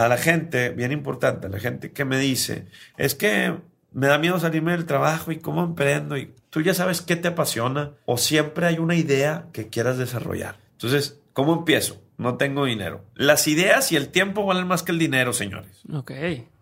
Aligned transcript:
a 0.00 0.08
la 0.08 0.16
gente, 0.16 0.70
bien 0.70 0.92
importante, 0.92 1.46
a 1.46 1.50
la 1.50 1.58
gente 1.58 1.92
que 1.92 2.06
me 2.06 2.18
dice, 2.18 2.64
es 2.96 3.14
que 3.14 3.54
me 3.92 4.06
da 4.06 4.16
miedo 4.16 4.40
salirme 4.40 4.72
del 4.72 4.86
trabajo 4.86 5.30
y 5.30 5.38
cómo 5.38 5.62
emprendo 5.62 6.16
y 6.16 6.32
tú 6.48 6.62
ya 6.62 6.72
sabes 6.72 7.02
qué 7.02 7.16
te 7.16 7.28
apasiona 7.28 7.92
o 8.06 8.16
siempre 8.16 8.64
hay 8.64 8.78
una 8.78 8.94
idea 8.94 9.48
que 9.52 9.68
quieras 9.68 9.98
desarrollar. 9.98 10.56
Entonces, 10.72 11.20
¿cómo 11.34 11.52
empiezo? 11.52 12.00
No 12.16 12.38
tengo 12.38 12.64
dinero. 12.64 13.04
Las 13.14 13.46
ideas 13.46 13.92
y 13.92 13.96
el 13.96 14.08
tiempo 14.08 14.46
valen 14.46 14.66
más 14.66 14.82
que 14.82 14.92
el 14.92 14.98
dinero, 14.98 15.34
señores. 15.34 15.82
Ok. 15.92 16.12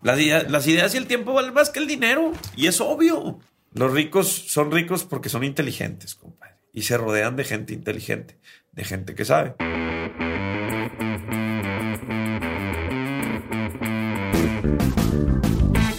Las, 0.02 0.18
las 0.50 0.66
ideas 0.66 0.95
y 0.95 0.98
el 0.98 1.07
tiempo 1.07 1.32
valen 1.32 1.55
más 1.55 1.70
que 1.70 1.79
el 1.79 1.86
dinero. 1.86 2.32
Y 2.57 2.66
es 2.66 2.80
obvio. 2.80 3.39
Los 3.73 3.93
ricos 3.93 4.29
son 4.29 4.73
ricos 4.73 5.05
porque 5.05 5.29
son 5.29 5.45
inteligentes, 5.45 6.16
compadre. 6.16 6.57
Y 6.73 6.82
se 6.82 6.96
rodean 6.96 7.36
de 7.36 7.45
gente 7.45 7.73
inteligente, 7.73 8.36
de 8.73 8.84
gente 8.84 9.14
que 9.14 9.25
sabe. 9.25 9.55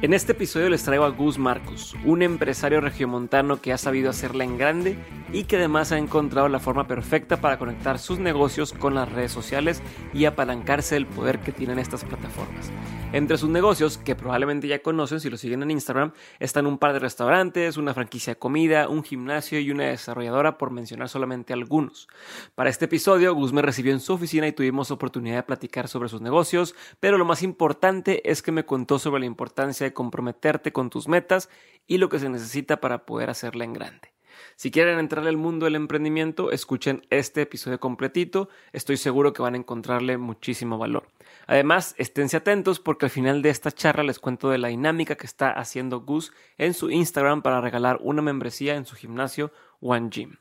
En 0.00 0.14
este 0.14 0.30
episodio 0.30 0.68
les 0.68 0.84
traigo 0.84 1.04
a 1.04 1.08
Gus 1.08 1.38
Marcos, 1.38 1.96
un 2.04 2.22
empresario 2.22 2.80
regiomontano 2.80 3.60
que 3.60 3.72
ha 3.72 3.78
sabido 3.78 4.10
hacerla 4.10 4.44
en 4.44 4.56
grande 4.56 4.96
y 5.32 5.44
que 5.44 5.56
además 5.56 5.92
ha 5.92 5.98
encontrado 5.98 6.48
la 6.48 6.60
forma 6.60 6.86
perfecta 6.86 7.40
para 7.40 7.58
conectar 7.58 7.98
sus 7.98 8.18
negocios 8.18 8.72
con 8.72 8.94
las 8.94 9.10
redes 9.10 9.32
sociales 9.32 9.82
y 10.12 10.24
apalancarse 10.24 10.94
del 10.94 11.06
poder 11.06 11.40
que 11.40 11.52
tienen 11.52 11.78
estas 11.78 12.04
plataformas. 12.04 12.70
Entre 13.10 13.38
sus 13.38 13.48
negocios, 13.48 13.96
que 13.96 14.14
probablemente 14.14 14.68
ya 14.68 14.82
conocen 14.82 15.20
si 15.20 15.30
lo 15.30 15.38
siguen 15.38 15.62
en 15.62 15.70
Instagram, 15.70 16.12
están 16.40 16.66
un 16.66 16.76
par 16.76 16.92
de 16.92 16.98
restaurantes, 16.98 17.78
una 17.78 17.94
franquicia 17.94 18.34
de 18.34 18.38
comida, 18.38 18.88
un 18.88 19.02
gimnasio 19.02 19.58
y 19.60 19.70
una 19.70 19.84
desarrolladora, 19.84 20.58
por 20.58 20.70
mencionar 20.70 21.08
solamente 21.08 21.54
algunos. 21.54 22.06
Para 22.54 22.68
este 22.68 22.84
episodio, 22.84 23.34
Gus 23.34 23.54
me 23.54 23.62
recibió 23.62 23.92
en 23.92 24.00
su 24.00 24.12
oficina 24.12 24.46
y 24.46 24.52
tuvimos 24.52 24.90
oportunidad 24.90 25.36
de 25.36 25.42
platicar 25.44 25.88
sobre 25.88 26.10
sus 26.10 26.20
negocios, 26.20 26.74
pero 27.00 27.16
lo 27.16 27.24
más 27.24 27.42
importante 27.42 28.30
es 28.30 28.42
que 28.42 28.52
me 28.52 28.66
contó 28.66 28.98
sobre 28.98 29.20
la 29.20 29.26
importancia 29.26 29.86
de 29.86 29.94
comprometerte 29.94 30.72
con 30.72 30.90
tus 30.90 31.08
metas 31.08 31.48
y 31.86 31.96
lo 31.96 32.10
que 32.10 32.18
se 32.18 32.28
necesita 32.28 32.80
para 32.80 33.06
poder 33.06 33.30
hacerla 33.30 33.64
en 33.64 33.72
grande. 33.72 34.17
Si 34.58 34.72
quieren 34.72 34.98
entrar 34.98 35.24
al 35.24 35.36
mundo 35.36 35.66
del 35.66 35.76
emprendimiento, 35.76 36.50
escuchen 36.50 37.06
este 37.10 37.42
episodio 37.42 37.78
completito, 37.78 38.48
estoy 38.72 38.96
seguro 38.96 39.32
que 39.32 39.40
van 39.40 39.54
a 39.54 39.58
encontrarle 39.58 40.18
muchísimo 40.18 40.78
valor. 40.78 41.06
Además, 41.46 41.94
esténse 41.96 42.38
atentos 42.38 42.80
porque 42.80 43.06
al 43.06 43.10
final 43.10 43.40
de 43.40 43.50
esta 43.50 43.70
charla 43.70 44.02
les 44.02 44.18
cuento 44.18 44.50
de 44.50 44.58
la 44.58 44.66
dinámica 44.66 45.14
que 45.14 45.26
está 45.26 45.52
haciendo 45.52 46.00
Gus 46.00 46.32
en 46.56 46.74
su 46.74 46.90
Instagram 46.90 47.40
para 47.40 47.60
regalar 47.60 48.00
una 48.02 48.20
membresía 48.20 48.74
en 48.74 48.84
su 48.84 48.96
gimnasio 48.96 49.52
One 49.78 50.08
Gym. 50.10 50.38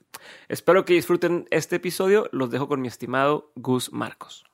Espero 0.47 0.83
que 0.83 0.95
disfruten 0.95 1.45
este 1.51 1.75
episodio, 1.75 2.27
los 2.31 2.49
dejo 2.49 2.67
con 2.67 2.81
mi 2.81 2.87
estimado 2.87 3.51
Gus 3.53 3.93
Marcos. 3.93 4.45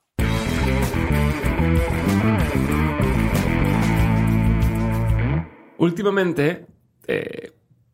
Últimamente 5.77 6.67
eh, 7.07 7.53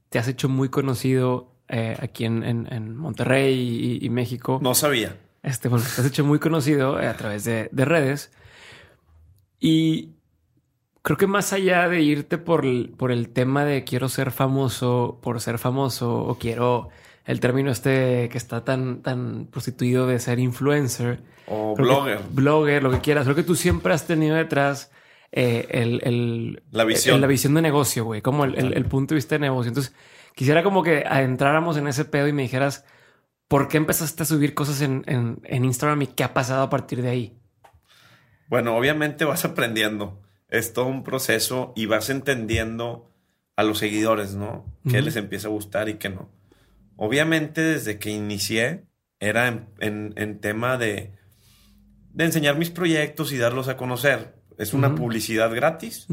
te 0.09 0.17
has 0.17 0.27
hecho 0.27 0.49
muy 0.49 0.69
conocido 0.69 1.58
eh, 1.69 1.95
aquí 1.99 2.25
en, 2.25 2.97
Monterrey 2.97 3.99
y, 4.01 4.09
México. 4.09 4.59
No 4.61 4.73
sabía. 4.73 5.15
Este, 5.43 5.69
bueno, 5.69 5.85
te 5.85 6.01
has 6.01 6.07
hecho 6.07 6.25
muy 6.25 6.39
conocido 6.39 6.99
eh, 6.99 7.07
a 7.07 7.15
través 7.15 7.43
de, 7.43 7.69
redes. 7.71 8.31
Y 9.59 10.15
creo 11.01 11.17
que 11.17 11.27
más 11.27 11.53
allá 11.53 11.87
de 11.87 12.01
irte 12.01 12.37
por 12.37 12.65
el, 12.65 12.93
por 12.97 13.11
el 13.11 13.29
tema 13.29 13.65
de 13.65 13.83
quiero 13.83 14.09
ser 14.09 14.31
famoso 14.31 15.19
por 15.21 15.39
ser 15.41 15.59
famoso 15.59 16.17
o 16.17 16.35
quiero 16.39 16.89
el 17.25 17.39
término 17.39 17.69
este 17.69 18.29
que 18.29 18.37
está 18.37 18.63
tan, 18.63 19.01
tan 19.03 19.45
prostituido 19.45 20.07
de 20.07 20.19
ser 20.19 20.39
influencer 20.39 21.21
o 21.45 21.75
blogger, 21.75 22.19
blogger, 22.31 22.81
lo 22.81 22.91
que 22.91 22.99
quieras. 22.99 23.25
Creo 23.25 23.35
que 23.35 23.43
tú 23.43 23.55
siempre 23.55 23.93
has 23.93 24.07
tenido 24.07 24.35
detrás 24.35 24.91
eh, 25.31 25.67
el, 25.69 26.63
la 26.71 26.83
visión, 26.85 27.21
la 27.21 27.27
visión 27.27 27.53
de 27.53 27.61
negocio, 27.61 28.03
güey, 28.03 28.21
como 28.21 28.45
el, 28.45 28.85
punto 28.85 29.13
de 29.13 29.17
vista 29.17 29.35
de 29.35 29.39
negocio. 29.39 29.69
Entonces 29.69 29.93
quisiera 30.39 30.63
como 30.63 30.83
que 30.83 31.03
adentráramos 31.05 31.75
en 31.75 31.89
ese 31.89 32.05
pedo 32.05 32.29
y 32.29 32.31
me 32.31 32.43
dijeras 32.43 32.85
por 33.49 33.67
qué 33.67 33.75
empezaste 33.75 34.23
a 34.23 34.25
subir 34.25 34.53
cosas 34.53 34.79
en, 34.79 35.03
en 35.05 35.65
Instagram 35.65 36.03
y 36.03 36.07
qué 36.07 36.23
ha 36.23 36.33
pasado 36.33 36.63
a 36.63 36.69
partir 36.69 37.01
de 37.01 37.09
ahí. 37.09 37.37
Bueno, 38.47 38.77
obviamente 38.77 39.25
vas 39.25 39.43
aprendiendo. 39.43 40.21
Es 40.47 40.71
todo 40.71 40.85
un 40.85 41.03
proceso 41.03 41.73
y 41.75 41.87
vas 41.87 42.09
entendiendo 42.09 43.11
a 43.57 43.63
los 43.63 43.79
seguidores, 43.79 44.33
¿no? 44.33 44.65
Qué 44.89 45.01
les 45.01 45.17
empieza 45.17 45.49
a 45.49 45.51
gustar 45.51 45.89
y 45.89 45.95
qué 45.95 46.07
no. 46.07 46.29
Obviamente, 46.95 47.59
desde 47.59 47.99
que 47.99 48.11
inicié, 48.11 48.85
era 49.19 49.67
en, 49.81 50.39
tema 50.39 50.77
de, 50.77 51.11
de, 52.13 52.23
enseñar 52.23 52.57
mis 52.57 52.69
proyectos 52.69 53.33
y 53.33 53.37
darlos 53.37 53.67
a 53.67 53.75
conocer. 53.75 54.35
Es 54.57 54.73
una 54.73 54.95
publicidad 54.95 55.53
gratis, 55.53 56.07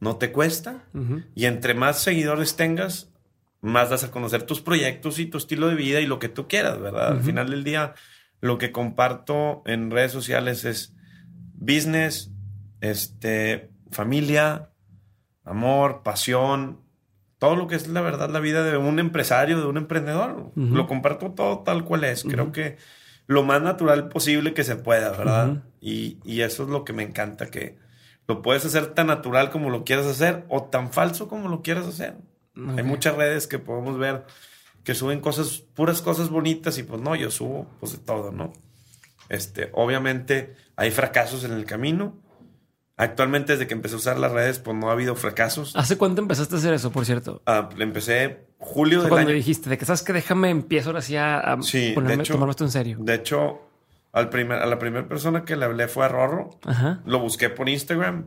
no 0.00 0.16
te 0.16 0.32
cuesta. 0.32 0.86
Y 1.34 1.44
entre 1.44 1.74
más 1.74 2.00
seguidores 2.00 2.56
tengas, 2.56 3.12
más 3.60 3.90
das 3.90 4.04
a 4.04 4.10
conocer 4.10 4.44
tus 4.44 4.60
proyectos 4.60 5.18
y 5.18 5.26
tu 5.26 5.38
estilo 5.38 5.68
de 5.68 5.74
vida 5.74 6.00
y 6.00 6.06
lo 6.06 6.18
que 6.18 6.28
tú 6.28 6.46
quieras, 6.48 6.80
¿verdad? 6.80 7.08
Al 7.08 7.22
final 7.22 7.50
del 7.50 7.64
día, 7.64 7.94
lo 8.40 8.58
que 8.58 8.72
comparto 8.72 9.62
en 9.66 9.90
redes 9.90 10.12
sociales 10.12 10.64
es 10.64 10.94
business, 11.54 12.30
este, 12.80 13.70
familia, 13.90 14.70
amor, 15.44 16.02
pasión, 16.02 16.80
todo 17.38 17.56
lo 17.56 17.66
que 17.66 17.76
es 17.76 17.88
la 17.88 18.00
verdad 18.00 18.30
la 18.30 18.40
vida 18.40 18.62
de 18.64 18.76
un 18.76 18.98
empresario, 18.98 19.60
de 19.60 19.66
un 19.66 19.76
emprendedor. 19.76 20.52
Lo 20.54 20.86
comparto 20.86 21.32
todo 21.32 21.60
tal 21.60 21.84
cual 21.84 22.04
es. 22.04 22.24
Creo 22.24 22.52
que 22.52 22.76
lo 23.26 23.44
más 23.44 23.62
natural 23.62 24.08
posible 24.08 24.54
que 24.54 24.64
se 24.64 24.76
pueda, 24.76 25.10
¿verdad? 25.10 25.62
y, 25.80 26.18
y, 26.24 26.40
eso 26.40 26.64
es 26.64 26.68
lo 26.70 26.84
que 26.84 26.92
me 26.92 27.02
encanta, 27.02 27.46
que 27.46 27.78
lo 28.26 28.42
puedes 28.42 28.64
hacer 28.64 28.86
tan 28.88 29.06
natural 29.06 29.50
como 29.50 29.70
lo 29.70 29.84
quieras 29.84 30.06
hacer 30.06 30.44
o 30.48 30.64
tan 30.64 30.92
falso 30.92 31.28
como 31.28 31.48
lo 31.48 31.62
quieras 31.62 31.86
hacer. 31.86 32.16
Hay 32.76 32.82
muchas 32.82 33.16
redes 33.16 33.46
que 33.46 33.58
podemos 33.58 33.98
ver 33.98 34.24
que 34.84 34.94
suben 34.94 35.20
cosas, 35.20 35.62
puras 35.74 36.02
cosas 36.02 36.30
bonitas 36.30 36.78
y 36.78 36.82
pues 36.82 37.00
no, 37.00 37.14
yo 37.14 37.30
subo 37.30 37.66
pues 37.78 37.92
de 37.92 37.98
todo, 37.98 38.32
¿no? 38.32 38.52
Este, 39.28 39.70
obviamente 39.74 40.56
hay 40.76 40.90
fracasos 40.90 41.44
en 41.44 41.52
el 41.52 41.66
camino. 41.66 42.16
Actualmente, 42.96 43.52
desde 43.52 43.68
que 43.68 43.74
empecé 43.74 43.94
a 43.94 43.98
usar 43.98 44.18
las 44.18 44.32
redes, 44.32 44.58
pues 44.58 44.76
no 44.76 44.88
ha 44.88 44.92
habido 44.92 45.14
fracasos. 45.14 45.76
¿Hace 45.76 45.96
cuánto 45.96 46.20
empezaste 46.20 46.56
a 46.56 46.58
hacer 46.58 46.74
eso, 46.74 46.90
por 46.90 47.04
cierto? 47.04 47.42
Ah, 47.46 47.68
empecé 47.78 48.48
julio 48.58 49.02
de 49.02 49.08
cuando 49.08 49.30
dijiste, 49.30 49.70
de 49.70 49.78
que 49.78 49.84
sabes 49.84 50.02
que 50.02 50.12
déjame 50.12 50.50
empiezo 50.50 50.88
ahora 50.88 51.02
sí 51.02 51.16
a, 51.16 51.58
ponerme, 51.94 52.24
tomarme 52.24 52.50
esto 52.50 52.64
en 52.64 52.70
serio. 52.70 52.96
De 53.00 53.14
hecho, 53.14 53.60
al 54.12 54.30
primer, 54.30 54.58
a 54.60 54.66
la 54.66 54.78
primera 54.78 55.06
persona 55.06 55.44
que 55.44 55.54
le 55.54 55.66
hablé 55.66 55.86
fue 55.86 56.06
a 56.06 56.08
Rorro. 56.08 56.50
Lo 57.04 57.20
busqué 57.20 57.50
por 57.50 57.68
Instagram 57.68 58.26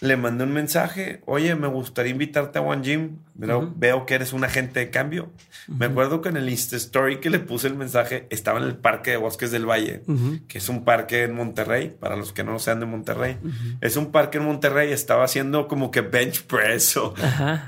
le 0.00 0.16
mandé 0.16 0.44
un 0.44 0.52
mensaje, 0.52 1.22
oye, 1.26 1.56
me 1.56 1.66
gustaría 1.66 2.12
invitarte 2.12 2.60
a 2.60 2.62
One 2.62 2.82
Gym, 2.82 3.18
pero 3.38 3.72
veo 3.74 4.06
que 4.06 4.14
eres 4.14 4.32
un 4.32 4.44
agente 4.44 4.78
de 4.78 4.90
cambio. 4.90 5.32
Me 5.66 5.86
acuerdo 5.86 6.20
que 6.20 6.28
en 6.28 6.36
el 6.36 6.48
Insta 6.48 6.76
Story 6.76 7.18
que 7.18 7.30
le 7.30 7.40
puse 7.40 7.66
el 7.66 7.74
mensaje 7.74 8.28
estaba 8.30 8.60
en 8.60 8.66
el 8.66 8.76
Parque 8.76 9.10
de 9.10 9.16
Bosques 9.16 9.50
del 9.50 9.66
Valle, 9.68 10.02
que 10.46 10.58
es 10.58 10.68
un 10.68 10.84
parque 10.84 11.24
en 11.24 11.34
Monterrey, 11.34 11.96
para 11.98 12.14
los 12.14 12.32
que 12.32 12.44
no 12.44 12.60
sean 12.60 12.78
de 12.78 12.86
Monterrey. 12.86 13.38
Es 13.80 13.96
un 13.96 14.12
parque 14.12 14.38
en 14.38 14.44
Monterrey, 14.44 14.92
estaba 14.92 15.24
haciendo 15.24 15.66
como 15.66 15.90
que 15.90 16.02
bench 16.02 16.44
press 16.44 16.96
o 16.96 17.14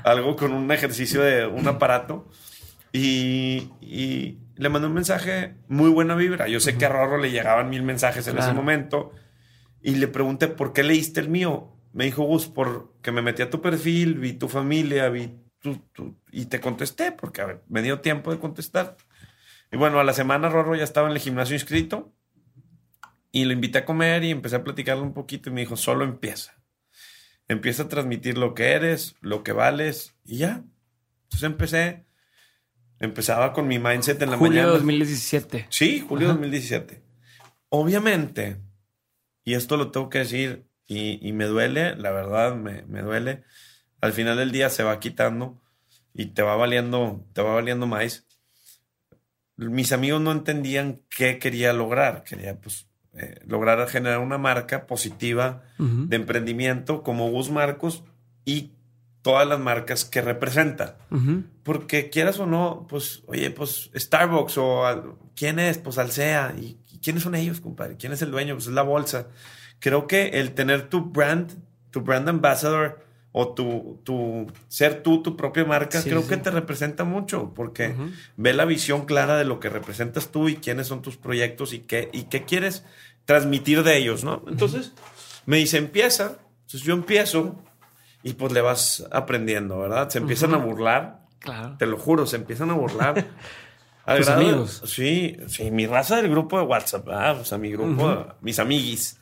algo 0.03 0.37
con 0.37 0.53
un 0.53 0.71
ejercicio 0.71 1.21
de 1.21 1.45
un 1.45 1.67
aparato. 1.67 2.29
Y, 2.93 4.37
le 4.55 4.69
mandé 4.69 4.87
un 4.87 4.93
mensaje, 4.93 5.55
muy 5.67 5.89
buena 5.89 6.15
vibra. 6.15 6.47
Yo 6.47 6.59
sé 6.59 6.77
que 6.77 6.85
a 6.85 6.89
Rorro 6.89 7.17
le 7.17 7.31
llegaban 7.31 7.69
mil 7.69 7.83
mensajes 7.83 8.27
en 8.27 8.37
ese 8.37 8.53
momento. 8.53 9.11
Y 9.81 9.95
le 9.95 10.07
pregunté, 10.07 10.47
¿por 10.47 10.71
qué 10.71 10.83
leíste 10.83 11.19
el 11.19 11.27
mío? 11.27 11.71
Me 11.93 12.05
dijo 12.05 12.23
Gus, 12.23 12.47
porque 12.47 13.11
me 13.11 13.21
metí 13.21 13.41
a 13.41 13.49
tu 13.49 13.61
perfil, 13.61 14.15
vi 14.15 14.33
tu 14.33 14.47
familia, 14.47 15.09
vi 15.09 15.37
tu, 15.59 16.17
y 16.31 16.45
te 16.45 16.59
contesté, 16.59 17.11
porque 17.11 17.41
a 17.41 17.45
ver, 17.45 17.63
me 17.67 17.81
dio 17.81 17.99
tiempo 17.99 18.31
de 18.31 18.39
contestar. 18.39 18.97
Y 19.71 19.77
bueno, 19.77 19.99
a 19.99 20.03
la 20.03 20.13
semana 20.13 20.49
Rorro 20.49 20.75
ya 20.75 20.83
estaba 20.83 21.07
en 21.07 21.13
el 21.13 21.19
gimnasio 21.19 21.55
inscrito 21.55 22.13
y 23.31 23.45
lo 23.45 23.53
invité 23.53 23.79
a 23.79 23.85
comer 23.85 24.23
y 24.23 24.31
empecé 24.31 24.57
a 24.57 24.63
platicarle 24.63 25.03
un 25.03 25.13
poquito 25.13 25.49
y 25.49 25.53
me 25.53 25.61
dijo, 25.61 25.77
solo 25.77 26.03
empieza. 26.03 26.61
Empieza 27.47 27.83
a 27.83 27.87
transmitir 27.89 28.37
lo 28.37 28.53
que 28.53 28.71
eres, 28.71 29.15
lo 29.21 29.43
que 29.43 29.51
vales 29.51 30.15
y 30.23 30.37
ya. 30.37 30.63
Entonces 31.23 31.43
empecé, 31.43 32.05
empezaba 32.99 33.53
con 33.53 33.67
mi 33.67 33.79
mindset 33.79 34.21
en 34.21 34.31
la 34.31 34.37
mañana. 34.37 34.61
Julio 34.61 34.73
2017. 34.73 35.67
Sí, 35.69 35.99
julio 35.99 36.29
2017. 36.29 37.03
Obviamente, 37.69 38.57
y 39.43 39.53
esto 39.53 39.77
lo 39.77 39.91
tengo 39.91 40.09
que 40.09 40.19
decir, 40.19 40.70
y, 40.93 41.31
me 41.31 41.45
duele, 41.45 41.95
la 41.95 42.11
verdad, 42.11 42.55
me, 42.55 43.01
duele. 43.01 43.43
al 44.01 44.11
final 44.11 44.37
del 44.37 44.51
día 44.51 44.69
se 44.69 44.83
va 44.83 44.99
quitando 44.99 45.61
y 46.13 46.27
te 46.27 46.41
va 46.41 46.55
valiendo, 46.55 47.25
te 47.33 47.41
va 47.41 47.53
valiendo 47.53 47.87
más. 47.87 48.25
Mis 49.55 49.93
amigos 49.93 50.21
no 50.21 50.31
entendían 50.31 51.01
qué 51.09 51.39
quería 51.39 51.71
lograr. 51.71 52.23
Quería 52.23 52.59
pues 52.59 52.87
eh, 53.13 53.39
lograr 53.45 53.87
generar 53.87 54.19
una 54.19 54.37
marca 54.37 54.85
positiva 54.87 55.63
de 55.77 56.15
emprendimiento 56.15 57.03
como 57.03 57.29
Gus 57.29 57.49
Marcos 57.49 58.03
y 58.43 58.73
todas 59.21 59.47
las 59.47 59.59
marcas 59.59 60.03
que 60.03 60.21
representa. 60.21 60.97
Porque 61.63 62.09
quieras 62.09 62.39
o 62.39 62.45
no, 62.45 62.85
pues, 62.89 63.23
oye, 63.27 63.51
pues 63.51 63.91
Starbucks 63.95 64.57
o 64.57 65.17
quién 65.35 65.59
es, 65.59 65.77
pues 65.77 65.97
Alsea. 65.97 66.53
¿Y, 66.59 66.79
quiénes 67.01 67.23
son 67.23 67.35
ellos, 67.35 67.61
compadre? 67.61 67.97
¿Quién 67.97 68.13
es 68.13 68.21
el 68.21 68.31
dueño? 68.31 68.55
Pues 68.55 68.67
es 68.67 68.73
la 68.73 68.81
bolsa. 68.81 69.27
Creo 69.81 70.07
que 70.07 70.39
el 70.39 70.53
tener 70.53 70.89
tu 70.89 71.01
brand, 71.01 71.51
tu 71.89 72.01
brand 72.01 72.29
ambassador 72.29 73.03
o 73.31 73.53
tu, 73.53 73.99
tu 74.03 74.45
ser 74.67 75.01
tú, 75.01 75.23
tu 75.23 75.35
propia 75.35 75.65
marca, 75.65 76.03
creo 76.03 76.27
que 76.27 76.37
te 76.37 76.51
representa 76.51 77.03
mucho 77.03 77.53
porque 77.55 77.95
ve 78.37 78.53
la 78.53 78.65
visión 78.65 79.05
clara 79.05 79.37
de 79.37 79.43
lo 79.43 79.59
que 79.59 79.69
representas 79.69 80.29
tú 80.29 80.49
y 80.49 80.57
quiénes 80.57 80.87
son 80.87 81.01
tus 81.01 81.17
proyectos 81.17 81.73
y 81.73 81.79
qué, 81.79 82.09
y 82.13 82.23
qué 82.23 82.43
quieres 82.43 82.85
transmitir 83.25 83.83
de 83.83 83.97
ellos, 83.97 84.23
¿no? 84.23 84.43
Entonces, 84.47 84.93
me 85.47 85.57
dice, 85.57 85.77
empieza. 85.77 86.37
Entonces 86.65 86.83
yo 86.83 86.93
empiezo 86.93 87.55
y 88.21 88.33
pues 88.33 88.53
le 88.53 88.61
vas 88.61 89.07
aprendiendo, 89.11 89.79
¿verdad? 89.79 90.09
Se 90.09 90.19
empiezan 90.19 90.53
a 90.53 90.57
burlar. 90.57 91.21
Claro. 91.39 91.75
Te 91.79 91.87
lo 91.87 91.97
juro, 91.97 92.27
se 92.27 92.35
empiezan 92.35 92.69
a 92.69 92.73
burlar. 92.73 93.25
Tus 94.05 94.27
amigos. 94.27 94.81
Sí, 94.85 95.37
sí, 95.47 95.71
mi 95.71 95.85
raza 95.85 96.17
del 96.17 96.29
grupo 96.29 96.57
de 96.59 96.65
WhatsApp, 96.65 97.05
¿verdad? 97.05 97.39
O 97.39 97.45
sea, 97.45 97.57
mi 97.57 97.71
grupo, 97.71 98.27
mis 98.41 98.59
amiguis. 98.59 99.17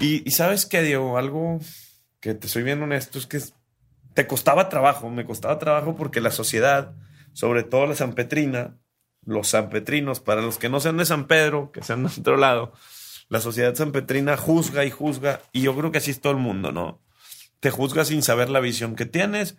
y, 0.00 0.26
y, 0.26 0.30
sabes 0.30 0.66
qué, 0.66 0.82
Diego, 0.82 1.18
algo 1.18 1.58
que 2.20 2.34
te 2.34 2.48
soy 2.48 2.62
bien 2.62 2.82
honesto 2.82 3.18
es 3.18 3.26
que 3.26 3.40
te 4.14 4.26
costaba 4.26 4.68
trabajo, 4.68 5.10
me 5.10 5.24
costaba 5.24 5.58
trabajo 5.58 5.96
porque 5.96 6.20
la 6.20 6.30
sociedad, 6.30 6.94
sobre 7.32 7.64
todo 7.64 7.86
la 7.86 7.94
sanpetrina, 7.94 8.78
los 9.24 9.48
sanpetrinos, 9.48 10.20
para 10.20 10.40
los 10.40 10.58
que 10.58 10.68
no 10.68 10.80
sean 10.80 10.96
de 10.96 11.04
San 11.04 11.26
Pedro, 11.26 11.72
que 11.72 11.82
sean 11.82 12.04
de 12.04 12.10
otro 12.18 12.36
lado, 12.36 12.72
la 13.28 13.40
sociedad 13.40 13.74
sanpetrina 13.74 14.36
juzga 14.36 14.84
y 14.84 14.90
juzga, 14.90 15.40
y 15.52 15.62
yo 15.62 15.76
creo 15.76 15.90
que 15.90 15.98
así 15.98 16.10
es 16.10 16.20
todo 16.20 16.32
el 16.32 16.38
mundo, 16.38 16.72
¿no? 16.72 17.04
te 17.64 17.70
juzga 17.70 18.04
sin 18.04 18.22
saber 18.22 18.50
la 18.50 18.60
visión 18.60 18.94
que 18.94 19.06
tienes, 19.06 19.56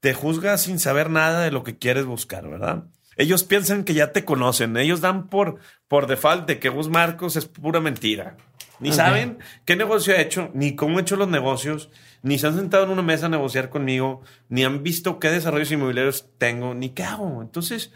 te 0.00 0.12
juzga 0.12 0.58
sin 0.58 0.78
saber 0.78 1.08
nada 1.08 1.40
de 1.40 1.50
lo 1.50 1.62
que 1.64 1.78
quieres 1.78 2.04
buscar, 2.04 2.46
¿verdad? 2.46 2.84
Ellos 3.18 3.42
piensan 3.42 3.82
que 3.82 3.94
ya 3.94 4.12
te 4.12 4.24
conocen, 4.24 4.76
ellos 4.76 5.00
dan 5.00 5.28
por, 5.28 5.58
por 5.88 6.06
default 6.06 6.46
de 6.46 6.60
que 6.60 6.68
Gus 6.68 6.88
Marcos 6.88 7.34
es 7.34 7.46
pura 7.46 7.80
mentira. 7.80 8.36
Ni 8.78 8.92
saben 8.92 9.38
qué 9.64 9.74
negocio 9.74 10.14
he 10.14 10.20
hecho, 10.20 10.52
ni 10.54 10.76
cómo 10.76 10.98
he 10.98 11.02
hecho 11.02 11.16
los 11.16 11.26
negocios, 11.26 11.90
ni 12.22 12.38
se 12.38 12.46
han 12.46 12.56
sentado 12.56 12.84
en 12.84 12.90
una 12.90 13.02
mesa 13.02 13.26
a 13.26 13.28
negociar 13.28 13.70
conmigo, 13.70 14.22
ni 14.48 14.62
han 14.62 14.84
visto 14.84 15.18
qué 15.18 15.30
desarrollos 15.30 15.72
inmobiliarios 15.72 16.26
tengo, 16.38 16.74
ni 16.74 16.90
qué 16.90 17.02
hago. 17.02 17.42
Entonces, 17.42 17.92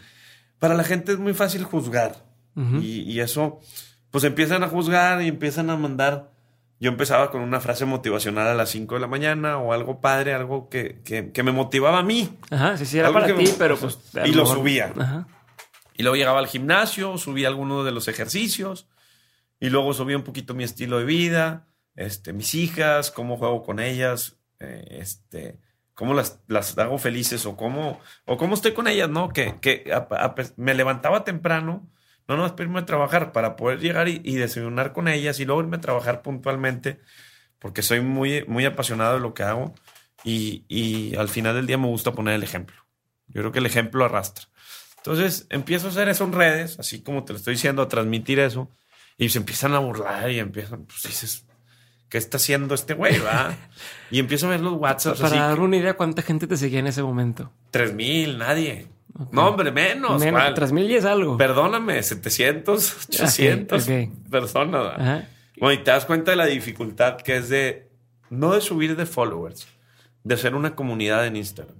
para 0.59 0.73
la 0.75 0.83
gente 0.83 1.13
es 1.13 1.19
muy 1.19 1.33
fácil 1.33 1.63
juzgar. 1.63 2.25
y, 2.55 3.01
y, 3.09 3.21
eso, 3.21 3.61
pues 4.11 4.25
empiezan 4.25 4.61
a 4.61 4.67
juzgar 4.67 5.21
y 5.21 5.29
empiezan 5.29 5.69
a 5.69 5.77
mandar 5.77 6.32
yo 6.79 6.89
empezaba 6.89 7.31
con 7.31 7.41
una 7.41 7.59
frase 7.59 7.85
motivacional 7.85 8.47
a 8.47 8.53
las 8.53 8.69
5 8.69 8.95
de 8.95 9.01
la 9.01 9.07
mañana 9.07 9.57
o 9.57 9.73
algo 9.73 10.01
padre, 10.01 10.33
algo 10.33 10.69
que, 10.69 11.31
me 11.43 11.51
motivaba 11.51 11.99
a 11.99 12.03
mí. 12.03 12.37
Ajá, 12.49 12.77
sí, 12.77 12.85
sí, 12.85 12.99
era 12.99 13.11
para 13.11 13.33
ti, 13.35 13.53
pero 13.57 13.77
pues... 13.77 13.99
Y 14.25 14.33
lo 14.33 14.45
subía. 14.45 14.93
Ajá. 14.97 15.27
Y 15.95 16.03
luego 16.03 16.15
llegaba 16.15 16.39
al 16.39 16.47
gimnasio, 16.47 17.17
subía 17.17 17.47
algunos 17.47 17.85
de 17.85 17.91
los 17.91 18.07
ejercicios 18.07 18.87
y 19.59 19.69
luego 19.69 19.93
subía 19.93 20.17
un 20.17 20.23
poquito 20.23 20.53
mi 20.53 20.63
estilo 20.63 20.97
de 20.97 21.05
vida, 21.05 21.67
este, 21.95 22.33
mis 22.33 22.55
hijas, 22.55 23.11
cómo 23.11 23.37
juego 23.37 23.63
con 23.63 23.79
ellas, 23.79 24.37
eh, 24.59 24.97
este, 24.99 25.59
cómo 25.93 26.13
las, 26.13 26.41
las, 26.47 26.77
hago 26.77 26.97
felices 26.97 27.45
o 27.45 27.55
cómo, 27.55 27.99
o 28.25 28.37
cómo 28.37 28.55
estoy 28.55 28.73
con 28.73 28.87
ellas, 28.87 29.09
¿no? 29.09 29.29
Que, 29.29 29.59
que 29.61 29.89
me 30.57 30.73
levantaba 30.73 31.23
temprano 31.23 31.87
no, 32.27 32.37
no, 32.37 32.55
irme 32.57 32.79
a 32.79 32.85
trabajar 32.85 33.31
para 33.31 33.55
poder 33.55 33.79
llegar 33.79 34.07
y, 34.07 34.19
desayunar 34.35 34.93
con 34.93 35.07
ellas 35.07 35.39
y 35.39 35.45
luego 35.45 35.61
irme 35.61 35.77
a 35.77 35.81
trabajar 35.81 36.21
puntualmente 36.21 36.99
porque 37.59 37.81
soy 37.81 38.01
muy, 38.01 38.45
muy 38.45 38.65
apasionado 38.65 39.15
de 39.15 39.19
lo 39.19 39.33
que 39.33 39.43
hago 39.43 39.73
y, 40.23 40.65
y 40.67 41.15
al 41.15 41.29
final 41.29 41.55
del 41.55 41.67
día 41.67 41.77
me 41.77 41.87
gusta 41.87 42.13
poner 42.13 42.35
el 42.35 42.43
ejemplo. 42.43 42.75
Yo 43.27 43.41
creo 43.41 43.51
que 43.51 43.59
el 43.59 43.65
ejemplo 43.65 44.05
arrastra. 44.05 44.45
Entonces 44.97 45.47
empiezo 45.49 45.87
a 45.87 45.89
hacer 45.89 46.07
eso 46.07 46.23
en 46.23 46.31
redes, 46.31 46.79
así 46.79 47.01
como 47.01 47.25
te 47.25 47.33
lo 47.33 47.37
estoy 47.39 47.55
diciendo, 47.55 47.81
a 47.81 47.89
transmitir 47.89 48.39
eso 48.39 48.69
y 49.17 49.29
se 49.29 49.37
empiezan 49.37 49.73
a 49.73 49.79
burlar 49.79 50.31
y 50.31 50.39
empiezan, 50.39 50.85
pues 50.85 51.03
dices, 51.03 51.45
¿qué 52.09 52.17
está 52.17 52.37
haciendo 52.37 52.73
este 52.73 52.93
güey? 52.93 53.19
Va? 53.19 53.55
y 54.11 54.19
empiezo 54.19 54.47
a 54.47 54.51
ver 54.51 54.61
los 54.61 54.73
WhatsApp. 54.73 55.19
Para 55.19 55.47
dar 55.47 55.59
una 55.59 55.77
idea, 55.77 55.95
¿cuánta 55.95 56.21
gente 56.21 56.47
te 56.47 56.55
seguía 56.55 56.79
en 56.79 56.87
ese 56.87 57.03
momento? 57.03 57.51
Tres 57.71 57.93
mil, 57.93 58.37
nadie. 58.37 58.87
No, 59.31 59.47
hombre, 59.47 59.71
menos. 59.71 60.19
Menos, 60.19 60.53
3000 60.55 60.91
y 60.91 60.95
es 60.95 61.05
algo. 61.05 61.37
Perdóname, 61.37 62.01
700, 62.01 63.07
800 63.09 63.87
personas. 64.29 65.25
Bueno, 65.59 65.79
y 65.79 65.83
te 65.83 65.91
das 65.91 66.05
cuenta 66.05 66.31
de 66.31 66.37
la 66.37 66.47
dificultad 66.47 67.17
que 67.17 67.37
es 67.37 67.49
de, 67.49 67.91
no 68.29 68.53
de 68.53 68.61
subir 68.61 68.95
de 68.95 69.05
followers, 69.05 69.67
de 70.23 70.37
ser 70.37 70.55
una 70.55 70.75
comunidad 70.75 71.27
en 71.27 71.35
Instagram. 71.35 71.75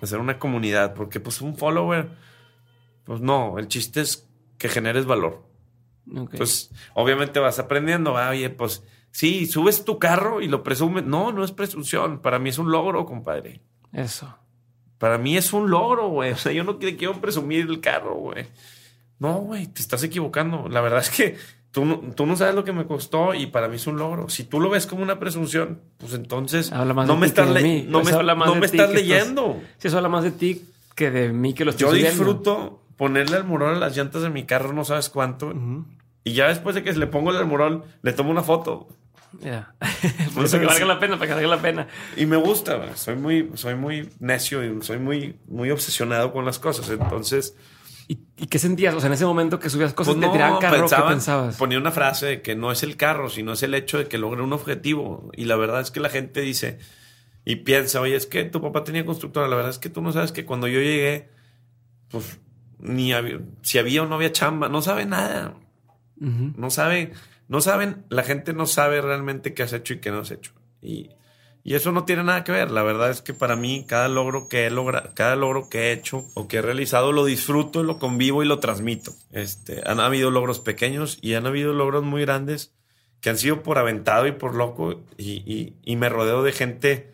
De 0.00 0.06
ser 0.06 0.18
una 0.18 0.38
comunidad, 0.38 0.94
porque 0.94 1.20
pues 1.20 1.40
un 1.40 1.56
follower, 1.56 2.10
pues 3.04 3.20
no, 3.20 3.58
el 3.58 3.68
chiste 3.68 4.00
es 4.00 4.28
que 4.58 4.68
generes 4.68 5.06
valor. 5.06 5.44
Pues 6.36 6.70
obviamente 6.94 7.40
vas 7.40 7.58
aprendiendo, 7.58 8.14
oye, 8.14 8.50
pues 8.50 8.82
sí, 9.10 9.46
subes 9.46 9.84
tu 9.84 9.98
carro 9.98 10.40
y 10.40 10.48
lo 10.48 10.62
presumes. 10.62 11.04
No, 11.04 11.32
no 11.32 11.44
es 11.44 11.52
presunción, 11.52 12.20
para 12.20 12.38
mí 12.38 12.50
es 12.50 12.58
un 12.58 12.70
logro, 12.70 13.06
compadre. 13.06 13.60
Eso. 13.92 14.36
Para 14.98 15.18
mí 15.18 15.36
es 15.36 15.52
un 15.52 15.70
logro, 15.70 16.08
güey. 16.08 16.32
O 16.32 16.36
sea, 16.36 16.52
yo 16.52 16.64
no 16.64 16.78
quiero 16.78 17.20
presumir 17.20 17.66
el 17.68 17.80
carro, 17.80 18.14
güey. 18.14 18.46
No, 19.18 19.34
güey, 19.34 19.66
te 19.66 19.80
estás 19.80 20.02
equivocando. 20.02 20.68
La 20.68 20.80
verdad 20.80 21.00
es 21.00 21.10
que 21.10 21.36
tú 21.70 21.84
no, 21.84 22.00
tú 22.14 22.26
no 22.26 22.36
sabes 22.36 22.54
lo 22.54 22.64
que 22.64 22.72
me 22.72 22.86
costó 22.86 23.34
y 23.34 23.46
para 23.46 23.68
mí 23.68 23.76
es 23.76 23.86
un 23.86 23.98
logro. 23.98 24.28
Si 24.28 24.44
tú 24.44 24.60
lo 24.60 24.70
ves 24.70 24.86
como 24.86 25.02
una 25.02 25.18
presunción, 25.18 25.80
pues 25.98 26.14
entonces 26.14 26.70
no 26.72 27.16
me 27.16 27.26
estás, 27.26 27.48
no 27.48 28.02
me, 28.54 28.66
estás 28.66 28.90
leyendo. 28.90 29.60
Si 29.78 29.88
eso 29.88 29.98
habla 29.98 30.08
más 30.08 30.24
de 30.24 30.30
ti 30.30 30.62
que 30.94 31.10
de 31.10 31.32
mí 31.32 31.52
que 31.52 31.64
lo 31.64 31.70
estoy 31.70 31.86
Yo 31.86 31.92
disfruto 31.92 32.82
ponerle 32.96 33.36
el 33.36 33.44
murón 33.44 33.74
a 33.76 33.78
las 33.78 33.96
llantas 33.96 34.22
de 34.22 34.30
mi 34.30 34.44
carro, 34.44 34.72
no 34.72 34.84
sabes 34.84 35.10
cuánto. 35.10 35.52
Y 36.24 36.32
ya 36.32 36.48
después 36.48 36.74
de 36.74 36.82
que 36.82 36.92
le 36.92 37.06
pongo 37.06 37.30
el 37.30 37.44
murón, 37.46 37.84
le 38.02 38.12
tomo 38.12 38.30
una 38.30 38.42
foto. 38.42 38.88
Ya. 39.40 39.74
Por 40.34 40.44
eso 40.44 40.58
que 40.58 40.66
valga 40.66 40.86
la 40.86 40.98
pena, 40.98 41.18
para 41.18 41.28
que 41.28 41.34
valga 41.34 41.56
la 41.56 41.62
pena. 41.62 41.88
Y 42.16 42.26
me 42.26 42.36
gusta, 42.36 42.96
soy 42.96 43.16
muy, 43.16 43.50
soy 43.54 43.74
muy 43.74 44.10
necio 44.20 44.64
y 44.64 44.82
soy 44.82 44.98
muy, 44.98 45.36
muy 45.46 45.70
obsesionado 45.70 46.32
con 46.32 46.44
las 46.44 46.58
cosas. 46.58 46.88
Entonces. 46.90 47.56
¿Y, 48.08 48.16
qué 48.46 48.58
sentías? 48.58 48.94
O 48.94 49.00
sea, 49.00 49.08
en 49.08 49.14
ese 49.14 49.26
momento 49.26 49.58
que 49.58 49.68
subías 49.68 49.92
cosas, 49.92 50.14
pues 50.14 50.26
te 50.26 50.32
tiraban 50.32 50.60
carro, 50.60 50.86
¿qué 50.88 50.96
pensabas? 51.08 51.56
Ponía 51.56 51.78
una 51.78 51.90
frase 51.90 52.26
de 52.26 52.42
que 52.42 52.54
no 52.54 52.70
es 52.70 52.84
el 52.84 52.96
carro, 52.96 53.28
sino 53.28 53.52
es 53.52 53.62
el 53.64 53.74
hecho 53.74 53.98
de 53.98 54.06
que 54.06 54.18
logre 54.18 54.42
un 54.42 54.52
objetivo. 54.52 55.30
Y 55.34 55.46
la 55.46 55.56
verdad 55.56 55.80
es 55.80 55.90
que 55.90 56.00
la 56.00 56.08
gente 56.08 56.40
dice 56.40 56.78
y 57.44 57.56
piensa, 57.56 58.00
oye, 58.00 58.16
es 58.16 58.26
que 58.26 58.44
tu 58.44 58.60
papá 58.60 58.84
tenía 58.84 59.04
constructora. 59.04 59.48
La 59.48 59.56
verdad 59.56 59.70
es 59.70 59.78
que 59.78 59.88
tú 59.88 60.02
no 60.02 60.12
sabes 60.12 60.32
que 60.32 60.44
cuando 60.44 60.68
yo 60.68 60.80
llegué, 60.80 61.30
pues 62.10 62.38
ni 62.78 63.12
había, 63.12 63.40
si 63.62 63.78
había 63.78 64.02
o 64.02 64.06
no 64.06 64.16
había 64.16 64.32
chamba, 64.32 64.68
no 64.68 64.82
sabe 64.82 65.06
nada. 65.06 65.54
No 66.18 66.70
sabe 66.70 67.12
no 67.48 67.60
saben, 67.60 68.04
la 68.08 68.22
gente 68.22 68.52
no 68.52 68.66
sabe 68.66 69.00
realmente 69.00 69.54
qué 69.54 69.62
has 69.62 69.72
hecho 69.72 69.94
y 69.94 69.98
qué 69.98 70.10
no 70.10 70.20
has 70.20 70.30
hecho. 70.30 70.52
Y, 70.82 71.10
eso 71.64 71.90
no 71.90 72.04
tiene 72.04 72.22
nada 72.22 72.44
que 72.44 72.52
ver. 72.52 72.70
La 72.70 72.84
verdad 72.84 73.10
es 73.10 73.22
que 73.22 73.34
para 73.34 73.56
mí 73.56 73.84
cada 73.88 74.08
logro 74.08 74.48
que 74.48 74.66
he 74.66 74.70
logrado, 74.70 75.10
cada 75.14 75.34
logro 75.34 75.68
que 75.68 75.88
he 75.88 75.92
hecho 75.92 76.24
o 76.34 76.46
que 76.46 76.58
he 76.58 76.62
realizado 76.62 77.10
lo 77.10 77.24
disfruto, 77.24 77.82
lo 77.82 77.98
convivo 77.98 78.44
y 78.44 78.46
lo 78.46 78.60
transmito. 78.60 79.12
Este, 79.32 79.82
han 79.84 79.98
habido 79.98 80.30
logros 80.30 80.60
pequeños 80.60 81.18
y 81.22 81.34
han 81.34 81.44
habido 81.44 81.72
logros 81.72 82.04
muy 82.04 82.22
grandes 82.22 82.72
que 83.20 83.30
han 83.30 83.38
sido 83.38 83.64
por 83.64 83.78
aventado 83.78 84.28
y 84.28 84.32
por 84.32 84.54
loco 84.54 85.02
y, 85.18 85.74
me 85.96 86.08
rodeo 86.08 86.44
de 86.44 86.52
gente 86.52 87.12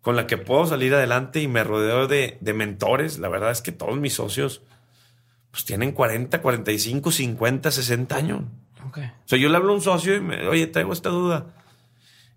con 0.00 0.14
la 0.14 0.28
que 0.28 0.38
puedo 0.38 0.64
salir 0.66 0.94
adelante 0.94 1.42
y 1.42 1.48
me 1.48 1.64
rodeo 1.64 2.06
de, 2.06 2.38
de 2.40 2.54
mentores. 2.54 3.18
La 3.18 3.28
verdad 3.28 3.50
es 3.50 3.62
que 3.62 3.72
todos 3.72 3.98
mis 3.98 4.14
socios 4.14 4.62
pues 5.50 5.64
tienen 5.64 5.90
40, 5.90 6.40
45, 6.40 7.10
50, 7.10 7.70
60 7.72 8.16
años. 8.16 8.42
O 9.06 9.28
sea, 9.28 9.38
yo 9.38 9.48
le 9.48 9.56
hablo 9.56 9.72
a 9.72 9.76
un 9.76 9.82
socio 9.82 10.14
y 10.16 10.20
me, 10.20 10.46
oye, 10.48 10.66
traigo 10.66 10.92
esta 10.92 11.10
duda. 11.10 11.54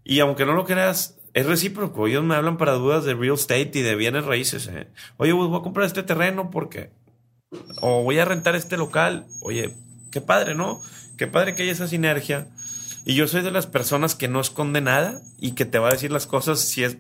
Y 0.04 0.20
aunque 0.20 0.46
no 0.46 0.54
lo 0.54 0.66
creas, 0.66 1.20
es 1.34 1.46
recíproco. 1.46 2.08
Ellos 2.08 2.24
me 2.24 2.36
hablan 2.36 2.58
para 2.58 2.74
dudas 2.74 3.06
de 3.06 3.14
real 3.14 3.36
estate 3.36 3.72
y 3.74 3.82
de 3.82 3.96
bienes 3.96 4.26
raíces. 4.26 4.68
¿eh? 4.68 4.88
Oye, 5.18 5.34
pues, 5.34 5.48
voy 5.48 5.60
a 5.60 5.64
comprar 5.64 5.86
este 5.86 6.04
terreno 6.04 6.50
porque. 6.50 6.92
O 7.82 8.04
voy 8.04 8.18
a 8.20 8.26
rentar 8.26 8.56
este 8.56 8.78
local. 8.78 9.28
Oye, 9.42 9.76
qué 10.12 10.22
padre, 10.22 10.56
¿no? 10.56 10.82
Qué 11.18 11.28
padre 11.28 11.56
que 11.56 11.64
haya 11.64 11.72
esa 11.72 11.88
sinergia. 11.88 12.48
Y 13.06 13.16
yo 13.16 13.28
soy 13.28 13.42
de 13.42 13.52
las 13.52 13.68
personas 13.68 14.16
que 14.16 14.28
no 14.28 14.40
esconde 14.40 14.82
nada 14.82 15.22
y 15.38 15.54
que 15.54 15.66
te 15.66 15.80
va 15.80 15.90
a 15.90 15.94
decir 15.94 16.12
las 16.12 16.28
cosas 16.28 16.60
si 16.60 16.84
es. 16.84 16.98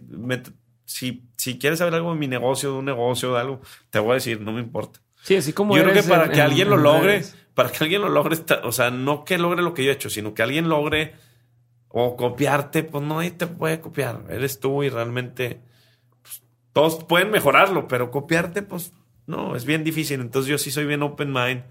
si, 0.85 1.29
si 1.37 1.57
quieres 1.57 1.79
saber 1.79 1.93
algo 1.95 2.13
de 2.13 2.19
mi 2.19 2.27
negocio, 2.27 2.71
de 2.71 2.79
un 2.79 2.85
negocio, 2.85 3.33
de 3.33 3.39
algo, 3.39 3.61
te 3.89 3.99
voy 3.99 4.11
a 4.11 4.15
decir, 4.15 4.41
no 4.41 4.51
me 4.51 4.61
importa. 4.61 4.99
Sí, 5.21 5.35
así 5.35 5.53
como. 5.53 5.75
Yo 5.77 5.83
creo 5.83 5.93
que 5.93 6.03
para 6.03 6.29
que 6.29 6.41
alguien 6.41 6.69
lo 6.69 6.77
logre, 6.77 7.23
para 7.53 7.69
que 7.71 7.83
alguien 7.83 8.01
lo 8.01 8.09
logre, 8.09 8.37
o 8.63 8.71
sea, 8.71 8.91
no 8.91 9.23
que 9.23 9.37
logre 9.37 9.61
lo 9.61 9.73
que 9.73 9.83
yo 9.83 9.91
he 9.91 9.93
hecho, 9.93 10.09
sino 10.09 10.33
que 10.33 10.41
alguien 10.43 10.67
logre 10.69 11.13
O 11.93 12.15
copiarte, 12.15 12.83
pues 12.83 13.03
no, 13.03 13.15
nadie 13.17 13.31
te 13.31 13.47
puede 13.47 13.81
copiar. 13.81 14.23
Eres 14.29 14.59
tú 14.61 14.81
y 14.81 14.89
realmente 14.89 15.59
pues, 16.21 16.41
todos 16.71 17.03
pueden 17.03 17.31
mejorarlo, 17.31 17.87
pero 17.89 18.11
copiarte, 18.11 18.61
pues 18.61 18.93
no, 19.27 19.55
es 19.57 19.65
bien 19.65 19.83
difícil. 19.83 20.21
Entonces 20.21 20.49
yo 20.49 20.57
sí 20.57 20.71
soy 20.71 20.85
bien 20.85 21.03
open 21.03 21.33
mind. 21.33 21.63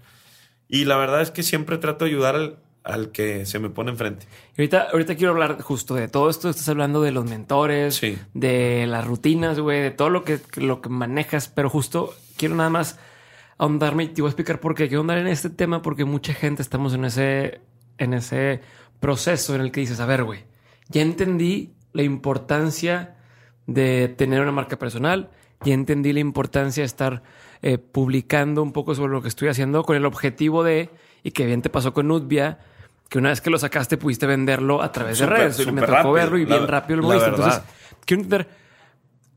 Y 0.67 0.85
la 0.85 0.95
verdad 0.97 1.21
es 1.21 1.31
que 1.31 1.41
siempre 1.41 1.79
trato 1.79 2.05
de 2.05 2.11
ayudar 2.11 2.35
al, 2.35 2.59
al 2.83 3.11
que 3.11 3.47
se 3.47 3.57
me 3.57 3.69
pone 3.71 3.89
enfrente. 3.91 4.27
Y 4.55 4.61
ahorita, 4.61 4.89
ahorita 4.91 5.15
quiero 5.15 5.31
hablar 5.31 5.59
justo 5.61 5.95
de 5.95 6.07
todo 6.07 6.29
esto. 6.29 6.49
Estás 6.51 6.69
hablando 6.69 7.01
de 7.01 7.11
los 7.11 7.25
mentores, 7.25 7.95
Sí. 7.95 8.17
de 8.35 8.85
las 8.87 9.05
rutinas, 9.07 9.59
güey, 9.59 9.81
de 9.81 9.89
todo 9.91 10.11
lo 10.11 10.23
que, 10.23 10.39
lo 10.57 10.81
que 10.81 10.89
manejas, 10.89 11.47
pero 11.47 11.67
justo 11.67 12.13
quiero 12.37 12.53
nada 12.55 12.69
más 12.69 12.99
ahondarme 13.61 14.05
y 14.05 14.07
te 14.07 14.23
voy 14.23 14.29
a 14.29 14.31
explicar 14.31 14.59
por 14.59 14.73
qué 14.73 14.87
quiero 14.87 15.01
ahondar 15.01 15.19
en 15.19 15.27
este 15.27 15.51
tema, 15.51 15.83
porque 15.83 16.03
mucha 16.03 16.33
gente 16.33 16.63
estamos 16.63 16.95
en 16.95 17.05
ese, 17.05 17.61
en 17.99 18.15
ese 18.15 18.59
proceso 18.99 19.53
en 19.53 19.61
el 19.61 19.71
que 19.71 19.81
dices, 19.81 19.99
a 19.99 20.07
ver, 20.07 20.23
güey, 20.23 20.45
ya 20.89 21.03
entendí 21.03 21.71
la 21.93 22.01
importancia 22.01 23.17
de 23.67 24.07
tener 24.07 24.41
una 24.41 24.51
marca 24.51 24.79
personal, 24.79 25.29
ya 25.63 25.75
entendí 25.75 26.11
la 26.11 26.21
importancia 26.21 26.81
de 26.81 26.87
estar 26.87 27.21
eh, 27.61 27.77
publicando 27.77 28.63
un 28.63 28.73
poco 28.73 28.95
sobre 28.95 29.11
lo 29.11 29.21
que 29.21 29.27
estoy 29.27 29.49
haciendo 29.49 29.83
con 29.83 29.95
el 29.95 30.07
objetivo 30.07 30.63
de, 30.63 30.89
y 31.21 31.29
que 31.29 31.45
bien 31.45 31.61
te 31.61 31.69
pasó 31.69 31.93
con 31.93 32.07
Nutbia, 32.07 32.57
que 33.09 33.19
una 33.19 33.29
vez 33.29 33.41
que 33.41 33.51
lo 33.51 33.59
sacaste 33.59 33.95
pudiste 33.95 34.25
venderlo 34.25 34.81
a 34.81 34.91
través 34.91 35.19
de 35.19 35.27
redes. 35.27 35.59
Me 35.59 35.65
súper 35.65 35.85
tocó 35.85 35.93
rápido. 35.93 36.13
verlo 36.13 36.37
y 36.39 36.45
bien 36.45 36.67
rápido 36.67 37.01
lo 37.01 37.03
moviste. 37.03 37.29
Entonces, 37.29 37.61
quiero 38.05 38.23
entender 38.23 38.49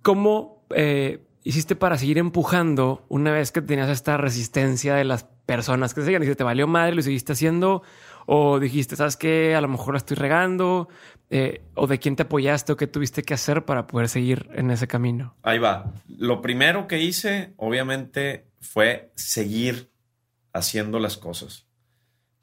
cómo 0.00 0.64
eh, 0.70 1.26
hiciste 1.44 1.76
para 1.76 1.98
seguir 1.98 2.18
empujando 2.18 3.04
una 3.08 3.30
vez 3.30 3.52
que 3.52 3.62
tenías 3.62 3.90
esta 3.90 4.16
resistencia 4.16 4.94
de 4.94 5.04
las 5.04 5.24
personas 5.46 5.94
que 5.94 6.00
se 6.00 6.06
seguían. 6.06 6.24
Y 6.24 6.34
te 6.34 6.42
valió 6.42 6.66
madre, 6.66 6.96
lo 6.96 7.02
seguiste 7.02 7.34
haciendo 7.34 7.82
o 8.26 8.58
dijiste, 8.58 8.96
sabes 8.96 9.16
que 9.16 9.54
a 9.54 9.60
lo 9.60 9.68
mejor 9.68 9.92
la 9.94 9.98
estoy 9.98 10.16
regando 10.16 10.88
eh, 11.28 11.62
o 11.74 11.86
de 11.86 11.98
quién 11.98 12.16
te 12.16 12.22
apoyaste 12.22 12.72
o 12.72 12.76
qué 12.76 12.86
tuviste 12.86 13.22
que 13.22 13.34
hacer 13.34 13.66
para 13.66 13.86
poder 13.86 14.08
seguir 14.08 14.48
en 14.54 14.70
ese 14.70 14.88
camino. 14.88 15.36
Ahí 15.42 15.58
va. 15.58 15.92
Lo 16.08 16.40
primero 16.40 16.86
que 16.86 17.02
hice, 17.02 17.52
obviamente, 17.58 18.46
fue 18.60 19.12
seguir 19.14 19.90
haciendo 20.54 20.98
las 20.98 21.18
cosas. 21.18 21.66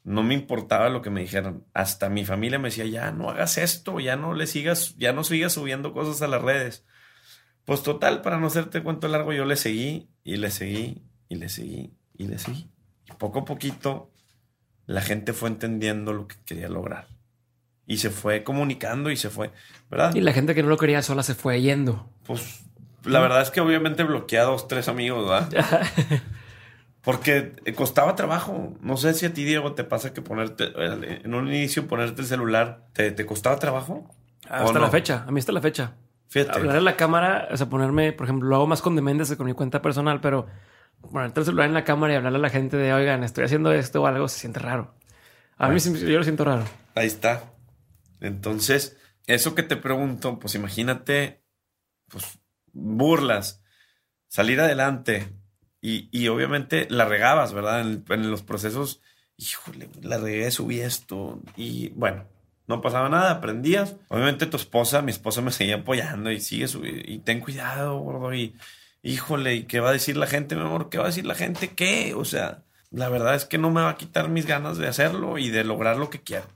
No 0.04 0.22
me 0.22 0.34
importaba 0.34 0.88
lo 0.88 1.02
que 1.02 1.10
me 1.10 1.20
dijeran. 1.22 1.64
Hasta 1.74 2.08
mi 2.08 2.24
familia 2.24 2.60
me 2.60 2.68
decía, 2.68 2.86
ya 2.86 3.10
no 3.10 3.30
hagas 3.30 3.58
esto, 3.58 3.98
ya 3.98 4.14
no 4.14 4.34
le 4.34 4.46
sigas, 4.46 4.96
ya 4.96 5.12
no 5.12 5.24
sigas 5.24 5.52
subiendo 5.52 5.92
cosas 5.92 6.22
a 6.22 6.28
las 6.28 6.42
redes. 6.42 6.84
Pues 7.64 7.82
total, 7.82 8.22
para 8.22 8.38
no 8.38 8.48
hacerte 8.48 8.82
cuento 8.82 9.08
largo, 9.08 9.32
yo 9.32 9.44
le 9.44 9.56
seguí 9.56 10.08
y 10.24 10.36
le 10.36 10.50
seguí 10.50 11.02
y 11.28 11.36
le 11.36 11.48
seguí 11.48 11.92
y 12.16 12.26
le 12.26 12.38
seguí. 12.38 12.70
Y 13.06 13.12
poco 13.12 13.40
a 13.40 13.44
poquito 13.44 14.10
la 14.86 15.00
gente 15.00 15.32
fue 15.32 15.48
entendiendo 15.48 16.12
lo 16.12 16.26
que 16.26 16.36
quería 16.44 16.68
lograr. 16.68 17.06
Y 17.86 17.98
se 17.98 18.10
fue 18.10 18.42
comunicando 18.42 19.10
y 19.10 19.16
se 19.16 19.30
fue, 19.30 19.50
¿verdad? 19.90 20.14
Y 20.14 20.20
la 20.20 20.32
gente 20.32 20.54
que 20.54 20.62
no 20.62 20.68
lo 20.68 20.76
quería 20.76 21.02
sola 21.02 21.22
se 21.22 21.34
fue 21.34 21.60
yendo. 21.60 22.08
Pues 22.24 22.64
la 23.04 23.20
verdad 23.20 23.42
es 23.42 23.50
que 23.50 23.60
obviamente 23.60 24.02
bloqueé 24.04 24.38
a 24.38 24.44
dos, 24.44 24.68
tres 24.68 24.88
amigos, 24.88 25.28
¿verdad? 25.28 26.22
Porque 27.02 27.52
costaba 27.74 28.14
trabajo. 28.14 28.74
No 28.80 28.96
sé 28.96 29.14
si 29.14 29.26
a 29.26 29.34
ti, 29.34 29.44
Diego, 29.44 29.74
te 29.74 29.82
pasa 29.82 30.12
que 30.12 30.22
ponerte, 30.22 30.72
eh, 30.76 31.20
en 31.24 31.34
un 31.34 31.48
inicio 31.48 31.88
ponerte 31.88 32.22
el 32.22 32.28
celular, 32.28 32.86
¿te, 32.92 33.10
te 33.10 33.26
costaba 33.26 33.56
trabajo? 33.56 34.08
Hasta 34.48 34.78
la 34.78 34.88
fecha. 34.88 35.24
A 35.26 35.32
mí 35.32 35.40
hasta 35.40 35.52
la 35.52 35.60
fecha. 35.60 35.94
Fíjate. 36.32 36.58
Hablar 36.58 36.76
en 36.76 36.84
la 36.86 36.96
cámara, 36.96 37.48
o 37.50 37.56
sea, 37.58 37.68
ponerme, 37.68 38.14
por 38.14 38.24
ejemplo, 38.24 38.48
lo 38.48 38.56
hago 38.56 38.66
más 38.66 38.80
con 38.80 38.96
Deméndez 38.96 39.28
que 39.28 39.36
con 39.36 39.44
mi 39.44 39.52
cuenta 39.52 39.82
personal, 39.82 40.22
pero 40.22 40.46
ponerte 41.02 41.40
el 41.40 41.44
celular 41.44 41.66
en 41.66 41.74
la 41.74 41.84
cámara 41.84 42.14
y 42.14 42.16
hablarle 42.16 42.38
a 42.38 42.40
la 42.40 42.48
gente 42.48 42.78
de, 42.78 42.94
oigan, 42.94 43.22
estoy 43.22 43.44
haciendo 43.44 43.70
esto 43.70 44.00
o 44.00 44.06
algo, 44.06 44.26
se 44.28 44.38
siente 44.38 44.58
raro. 44.58 44.94
A 45.58 45.68
mí 45.68 45.78
yo 45.78 46.16
lo 46.16 46.24
siento 46.24 46.46
raro. 46.46 46.64
Ahí 46.94 47.06
está. 47.06 47.52
Entonces, 48.20 48.96
eso 49.26 49.54
que 49.54 49.62
te 49.62 49.76
pregunto, 49.76 50.38
pues 50.38 50.54
imagínate, 50.54 51.44
pues 52.08 52.38
burlas, 52.72 53.62
salir 54.26 54.58
adelante 54.58 55.28
y, 55.82 56.08
y 56.18 56.28
obviamente 56.28 56.86
la 56.88 57.04
regabas, 57.04 57.52
¿verdad? 57.52 57.82
En, 57.82 58.06
en 58.08 58.30
los 58.30 58.40
procesos, 58.40 59.02
híjole, 59.36 59.90
la 60.00 60.16
regué, 60.16 60.50
subí 60.50 60.80
esto 60.80 61.42
y 61.58 61.90
bueno, 61.90 62.24
no 62.66 62.80
pasaba 62.80 63.08
nada, 63.08 63.30
aprendías. 63.32 63.96
Obviamente 64.08 64.46
tu 64.46 64.56
esposa, 64.56 65.02
mi 65.02 65.10
esposa 65.10 65.40
me 65.42 65.50
seguía 65.50 65.76
apoyando 65.76 66.30
y 66.30 66.40
sigue 66.40 66.68
subiendo 66.68 67.02
y 67.06 67.18
ten 67.18 67.40
cuidado, 67.40 67.98
gordo, 67.98 68.32
y 68.34 68.56
híjole, 69.02 69.54
¿y 69.56 69.62
qué 69.64 69.80
va 69.80 69.90
a 69.90 69.92
decir 69.92 70.16
la 70.16 70.26
gente, 70.26 70.54
mi 70.54 70.62
amor? 70.62 70.88
¿Qué 70.88 70.98
va 70.98 71.04
a 71.04 71.08
decir 71.08 71.26
la 71.26 71.34
gente? 71.34 71.68
¿Qué? 71.70 72.14
O 72.14 72.24
sea, 72.24 72.62
la 72.90 73.08
verdad 73.08 73.34
es 73.34 73.44
que 73.44 73.58
no 73.58 73.70
me 73.70 73.80
va 73.82 73.90
a 73.90 73.96
quitar 73.96 74.28
mis 74.28 74.46
ganas 74.46 74.78
de 74.78 74.86
hacerlo 74.88 75.38
y 75.38 75.50
de 75.50 75.64
lograr 75.64 75.96
lo 75.96 76.10
que 76.10 76.22
quiero. 76.22 76.46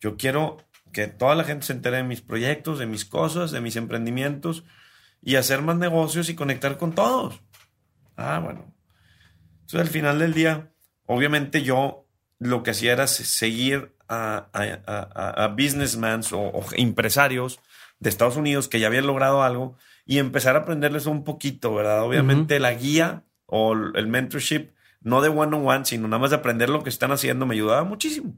Yo 0.00 0.16
quiero 0.16 0.58
que 0.92 1.06
toda 1.08 1.34
la 1.34 1.44
gente 1.44 1.66
se 1.66 1.72
entere 1.74 1.98
de 1.98 2.02
mis 2.04 2.22
proyectos, 2.22 2.78
de 2.78 2.86
mis 2.86 3.04
cosas, 3.04 3.50
de 3.50 3.60
mis 3.60 3.76
emprendimientos 3.76 4.64
y 5.22 5.36
hacer 5.36 5.60
más 5.60 5.76
negocios 5.76 6.28
y 6.28 6.34
conectar 6.34 6.78
con 6.78 6.94
todos. 6.94 7.40
Ah, 8.16 8.38
bueno. 8.42 8.72
Entonces, 9.62 9.80
al 9.80 9.88
final 9.88 10.18
del 10.18 10.32
día, 10.32 10.70
obviamente 11.06 11.62
yo 11.62 12.06
lo 12.38 12.62
que 12.62 12.70
hacía 12.70 12.92
era 12.92 13.06
se- 13.08 13.24
seguir 13.24 13.95
a, 14.08 14.48
a, 14.52 14.62
a- 14.86 15.44
a 15.44 15.48
businessmen 15.48 16.20
o, 16.32 16.36
o 16.38 16.64
empresarios 16.72 17.60
de 17.98 18.08
Estados 18.10 18.36
Unidos 18.36 18.68
que 18.68 18.80
ya 18.80 18.86
habían 18.88 19.06
logrado 19.06 19.42
algo 19.42 19.76
y 20.04 20.18
empezar 20.18 20.54
a 20.56 20.60
aprenderles 20.60 21.06
un 21.06 21.24
poquito, 21.24 21.74
¿verdad? 21.74 22.02
Obviamente 22.02 22.60
la 22.60 22.72
guía 22.74 23.24
o 23.46 23.72
el 23.74 24.06
mentorship, 24.06 24.70
no 25.00 25.20
de 25.20 25.28
one 25.28 25.56
on 25.56 25.66
one, 25.66 25.84
sino 25.84 26.08
nada 26.08 26.20
más 26.20 26.30
de 26.30 26.36
aprender 26.36 26.68
lo 26.68 26.82
que 26.82 26.90
están 26.90 27.10
haciendo, 27.12 27.46
me 27.46 27.54
ayudaba 27.54 27.84
muchísimo. 27.84 28.34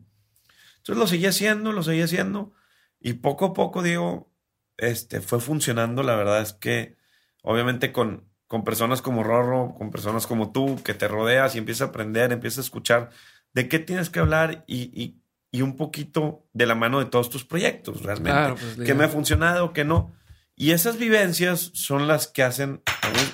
Entonces 0.78 0.96
lo 0.98 1.06
seguí 1.06 1.26
haciendo, 1.26 1.72
lo 1.72 1.82
seguí 1.82 2.02
haciendo 2.02 2.52
y 3.00 3.14
poco 3.14 3.46
a 3.46 3.52
poco, 3.54 3.82
Diego, 3.82 4.30
este, 4.76 5.20
fue 5.20 5.40
funcionando. 5.40 6.02
La 6.02 6.14
verdad 6.16 6.40
es 6.40 6.52
que 6.52 6.96
obviamente 7.42 7.92
con, 7.92 8.24
con 8.46 8.64
personas 8.64 9.02
como 9.02 9.22
Rorro, 9.22 9.74
con 9.76 9.90
personas 9.90 10.26
como 10.26 10.52
tú, 10.52 10.80
que 10.84 10.94
te 10.94 11.08
rodeas 11.08 11.54
y 11.54 11.58
empiezas 11.58 11.88
a 11.88 11.90
aprender, 11.90 12.32
empiezas 12.32 12.58
a 12.58 12.62
escuchar 12.62 13.10
de 13.52 13.68
qué 13.68 13.78
tienes 13.78 14.08
que 14.10 14.20
hablar 14.20 14.64
y, 14.66 14.90
y- 15.00 15.17
y 15.50 15.62
un 15.62 15.76
poquito 15.76 16.46
de 16.52 16.66
la 16.66 16.74
mano 16.74 16.98
de 16.98 17.06
todos 17.06 17.30
tus 17.30 17.44
proyectos, 17.44 18.02
realmente. 18.02 18.30
Claro, 18.38 18.56
pues, 18.56 18.86
qué 18.86 18.94
me 18.94 19.04
ha 19.04 19.08
funcionado, 19.08 19.72
qué 19.72 19.84
no. 19.84 20.12
Y 20.54 20.72
esas 20.72 20.98
vivencias 20.98 21.70
son 21.74 22.08
las 22.08 22.26
que 22.26 22.42
hacen 22.42 22.82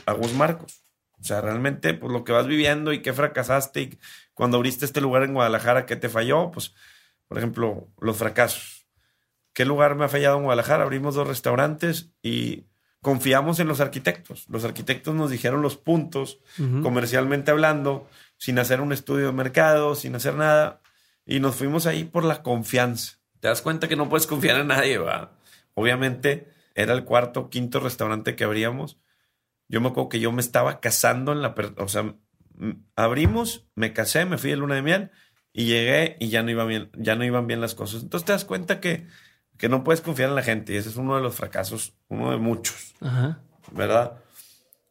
a 0.06 0.12
Gus, 0.12 0.34
Marcos. 0.34 0.84
O 1.18 1.24
sea, 1.24 1.40
realmente, 1.40 1.94
pues 1.94 2.12
lo 2.12 2.22
que 2.22 2.32
vas 2.32 2.46
viviendo 2.46 2.92
y 2.92 3.00
qué 3.00 3.14
fracasaste 3.14 3.80
y 3.80 3.98
cuando 4.34 4.58
abriste 4.58 4.84
este 4.84 5.00
lugar 5.00 5.22
en 5.22 5.32
Guadalajara, 5.32 5.86
qué 5.86 5.96
te 5.96 6.10
falló, 6.10 6.50
pues, 6.50 6.74
por 7.26 7.38
ejemplo, 7.38 7.88
los 7.98 8.16
fracasos. 8.16 8.86
¿Qué 9.54 9.64
lugar 9.64 9.94
me 9.94 10.04
ha 10.04 10.08
fallado 10.08 10.36
en 10.36 10.42
Guadalajara? 10.44 10.82
Abrimos 10.82 11.14
dos 11.14 11.26
restaurantes 11.26 12.12
y 12.22 12.66
confiamos 13.00 13.58
en 13.60 13.68
los 13.68 13.80
arquitectos. 13.80 14.44
Los 14.48 14.64
arquitectos 14.64 15.14
nos 15.14 15.30
dijeron 15.30 15.62
los 15.62 15.76
puntos, 15.76 16.40
comercialmente 16.82 17.52
hablando, 17.52 18.08
sin 18.36 18.58
hacer 18.58 18.80
un 18.80 18.92
estudio 18.92 19.26
de 19.26 19.32
mercado, 19.32 19.94
sin 19.94 20.14
hacer 20.16 20.34
nada. 20.34 20.82
Y 21.26 21.40
nos 21.40 21.56
fuimos 21.56 21.86
ahí 21.86 22.04
por 22.04 22.24
la 22.24 22.42
confianza. 22.42 23.18
Te 23.40 23.48
das 23.48 23.62
cuenta 23.62 23.88
que 23.88 23.96
no 23.96 24.08
puedes 24.08 24.26
confiar 24.26 24.60
en 24.60 24.68
nadie, 24.68 24.98
¿va? 24.98 25.38
Obviamente 25.74 26.48
era 26.74 26.92
el 26.92 27.04
cuarto, 27.04 27.50
quinto 27.50 27.80
restaurante 27.80 28.36
que 28.36 28.44
abríamos. 28.44 28.98
Yo 29.68 29.80
me 29.80 29.88
acuerdo 29.88 30.08
que 30.08 30.20
yo 30.20 30.32
me 30.32 30.40
estaba 30.40 30.80
casando 30.80 31.32
en 31.32 31.42
la... 31.42 31.54
O 31.78 31.88
sea, 31.88 32.14
abrimos, 32.96 33.66
me 33.74 33.92
casé, 33.92 34.24
me 34.24 34.38
fui 34.38 34.50
de 34.50 34.56
luna 34.56 34.76
de 34.76 34.82
miel 34.82 35.10
y 35.52 35.66
llegué 35.66 36.16
y 36.20 36.28
ya 36.28 36.42
no, 36.42 36.50
iba 36.50 36.64
bien, 36.64 36.90
ya 36.96 37.16
no 37.16 37.24
iban 37.24 37.46
bien 37.46 37.60
las 37.60 37.74
cosas. 37.74 38.02
Entonces 38.02 38.26
te 38.26 38.32
das 38.32 38.44
cuenta 38.44 38.80
que, 38.80 39.06
que 39.56 39.68
no 39.68 39.84
puedes 39.84 40.00
confiar 40.00 40.28
en 40.28 40.34
la 40.34 40.42
gente 40.42 40.74
y 40.74 40.76
ese 40.76 40.88
es 40.88 40.96
uno 40.96 41.16
de 41.16 41.22
los 41.22 41.34
fracasos, 41.34 41.94
uno 42.08 42.30
de 42.30 42.38
muchos. 42.38 42.94
Ajá. 43.00 43.40
¿verdad? 43.72 44.18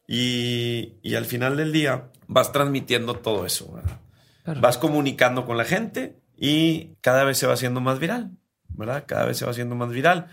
Y, 0.06 0.94
y 1.02 1.14
al 1.14 1.24
final 1.24 1.56
del 1.56 1.72
día 1.72 2.10
vas 2.26 2.52
transmitiendo 2.52 3.14
todo 3.14 3.46
eso, 3.46 3.72
¿verdad? 3.72 4.00
Claro. 4.44 4.60
Vas 4.60 4.78
comunicando 4.78 5.46
con 5.46 5.56
la 5.56 5.64
gente 5.64 6.20
y 6.36 6.96
cada 7.00 7.24
vez 7.24 7.38
se 7.38 7.46
va 7.46 7.54
haciendo 7.54 7.80
más 7.80 7.98
viral, 7.98 8.30
¿verdad? 8.68 9.04
Cada 9.06 9.24
vez 9.26 9.38
se 9.38 9.44
va 9.44 9.52
haciendo 9.52 9.74
más 9.74 9.90
viral. 9.90 10.28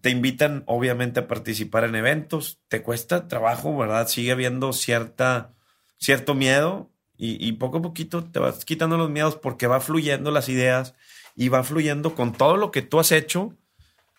Te 0.00 0.10
invitan, 0.10 0.64
obviamente, 0.66 1.20
a 1.20 1.28
participar 1.28 1.84
en 1.84 1.94
eventos. 1.94 2.60
Te 2.68 2.82
cuesta 2.82 3.28
trabajo, 3.28 3.76
¿verdad? 3.76 4.08
Sigue 4.08 4.32
habiendo 4.32 4.72
cierta, 4.72 5.52
cierto 5.98 6.34
miedo 6.34 6.90
y, 7.16 7.46
y 7.46 7.52
poco 7.52 7.78
a 7.78 7.82
poquito 7.82 8.24
te 8.24 8.38
vas 8.38 8.64
quitando 8.64 8.96
los 8.96 9.10
miedos 9.10 9.36
porque 9.36 9.66
va 9.66 9.80
fluyendo 9.80 10.30
las 10.30 10.48
ideas 10.48 10.94
y 11.36 11.48
va 11.48 11.62
fluyendo 11.62 12.14
con 12.14 12.32
todo 12.32 12.56
lo 12.56 12.70
que 12.70 12.82
tú 12.82 12.98
has 12.98 13.12
hecho 13.12 13.56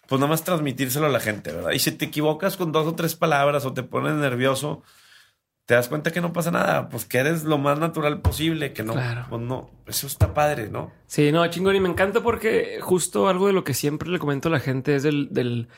pues 0.08 0.20
nada 0.20 0.30
más 0.30 0.44
transmitírselo 0.44 1.06
a 1.06 1.10
la 1.10 1.20
gente, 1.20 1.52
¿verdad? 1.52 1.72
Y 1.72 1.80
si 1.80 1.92
te 1.92 2.06
equivocas 2.06 2.58
con 2.58 2.72
dos 2.72 2.88
o 2.88 2.96
tres 2.96 3.16
palabras 3.16 3.66
o 3.66 3.74
te 3.74 3.84
pones 3.84 4.14
nervioso, 4.14 4.84
te 5.66 5.76
das 5.76 5.88
cuenta 5.88 6.12
que 6.12 6.20
no 6.22 6.34
pasa 6.34 6.52
nada, 6.52 6.90
pues 6.90 7.06
que 7.06 7.20
eres 7.20 7.44
lo 7.44 7.58
más 7.58 7.80
natural 7.80 8.22
posible, 8.22 8.74
que 8.74 8.84
no, 8.84 8.94
Claro. 8.94 9.26
pues 9.30 9.42
no, 9.42 9.70
eso 9.88 10.08
está 10.08 10.34
padre, 10.34 10.70
¿no? 10.70 10.92
Sí, 11.08 11.32
no, 11.32 11.46
chingón. 11.48 11.76
Y 11.76 11.80
me 11.80 11.90
encanta 11.90 12.22
porque 12.22 12.80
justo 12.82 13.30
algo 13.30 13.48
de 13.48 13.54
lo 13.54 13.64
que 13.64 13.74
siempre 13.74 14.10
le 14.10 14.20
comento 14.20 14.50
a 14.50 14.52
la 14.52 14.60
gente 14.60 14.96
es 14.96 15.04
del, 15.04 15.30
del 15.32 15.70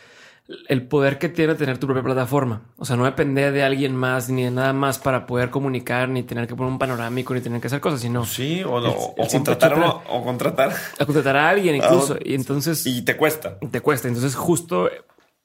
el 0.68 0.88
poder 0.88 1.18
que 1.18 1.28
tiene 1.30 1.56
tener 1.56 1.80
tu 1.80 1.88
propia 1.88 2.04
plataforma. 2.04 2.62
O 2.78 2.86
sea, 2.86 2.96
no 2.96 3.06
depender 3.06 3.52
de 3.52 3.64
alguien 3.64 3.96
más 3.96 4.30
ni 4.30 4.44
de 4.44 4.52
nada 4.52 4.74
más 4.74 5.00
para 5.00 5.26
poder 5.26 5.50
comunicar, 5.50 6.08
ni 6.10 6.22
tener 6.24 6.48
que 6.48 6.56
poner 6.56 6.72
un 6.72 6.80
panorámico, 6.80 7.34
ni 7.34 7.42
tener 7.42 7.60
que 7.62 7.68
hacer 7.68 7.80
cosas, 7.80 8.02
sino. 8.02 8.26
Sí, 8.26 8.64
o, 8.64 9.16
contratar, 9.16 9.74
o, 10.08 10.24
contratar. 10.24 10.72
A 11.00 11.06
contratar 11.06 11.36
a 11.38 11.50
alguien 11.50 11.76
incluso. 11.76 12.18
y 12.24 12.36
entonces. 12.36 12.86
Y 12.86 13.02
te 13.04 13.18
cuesta. 13.18 13.58
Te 13.60 13.82
cuesta. 13.82 14.08
Entonces, 14.08 14.36
justo 14.36 14.90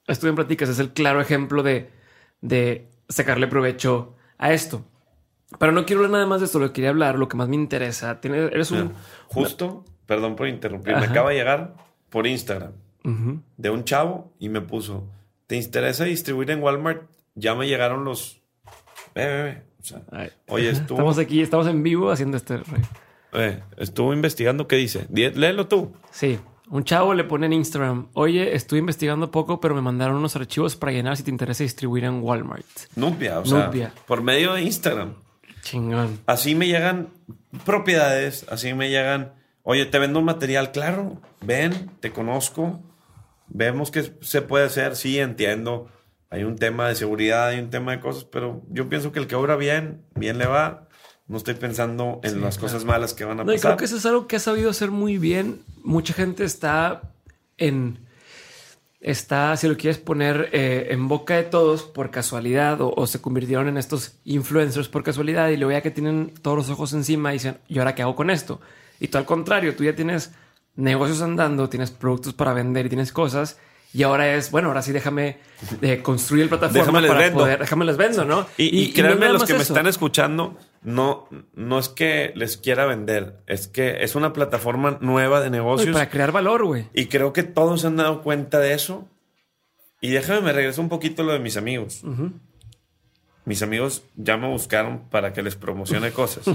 esto 0.07 0.29
en 0.29 0.35
Platicas 0.35 0.69
es 0.69 0.79
el 0.79 0.93
claro 0.93 1.21
ejemplo 1.21 1.63
de, 1.63 1.91
de 2.41 2.91
sacarle 3.09 3.47
provecho 3.47 4.17
a 4.41 4.53
esto. 4.53 4.85
Pero 5.59 5.73
no 5.73 5.85
quiero 5.85 6.01
hablar 6.01 6.13
nada 6.13 6.27
más 6.27 6.41
de 6.41 6.47
esto, 6.47 6.59
lo 6.59 6.69
que 6.69 6.75
quería 6.75 6.91
hablar, 6.91 7.19
lo 7.19 7.29
que 7.29 7.37
más 7.37 7.49
me 7.49 7.57
interesa. 7.57 8.21
Tienes, 8.21 8.51
eres 8.51 8.71
un. 8.71 8.95
Justo, 9.29 9.85
perdón 10.07 10.35
por 10.35 10.49
interrumpir, 10.49 10.97
me 10.97 11.07
acaba 11.07 11.31
de 11.31 11.37
llegar 11.37 11.75
por 12.09 12.27
Instagram 12.27 12.73
de 13.57 13.71
un 13.71 13.85
chavo 13.85 14.33
y 14.39 14.49
me 14.49 14.61
puso: 14.61 15.09
¿Te 15.47 15.57
interesa 15.57 16.05
distribuir 16.05 16.51
en 16.51 16.63
Walmart? 16.63 17.03
Ya 17.35 17.55
me 17.55 17.69
llegaron 17.69 18.05
los. 18.05 18.41
oye, 20.49 20.71
estuvo... 20.71 20.99
Estamos 20.99 21.19
aquí, 21.19 21.43
estamos 21.43 21.67
en 21.67 21.83
vivo 21.83 22.11
haciendo 22.11 22.37
este. 22.37 22.61
Eh, 23.33 23.63
estuvo 23.77 24.13
investigando 24.15 24.67
qué 24.67 24.77
dice. 24.77 25.07
Léelo 25.11 25.67
tú. 25.69 25.93
Sí. 26.11 26.39
Un 26.71 26.85
chavo 26.85 27.15
le 27.15 27.25
pone 27.25 27.47
en 27.47 27.53
Instagram, 27.53 28.07
oye, 28.15 28.55
estuve 28.55 28.79
investigando 28.79 29.33
poco, 29.33 29.61
pero 29.61 29.75
me 29.75 29.83
mandaron 29.83 30.17
unos 30.17 30.37
archivos 30.37 30.77
para 30.77 30.93
llenar 30.93 31.17
si 31.17 31.25
te 31.25 31.31
interesa 31.31 31.65
distribuir 31.65 32.05
en 32.05 32.23
Walmart. 32.23 32.65
Nubia, 32.95 33.41
o 33.41 33.45
sea, 33.45 33.73
por 34.07 34.23
medio 34.23 34.55
de 34.55 34.63
Instagram. 34.63 35.15
Chingón. 35.63 36.21
Así 36.27 36.55
me 36.55 36.69
llegan 36.69 37.09
propiedades, 37.65 38.47
así 38.49 38.73
me 38.73 38.89
llegan, 38.89 39.33
oye, 39.65 39.85
te 39.85 39.99
vendo 39.99 40.21
un 40.21 40.25
material, 40.25 40.71
claro, 40.71 41.21
ven, 41.41 41.91
te 41.99 42.13
conozco, 42.13 42.81
vemos 43.49 43.91
que 43.91 44.13
se 44.21 44.41
puede 44.41 44.67
hacer, 44.67 44.95
sí, 44.95 45.19
entiendo. 45.19 45.89
Hay 46.31 46.45
un 46.45 46.55
tema 46.55 46.89
de 46.89 46.95
seguridad, 46.95 47.49
hay 47.49 47.59
un 47.59 47.71
tema 47.71 47.91
de 47.91 48.01
cosas, 48.01 48.23
pero 48.23 48.63
yo 48.69 48.89
pienso 48.89 49.11
que 49.11 49.19
el 49.19 49.27
que 49.27 49.35
obra 49.35 49.57
bien, 49.57 50.03
bien 50.15 50.39
le 50.39 50.47
va. 50.47 50.87
No 51.31 51.37
estoy 51.37 51.55
pensando 51.55 52.19
en 52.25 52.41
las 52.41 52.59
cosas 52.59 52.85
malas 52.85 53.15
que 53.15 53.25
van 53.25 53.39
a 53.39 53.45
pasar. 53.45 53.61
creo 53.61 53.77
que 53.77 53.85
eso 53.85 53.99
es 53.99 54.05
algo 54.05 54.27
que 54.27 54.35
ha 54.35 54.41
sabido 54.41 54.69
hacer 54.69 54.91
muy 54.91 55.17
bien. 55.17 55.63
Mucha 55.85 56.13
gente 56.13 56.43
está 56.43 57.03
en 57.57 58.01
está, 59.01 59.57
si 59.57 59.69
lo 59.69 59.77
quieres 59.77 59.99
poner 59.99 60.51
eh, 60.53 60.89
en 60.91 61.07
boca 61.07 61.37
de 61.37 61.45
todos 61.45 61.85
por 61.85 62.11
casualidad 62.11 62.79
o, 62.81 63.07
se 63.07 63.21
convirtieron 63.21 63.69
en 63.69 63.77
estos 63.79 64.15
influencers 64.25 64.89
por 64.89 65.05
casualidad 65.05 65.51
y 65.51 65.57
luego 65.57 65.71
ya 65.71 65.83
que 65.83 65.93
tienen 65.93 66.35
todos 66.43 66.57
los 66.57 66.69
ojos 66.69 66.93
encima 66.95 67.31
y 67.31 67.35
dicen, 67.35 67.59
¿y 67.69 67.79
ahora 67.79 67.95
qué 67.95 68.03
hago 68.03 68.17
con 68.17 68.29
esto? 68.29 68.61
Y 68.99 69.07
tú 69.07 69.17
al 69.17 69.25
contrario, 69.25 69.77
tú 69.77 69.85
ya 69.85 69.95
tienes 69.95 70.33
negocios 70.75 71.23
andando, 71.23 71.69
tienes 71.69 71.93
productos 71.93 72.35
para 72.35 72.55
vender 72.55 72.87
y 72.87 72.89
tienes 72.89 73.13
cosas. 73.13 73.57
Y 73.93 74.03
ahora 74.03 74.35
es, 74.35 74.51
bueno, 74.51 74.69
ahora 74.69 74.83
sí 74.83 74.91
déjame 74.91 75.39
eh, 75.81 76.03
construir 76.03 76.43
el 76.43 76.49
plataforma 76.49 77.01
para 77.01 77.21
vendo. 77.21 77.39
poder, 77.39 77.61
déjame 77.61 77.85
les 77.85 77.97
vendo, 77.97 78.25
¿no? 78.25 78.47
Y, 78.57 78.93
créanme, 78.93 79.29
los 79.31 79.45
que 79.45 79.55
me 79.55 79.63
están 79.63 79.87
escuchando, 79.87 80.57
no, 80.83 81.29
no 81.55 81.79
es 81.79 81.89
que 81.89 82.33
les 82.35 82.57
quiera 82.57 82.87
vender, 82.87 83.39
es 83.47 83.69
que 83.69 84.03
es 84.03 84.15
una 84.15 84.33
plataforma 84.33 84.99
nueva 85.01 85.41
de 85.41 85.51
negocios. 85.51 85.93
para 85.93 86.09
crear 86.09 86.33
valor, 86.33 86.65
güey. 86.65 86.87
Y 86.95 87.07
creo 87.07 87.33
que 87.33 87.43
todos 87.43 87.83
se 87.83 87.87
han 87.87 87.97
dado 87.97 88.23
cuenta 88.23 88.59
de 88.59 88.73
eso. 88.73 89.09
Y 90.01 90.11
déjame, 90.11 90.41
me 90.41 90.53
regreso 90.53 90.81
un 90.81 90.89
poquito 90.89 91.23
a 91.23 91.27
lo 91.27 91.33
de 91.33 91.39
mis 91.39 91.57
amigos. 91.57 92.03
Mis 93.45 93.63
amigos 93.63 94.05
ya 94.17 94.37
me 94.37 94.49
buscaron 94.49 95.09
para 95.11 95.33
que 95.33 95.43
les 95.43 95.57
promocione 95.57 96.11
cosas. 96.13 96.47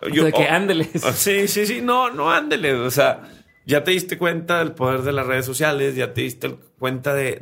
de 0.00 0.32
que 0.32 0.48
ándeles. 0.48 0.88
Sí, 1.14 1.46
sí, 1.46 1.66
sí, 1.66 1.80
no, 1.80 2.10
no 2.10 2.32
ándeles. 2.32 2.74
O 2.74 2.90
sea, 2.90 3.22
ya 3.64 3.84
te 3.84 3.92
diste 3.92 4.18
cuenta 4.18 4.58
del 4.58 4.72
poder 4.72 5.02
de 5.02 5.12
las 5.12 5.26
redes 5.26 5.46
sociales, 5.46 5.94
ya 5.94 6.12
te 6.12 6.22
diste 6.22 6.56
cuenta 6.78 7.14
de, 7.14 7.38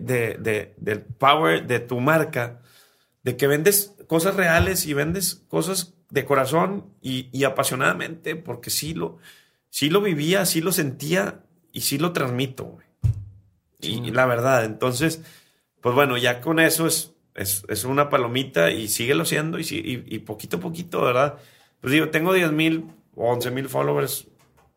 del 0.76 1.00
power 1.02 1.66
de 1.66 1.80
tu 1.80 2.00
marca, 2.00 2.60
de 3.22 3.36
que 3.36 3.46
vendes 3.46 3.94
cosas 4.06 4.34
reales 4.36 4.86
y 4.86 4.94
vendes 4.94 5.44
cosas 5.48 5.94
de 6.10 6.24
corazón 6.24 6.92
y, 7.00 7.44
apasionadamente, 7.44 8.36
porque 8.36 8.70
sí 8.70 8.94
lo, 8.94 9.18
sí 9.68 9.90
lo 9.90 10.00
vivía, 10.00 10.46
sí 10.46 10.60
lo 10.60 10.72
sentía 10.72 11.40
y 11.72 11.82
sí 11.82 11.98
lo 11.98 12.12
transmito. 12.12 12.78
Y, 13.80 14.10
la 14.10 14.26
verdad, 14.26 14.64
entonces, 14.64 15.22
pues 15.80 15.94
bueno, 15.94 16.16
ya 16.16 16.40
con 16.40 16.60
eso 16.60 16.86
es, 16.86 17.14
es, 17.34 17.84
una 17.84 18.10
palomita 18.10 18.70
y 18.70 18.88
síguelo 18.88 19.24
siendo 19.24 19.58
y, 19.58 19.64
y, 19.70 20.18
poquito 20.20 20.58
a 20.58 20.60
poquito, 20.60 21.02
¿verdad? 21.02 21.38
Pues 21.80 21.92
digo, 21.92 22.10
tengo 22.10 22.32
10 22.32 22.52
mil 22.52 22.86
o 23.14 23.32
11 23.32 23.50
mil 23.52 23.68
followers 23.68 24.26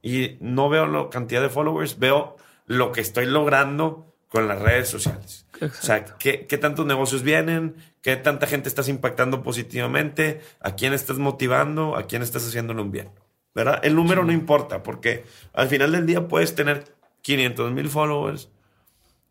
y 0.02 0.38
no 0.40 0.70
veo 0.70 0.86
la 0.86 1.10
cantidad 1.10 1.42
de 1.42 1.50
followers, 1.50 2.00
veo 2.00 2.38
lo 2.68 2.92
que 2.92 3.02
estoy 3.02 3.26
logrando 3.26 4.14
con 4.30 4.48
las 4.48 4.62
redes 4.62 4.90
sociales. 4.90 5.46
O 5.62 5.70
sea, 5.70 6.06
¿qué, 6.06 6.46
¿qué, 6.48 6.58
tantos 6.58 6.86
negocios 6.86 7.24
vienen, 7.24 7.76
qué 8.04 8.18
tanta 8.18 8.46
gente 8.46 8.70
estás 8.70 8.90
impactando 8.90 9.42
positivamente, 9.42 10.42
a 10.60 10.76
quién 10.76 10.94
estás 10.94 11.18
motivando, 11.18 11.96
a 11.96 12.04
quién 12.04 12.22
estás 12.22 12.46
haciéndole 12.46 12.82
un 12.82 12.92
bien. 12.92 13.10
¿Verdad? 13.56 13.80
El 13.84 13.96
número 13.96 14.26
no 14.26 14.32
importa, 14.32 14.84
porque 14.84 15.26
al 15.54 15.70
final 15.70 15.92
del 15.94 16.06
día 16.06 16.28
puedes 16.28 16.54
tener 16.54 16.96
500 17.22 17.72
mil 17.72 17.90
followers 17.90 18.50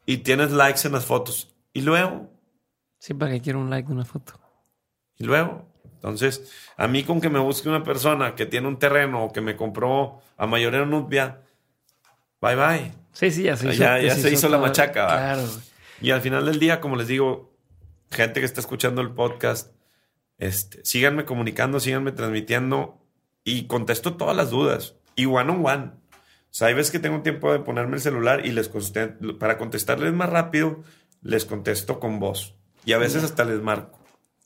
y 0.06 0.18
tienes 0.18 0.52
likes 0.52 0.80
en 0.84 0.92
las 0.92 1.04
fotos. 1.04 1.54
Y 1.72 1.82
luego. 1.82 2.30
Sí, 2.98 3.14
para 3.14 3.32
que 3.32 3.40
quiero 3.40 3.60
un 3.60 3.68
like 3.68 3.86
de 3.86 3.94
una 3.94 4.04
foto. 4.04 4.40
Y 5.18 5.24
luego, 5.24 5.66
entonces, 5.96 6.50
a 6.76 6.88
mí 6.88 7.04
con 7.04 7.20
que 7.20 7.28
me 7.28 7.40
busque 7.40 7.68
una 7.68 7.84
persona 7.84 8.34
que 8.34 8.46
tiene 8.46 8.68
un 8.68 8.78
terreno 8.78 9.24
o 9.24 9.32
que 9.32 9.40
me 9.40 9.54
compró 9.54 10.20
a 10.36 10.46
Mayorero 10.46 10.86
Nubia, 10.86 11.42
bye 12.40 12.56
bye. 12.56 12.92
Sí, 13.12 13.30
sí, 13.30 13.42
ya 13.42 13.56
se 13.56 13.66
hizo, 13.68 13.82
ya, 13.82 14.14
se, 14.14 14.32
hizo, 14.32 14.48
la 14.48 14.58
machaca. 14.58 15.06
Claro. 15.06 15.42
Y 16.00 16.10
al 16.10 16.22
final 16.22 16.46
del 16.46 16.58
día, 16.58 16.80
como 16.80 16.96
les 16.96 17.08
digo, 17.08 17.51
gente 18.12 18.40
que 18.40 18.46
está 18.46 18.60
escuchando 18.60 19.00
el 19.00 19.10
podcast, 19.12 19.72
este, 20.38 20.84
síganme 20.84 21.24
comunicando, 21.24 21.80
síganme 21.80 22.12
transmitiendo 22.12 23.00
y 23.44 23.66
contesto 23.66 24.14
todas 24.16 24.36
las 24.36 24.50
dudas. 24.50 24.96
Y 25.16 25.26
one 25.26 25.52
on 25.52 25.66
one. 25.66 25.84
O 25.84 26.54
sea, 26.54 26.68
hay 26.68 26.74
veces 26.74 26.90
que 26.90 26.98
tengo 26.98 27.22
tiempo 27.22 27.52
de 27.52 27.60
ponerme 27.60 27.96
el 27.96 28.02
celular 28.02 28.44
y 28.44 28.52
les 28.52 28.68
contesto, 28.68 29.38
para 29.38 29.58
contestarles 29.58 30.12
más 30.12 30.28
rápido, 30.30 30.82
les 31.22 31.44
contesto 31.44 31.98
con 31.98 32.18
voz. 32.18 32.54
Y 32.84 32.92
a 32.92 32.98
veces 32.98 33.24
hasta 33.24 33.44
les 33.44 33.60
marco. 33.60 33.98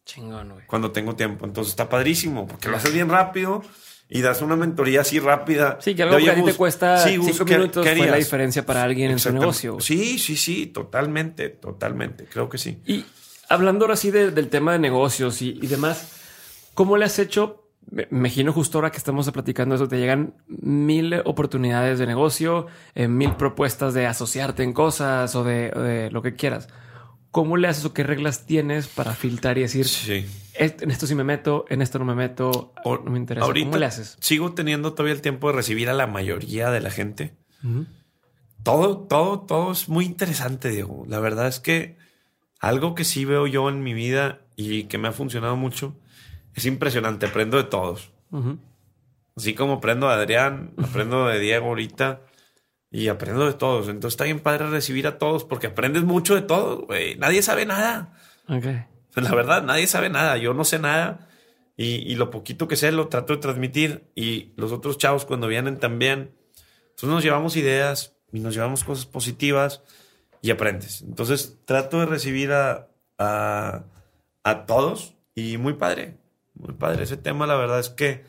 Chingón, 0.04 0.52
güey. 0.52 0.66
Cuando 0.66 0.92
tengo 0.92 1.16
tiempo. 1.16 1.46
Entonces 1.46 1.72
está 1.72 1.88
padrísimo 1.88 2.46
porque 2.46 2.68
lo 2.68 2.76
haces 2.76 2.92
bien 2.92 3.08
rápido 3.08 3.62
y 4.08 4.20
das 4.20 4.40
una 4.40 4.54
mentoría 4.54 5.00
así 5.00 5.18
rápida. 5.18 5.78
Sí, 5.80 5.94
que 5.94 6.04
algo 6.04 6.18
que 6.18 6.30
a 6.30 6.34
ti 6.34 6.44
te 6.44 6.54
cuesta 6.54 6.98
cinco 6.98 7.44
minutos 7.44 7.84
fue 7.84 8.06
la 8.06 8.16
diferencia 8.16 8.64
para 8.64 8.82
alguien 8.82 9.10
en 9.10 9.18
su 9.18 9.32
negocio. 9.32 9.80
Sí, 9.80 10.18
sí, 10.18 10.36
sí, 10.36 10.66
totalmente, 10.66 11.48
totalmente. 11.48 12.26
Creo 12.26 12.48
que 12.48 12.58
sí. 12.58 12.78
Y 12.86 13.04
hablando 13.48 13.84
ahora 13.84 13.96
sí 13.96 14.10
del 14.10 14.48
tema 14.48 14.72
de 14.72 14.78
negocios 14.78 15.42
y, 15.42 15.54
demás, 15.66 16.12
¿cómo 16.74 16.96
le 16.96 17.04
has 17.04 17.18
hecho? 17.18 17.62
Me 17.88 18.08
imagino 18.10 18.52
justo 18.52 18.78
ahora 18.78 18.90
que 18.90 18.98
estamos 18.98 19.30
platicando 19.30 19.76
eso, 19.76 19.86
te 19.86 19.98
llegan 19.98 20.34
mil 20.48 21.14
oportunidades 21.24 21.98
de 21.98 22.06
negocio, 22.06 22.66
eh, 22.94 23.06
mil 23.06 23.36
propuestas 23.36 23.94
de 23.94 24.06
asociarte 24.06 24.64
en 24.64 24.72
cosas 24.72 25.34
o 25.36 25.44
de 25.44 26.10
lo 26.10 26.22
que 26.22 26.34
quieras. 26.34 26.68
¿Cómo 27.36 27.58
le 27.58 27.68
haces 27.68 27.84
o 27.84 27.92
qué 27.92 28.02
reglas 28.02 28.46
tienes 28.46 28.86
para 28.86 29.12
filtrar 29.12 29.58
y 29.58 29.60
decir, 29.60 29.86
sí. 29.86 30.24
en 30.54 30.90
esto 30.90 31.06
sí 31.06 31.14
me 31.14 31.22
meto, 31.22 31.66
en 31.68 31.82
esto 31.82 31.98
no 31.98 32.06
me 32.06 32.14
meto, 32.14 32.72
o, 32.82 32.96
no 32.96 33.10
me 33.10 33.18
interesa? 33.18 33.44
Ahorita 33.44 33.66
¿Cómo 33.66 33.76
le 33.78 33.84
haces? 33.84 34.16
Sigo 34.20 34.54
teniendo 34.54 34.94
todavía 34.94 35.12
el 35.12 35.20
tiempo 35.20 35.48
de 35.48 35.52
recibir 35.56 35.90
a 35.90 35.92
la 35.92 36.06
mayoría 36.06 36.70
de 36.70 36.80
la 36.80 36.88
gente. 36.88 37.36
Todo, 38.62 39.00
todo, 39.00 39.40
todo 39.40 39.72
es 39.72 39.86
muy 39.90 40.06
interesante, 40.06 40.70
Diego. 40.70 41.04
La 41.08 41.20
verdad 41.20 41.46
es 41.46 41.60
que 41.60 41.98
algo 42.68 42.94
que 42.94 43.04
sí 43.04 43.24
veo 43.24 43.46
yo 43.46 43.68
en 43.68 43.82
mi 43.82 43.94
vida 43.94 44.40
y 44.56 44.84
que 44.84 44.98
me 44.98 45.08
ha 45.08 45.12
funcionado 45.12 45.56
mucho 45.56 45.96
es 46.54 46.66
impresionante. 46.66 47.26
Aprendo 47.26 47.56
de 47.58 47.64
todos. 47.64 48.10
Así 49.36 49.54
como 49.54 49.74
aprendo 49.74 50.08
de 50.08 50.14
Adrián, 50.14 50.72
aprendo 50.82 51.26
de 51.26 51.38
Diego 51.38 51.66
ahorita 51.66 52.22
y 52.90 53.08
aprendo 53.08 53.46
de 53.46 53.52
todos. 53.52 53.88
Entonces 53.88 54.14
está 54.14 54.24
bien 54.24 54.40
padre 54.40 54.68
recibir 54.68 55.06
a 55.06 55.18
todos 55.18 55.44
porque 55.44 55.68
aprendes 55.68 56.02
mucho 56.02 56.34
de 56.34 56.42
todos, 56.42 56.86
güey. 56.86 57.16
Nadie 57.16 57.42
sabe 57.42 57.66
nada. 57.66 58.14
Okay. 58.48 58.84
La 59.14 59.34
verdad, 59.34 59.62
nadie 59.62 59.86
sabe 59.86 60.08
nada. 60.08 60.36
Yo 60.36 60.54
no 60.54 60.64
sé 60.64 60.78
nada. 60.78 61.28
Y, 61.76 62.14
lo 62.14 62.30
poquito 62.30 62.68
que 62.68 62.76
sé 62.76 62.90
lo 62.90 63.08
trato 63.08 63.34
de 63.34 63.40
transmitir. 63.40 64.10
Y 64.14 64.52
los 64.56 64.72
otros 64.72 64.98
chavos 64.98 65.24
cuando 65.24 65.46
vienen 65.46 65.78
también. 65.78 66.34
Entonces 66.90 67.10
nos 67.10 67.22
llevamos 67.22 67.56
ideas 67.56 68.16
y 68.32 68.40
nos 68.40 68.54
llevamos 68.54 68.82
cosas 68.82 69.06
positivas 69.06 69.82
y 70.46 70.50
aprendes. 70.52 71.02
Entonces 71.02 71.58
trato 71.64 71.98
de 71.98 72.06
recibir 72.06 72.52
a, 72.52 72.88
a, 73.18 73.82
a 74.44 74.66
todos 74.66 75.14
y 75.34 75.58
muy 75.58 75.74
padre. 75.74 76.14
Muy 76.54 76.72
padre. 76.72 77.02
Ese 77.02 77.16
tema, 77.16 77.46
la 77.46 77.56
verdad 77.56 77.80
es 77.80 77.90
que 77.90 78.24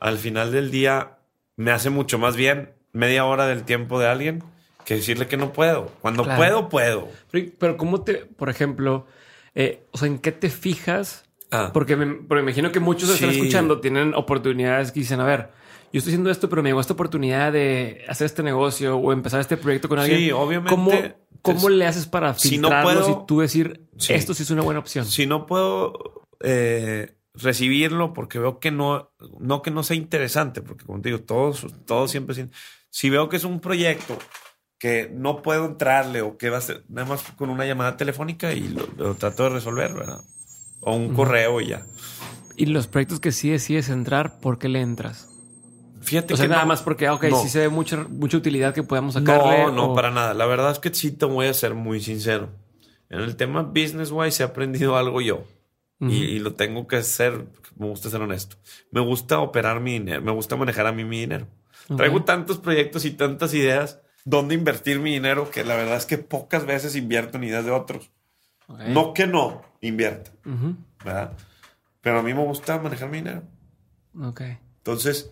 al 0.00 0.18
final 0.18 0.50
del 0.50 0.72
día 0.72 1.18
me 1.56 1.70
hace 1.70 1.88
mucho 1.88 2.18
más 2.18 2.36
bien 2.36 2.72
media 2.92 3.24
hora 3.24 3.46
del 3.46 3.62
tiempo 3.62 4.00
de 4.00 4.08
alguien 4.08 4.42
que 4.84 4.94
decirle 4.96 5.28
que 5.28 5.36
no 5.36 5.52
puedo. 5.52 5.86
Cuando 6.00 6.24
puedo, 6.24 6.68
puedo. 6.68 7.08
Pero, 7.30 7.76
¿cómo 7.76 8.02
te, 8.02 8.26
por 8.26 8.48
ejemplo, 8.48 9.06
eh, 9.54 9.84
o 9.92 9.98
sea, 9.98 10.08
en 10.08 10.18
qué 10.18 10.32
te 10.32 10.50
fijas? 10.50 11.24
Ah. 11.52 11.70
Porque, 11.72 11.94
me, 11.94 12.40
imagino 12.40 12.72
que 12.72 12.80
muchos 12.80 13.08
están 13.08 13.30
escuchando, 13.30 13.80
tienen 13.80 14.14
oportunidades 14.14 14.90
que 14.90 15.00
dicen, 15.00 15.20
a 15.20 15.24
ver, 15.24 15.50
yo 15.92 15.98
estoy 15.98 16.12
haciendo 16.12 16.30
esto, 16.30 16.48
pero 16.48 16.62
me 16.62 16.68
llegó 16.70 16.80
esta 16.80 16.92
oportunidad 16.94 17.52
de 17.52 18.04
hacer 18.08 18.26
este 18.26 18.42
negocio 18.42 18.96
o 18.96 19.12
empezar 19.12 19.40
este 19.40 19.56
proyecto 19.56 19.88
con 19.88 19.98
alguien. 19.98 20.18
Sí, 20.20 20.30
obviamente. 20.32 20.70
¿Cómo, 20.70 20.90
cómo 21.42 21.68
le 21.68 21.86
haces 21.86 22.06
para 22.06 22.34
si 22.34 22.58
no 22.58 22.68
filtrarlos 22.68 23.04
puedo- 23.06 23.22
y 23.22 23.26
tú 23.26 23.40
decir 23.40 23.86
Sí. 23.98 24.12
esto 24.14 24.34
sí 24.34 24.42
es 24.42 24.50
una 24.50 24.62
buena 24.62 24.80
opción? 24.80 25.04
Si 25.06 25.26
no 25.26 25.46
puedo 25.46 26.26
eh, 26.40 27.16
recibirlo 27.34 28.12
porque 28.12 28.38
veo 28.38 28.58
que 28.60 28.70
no, 28.70 29.10
no 29.40 29.62
que 29.62 29.70
no 29.70 29.82
sea 29.82 29.96
interesante, 29.96 30.60
porque 30.62 30.84
como 30.84 31.00
te 31.00 31.08
digo, 31.10 31.22
todos, 31.22 31.66
todos 31.86 32.10
siempre 32.10 32.48
Si 32.90 33.10
veo 33.10 33.28
que 33.28 33.36
es 33.36 33.44
un 33.44 33.60
proyecto 33.60 34.18
que 34.78 35.10
no 35.14 35.40
puedo 35.42 35.64
entrarle 35.64 36.20
o 36.20 36.36
que 36.36 36.50
va 36.50 36.58
a 36.58 36.60
ser 36.62 36.84
nada 36.88 37.08
más 37.08 37.22
con 37.36 37.48
una 37.48 37.64
llamada 37.64 37.96
telefónica 37.96 38.52
y 38.52 38.68
lo, 38.68 38.86
lo 38.98 39.14
trato 39.14 39.44
de 39.44 39.48
resolver, 39.50 39.94
¿verdad? 39.94 40.20
O 40.80 40.94
un 40.94 41.14
correo 41.14 41.60
y 41.62 41.68
ya. 41.68 41.86
Y 42.56 42.66
los 42.66 42.86
proyectos 42.86 43.20
que 43.20 43.32
sí 43.32 43.50
decides 43.50 43.88
entrar, 43.88 44.38
¿por 44.40 44.58
qué 44.58 44.68
le 44.68 44.80
entras? 44.80 45.28
Fíjate 46.06 46.34
O 46.34 46.36
sea, 46.36 46.44
que 46.44 46.50
nada 46.50 46.62
no- 46.62 46.68
más 46.68 46.82
porque, 46.82 47.06
ah, 47.06 47.14
ok, 47.14 47.24
no. 47.24 47.42
sí 47.42 47.48
se 47.48 47.60
ve 47.60 47.68
mucha, 47.68 47.96
mucha 48.08 48.36
utilidad 48.36 48.72
que 48.72 48.82
podamos 48.82 49.14
sacarle. 49.14 49.64
No, 49.64 49.72
no, 49.72 49.92
o- 49.92 49.94
para 49.94 50.10
nada. 50.10 50.34
La 50.34 50.46
verdad 50.46 50.70
es 50.70 50.78
que 50.78 50.94
sí 50.94 51.10
te 51.10 51.26
voy 51.26 51.46
a 51.46 51.54
ser 51.54 51.74
muy 51.74 52.00
sincero. 52.00 52.50
En 53.10 53.20
el 53.20 53.36
tema 53.36 53.62
business 53.62 54.10
wise 54.12 54.42
he 54.42 54.46
aprendido 54.46 54.96
algo 54.96 55.20
yo. 55.20 55.44
Ujú. 55.98 56.10
y, 56.12 56.16
y 56.24 56.38
lo 56.40 56.52
tengo 56.54 56.86
que 56.86 56.96
hacer. 56.96 57.46
Me 57.76 57.86
gusta 57.86 58.10
ser 58.10 58.20
honesto. 58.20 58.56
Me 58.90 59.00
gusta 59.00 59.38
operar 59.40 59.80
mi 59.80 59.92
dinero. 59.92 60.20
Me 60.22 60.30
gusta 60.32 60.54
manejar 60.56 60.86
a 60.86 60.92
mí 60.92 61.04
mi 61.04 61.20
dinero. 61.20 61.46
Traigo 61.96 62.22
tantos 62.24 62.58
proyectos 62.58 63.04
y 63.04 63.12
tantas 63.12 63.54
ideas 63.54 64.00
dónde 64.24 64.54
invertir 64.54 64.98
mi 65.00 65.12
dinero 65.12 65.50
que 65.50 65.64
la 65.64 65.74
verdad 65.76 65.96
es 65.96 66.04
que 66.06 66.18
pocas 66.18 66.66
veces 66.66 66.96
invierto 66.96 67.38
en 67.38 67.44
ideas 67.44 67.64
de 67.64 67.70
otros. 67.70 68.10
Ok. 68.66 68.80
No 68.88 69.14
que 69.14 69.26
no 69.26 69.62
invierta, 69.80 70.32
Ujú. 70.44 70.76
¿verdad? 71.04 71.32
Pero 72.02 72.18
a 72.18 72.22
mí 72.22 72.34
me 72.34 72.44
gusta 72.44 72.78
manejar 72.78 73.08
mi 73.08 73.18
dinero. 73.18 73.42
Ok. 74.20 74.42
Entonces, 74.78 75.30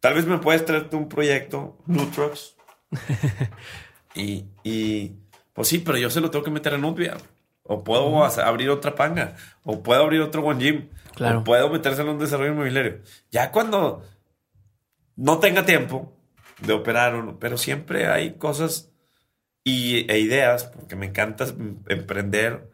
tal 0.00 0.14
vez 0.14 0.26
me 0.26 0.38
puedes 0.38 0.64
traerte 0.64 0.96
un 0.96 1.08
proyecto, 1.08 1.78
Nutrox. 1.86 2.56
y, 4.14 4.46
y, 4.62 5.12
pues 5.52 5.68
sí, 5.68 5.78
pero 5.78 5.98
yo 5.98 6.10
se 6.10 6.20
lo 6.20 6.30
tengo 6.30 6.44
que 6.44 6.50
meter 6.50 6.74
en 6.74 6.82
Nutria. 6.82 7.16
O 7.62 7.84
puedo 7.84 8.24
abrir 8.24 8.70
otra 8.70 8.94
panga. 8.94 9.36
O 9.62 9.82
puedo 9.82 10.02
abrir 10.02 10.22
otro 10.22 10.42
One 10.42 10.64
Gym. 10.64 10.88
Claro. 11.14 11.40
O 11.40 11.44
puedo 11.44 11.68
metérselo 11.68 12.10
en 12.10 12.16
un 12.16 12.20
desarrollo 12.20 12.52
inmobiliario. 12.52 13.02
Ya 13.30 13.52
cuando 13.52 14.02
no 15.16 15.38
tenga 15.38 15.66
tiempo 15.66 16.16
de 16.60 16.72
operar, 16.72 17.14
o 17.14 17.22
no, 17.22 17.38
pero 17.38 17.58
siempre 17.58 18.06
hay 18.06 18.34
cosas 18.34 18.90
y, 19.64 20.10
e 20.10 20.18
ideas, 20.18 20.64
porque 20.64 20.96
me 20.96 21.06
encanta 21.06 21.46
emprender, 21.88 22.70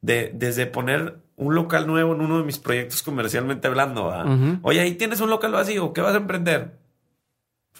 de, 0.00 0.30
desde 0.32 0.66
poner 0.66 1.18
un 1.38 1.54
local 1.54 1.86
nuevo 1.86 2.14
en 2.14 2.20
uno 2.20 2.38
de 2.38 2.44
mis 2.44 2.58
proyectos 2.58 3.02
comercialmente 3.02 3.68
hablando. 3.68 4.12
Oye, 4.62 4.80
ahí 4.80 4.94
tienes 4.94 5.20
un 5.20 5.30
local 5.30 5.52
vacío, 5.52 5.92
¿qué 5.92 6.00
vas 6.00 6.14
a 6.14 6.18
emprender? 6.18 6.78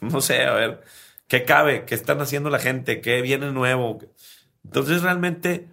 No 0.00 0.20
sé, 0.20 0.44
a 0.44 0.52
ver, 0.52 0.84
¿qué 1.26 1.44
cabe? 1.44 1.84
¿Qué 1.84 1.96
están 1.96 2.20
haciendo 2.20 2.50
la 2.50 2.60
gente? 2.60 3.00
¿Qué 3.00 3.20
viene 3.20 3.50
nuevo? 3.50 3.98
Entonces, 4.64 5.02
realmente, 5.02 5.66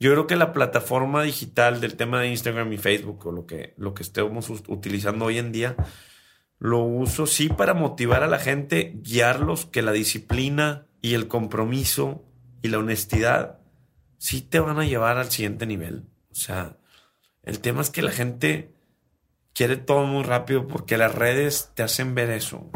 yo 0.00 0.10
creo 0.12 0.26
que 0.26 0.36
la 0.36 0.54
plataforma 0.54 1.22
digital 1.22 1.82
del 1.82 1.96
tema 1.96 2.18
de 2.18 2.28
Instagram 2.28 2.72
y 2.72 2.78
Facebook, 2.78 3.26
o 3.26 3.30
lo 3.32 3.44
que, 3.44 3.74
lo 3.76 3.92
que 3.92 4.04
estemos 4.04 4.48
utilizando 4.68 5.26
hoy 5.26 5.36
en 5.36 5.52
día, 5.52 5.76
lo 6.58 6.78
uso 6.78 7.26
sí 7.26 7.50
para 7.50 7.74
motivar 7.74 8.22
a 8.22 8.26
la 8.26 8.38
gente, 8.38 8.94
guiarlos, 9.02 9.66
que 9.66 9.82
la 9.82 9.92
disciplina 9.92 10.86
y 11.02 11.12
el 11.12 11.28
compromiso 11.28 12.24
y 12.62 12.68
la 12.68 12.78
honestidad 12.78 13.58
sí 14.16 14.40
te 14.40 14.60
van 14.60 14.78
a 14.78 14.86
llevar 14.86 15.18
al 15.18 15.30
siguiente 15.30 15.66
nivel. 15.66 16.04
O 16.30 16.34
sea, 16.34 16.78
el 17.42 17.60
tema 17.60 17.80
es 17.80 17.90
que 17.90 18.02
la 18.02 18.10
gente 18.12 18.74
quiere 19.54 19.76
todo 19.76 20.04
muy 20.04 20.22
rápido 20.22 20.66
porque 20.66 20.96
las 20.96 21.14
redes 21.14 21.70
te 21.74 21.82
hacen 21.82 22.14
ver 22.14 22.30
eso. 22.30 22.70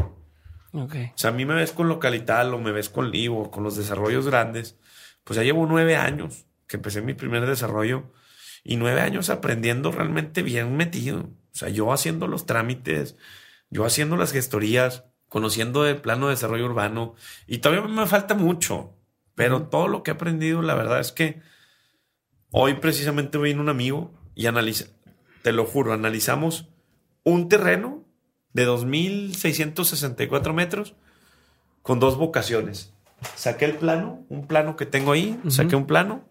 Ok. 0.73 0.95
O 1.15 1.19
sea, 1.19 1.31
a 1.31 1.33
mí 1.33 1.45
me 1.45 1.55
ves 1.55 1.73
con 1.73 1.89
Localital 1.89 2.53
o 2.53 2.59
me 2.59 2.73
ves 2.73 2.89
con 2.89 3.11
Livo, 3.11 3.51
con 3.51 3.63
los 3.63 3.77
desarrollos 3.77 4.27
grandes. 4.27 4.77
Pues 5.25 5.37
ya 5.37 5.43
llevo 5.43 5.67
nueve 5.67 5.97
años 5.97 6.47
que 6.67 6.77
empecé 6.77 7.01
mi 7.01 7.15
primer 7.15 7.47
desarrollo 7.47 8.13
y 8.65 8.77
nueve 8.77 9.01
años 9.01 9.31
aprendiendo 9.31 9.93
realmente 9.93 10.43
bien 10.43 10.77
metido. 10.77 11.21
O 11.21 11.59
sea, 11.59 11.69
yo 11.69 11.93
haciendo 11.93 12.27
los 12.27 12.47
trámites, 12.47 13.17
yo 13.71 13.85
haciendo 13.87 14.17
las 14.17 14.33
gestorías, 14.33 15.05
conociendo 15.29 15.87
el 15.87 16.01
plano 16.01 16.27
de 16.27 16.35
desarrollo 16.35 16.67
urbano 16.67 17.15
y 17.47 17.59
todavía 17.59 17.87
me 17.87 18.07
falta 18.07 18.35
mucho. 18.35 18.93
Pero 19.35 19.69
todo 19.69 19.87
lo 19.89 20.03
que 20.03 20.11
he 20.11 20.15
aprendido, 20.15 20.63
la 20.63 20.75
verdad 20.75 20.99
es 20.99 21.13
que 21.13 21.41
hoy 22.51 22.75
precisamente 22.75 23.39
vino 23.39 23.61
un 23.61 23.69
amigo 23.69 24.16
y 24.37 24.47
analiza, 24.47 24.87
te 25.43 25.51
lo 25.51 25.65
juro, 25.65 25.93
analizamos 25.93 26.69
un 27.25 27.49
terreno 27.49 28.05
de 28.53 28.69
2.664 28.69 30.53
metros 30.53 30.95
con 31.83 31.99
dos 31.99 32.17
vocaciones. 32.17 32.93
Saqué 33.35 33.65
el 33.65 33.75
plano, 33.77 34.25
un 34.29 34.47
plano 34.47 34.77
que 34.77 34.87
tengo 34.87 35.13
ahí, 35.13 35.41
saqué 35.49 35.75
un 35.75 35.87
plano. 35.87 36.29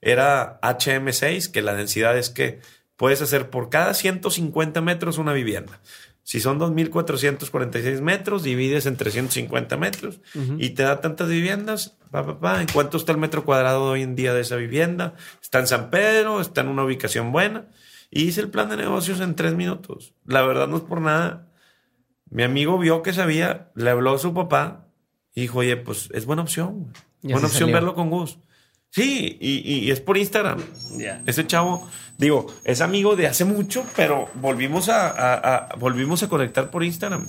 Era 0.00 0.60
HM6, 0.60 1.50
que 1.50 1.62
la 1.62 1.74
densidad 1.74 2.18
es 2.18 2.28
que 2.28 2.60
puedes 2.96 3.22
hacer 3.22 3.50
por 3.50 3.70
cada 3.70 3.94
150 3.94 4.80
metros 4.80 5.16
una 5.18 5.32
vivienda. 5.32 5.80
Si 6.28 6.40
son 6.40 6.60
2.446 6.60 8.02
metros, 8.02 8.42
divides 8.42 8.84
en 8.84 8.98
350 8.98 9.78
metros 9.78 10.20
y 10.58 10.70
te 10.70 10.82
da 10.82 11.00
tantas 11.00 11.26
viviendas. 11.30 11.96
Pa, 12.10 12.26
pa, 12.26 12.38
pa. 12.38 12.60
¿En 12.60 12.66
cuánto 12.70 12.98
está 12.98 13.12
el 13.12 13.18
metro 13.18 13.46
cuadrado 13.46 13.84
hoy 13.84 14.02
en 14.02 14.14
día 14.14 14.34
de 14.34 14.42
esa 14.42 14.56
vivienda? 14.56 15.14
Está 15.40 15.60
en 15.60 15.66
San 15.66 15.88
Pedro, 15.88 16.42
está 16.42 16.60
en 16.60 16.68
una 16.68 16.84
ubicación 16.84 17.32
buena. 17.32 17.68
Y 18.10 18.24
hice 18.24 18.42
el 18.42 18.50
plan 18.50 18.68
de 18.68 18.76
negocios 18.76 19.20
en 19.20 19.36
tres 19.36 19.54
minutos. 19.54 20.12
La 20.26 20.42
verdad 20.42 20.68
no 20.68 20.76
es 20.76 20.82
por 20.82 21.00
nada. 21.00 21.50
Mi 22.28 22.42
amigo 22.42 22.76
vio 22.76 23.00
que 23.00 23.14
sabía, 23.14 23.70
le 23.74 23.88
habló 23.88 24.12
a 24.12 24.18
su 24.18 24.34
papá 24.34 24.86
y 25.34 25.40
dijo, 25.40 25.60
oye, 25.60 25.78
pues 25.78 26.10
es 26.12 26.26
buena 26.26 26.42
opción. 26.42 26.92
Buena 27.22 27.46
opción 27.46 27.52
salió. 27.70 27.74
verlo 27.74 27.94
con 27.94 28.10
Gus. 28.10 28.38
Sí, 28.90 29.36
y, 29.40 29.58
y- 29.86 29.90
es 29.90 30.00
por 30.00 30.16
Instagram. 30.16 30.60
Ya. 30.96 31.22
Ese 31.26 31.46
chavo, 31.46 31.88
digo, 32.16 32.46
es 32.64 32.80
amigo 32.80 33.16
de 33.16 33.26
hace 33.26 33.44
mucho, 33.44 33.84
pero 33.96 34.28
volvimos 34.34 34.88
a, 34.88 35.08
a- 35.08 35.34
a- 35.56 35.76
volvimos 35.76 36.22
a 36.22 36.28
conectar 36.28 36.70
por 36.70 36.82
Instagram. 36.84 37.26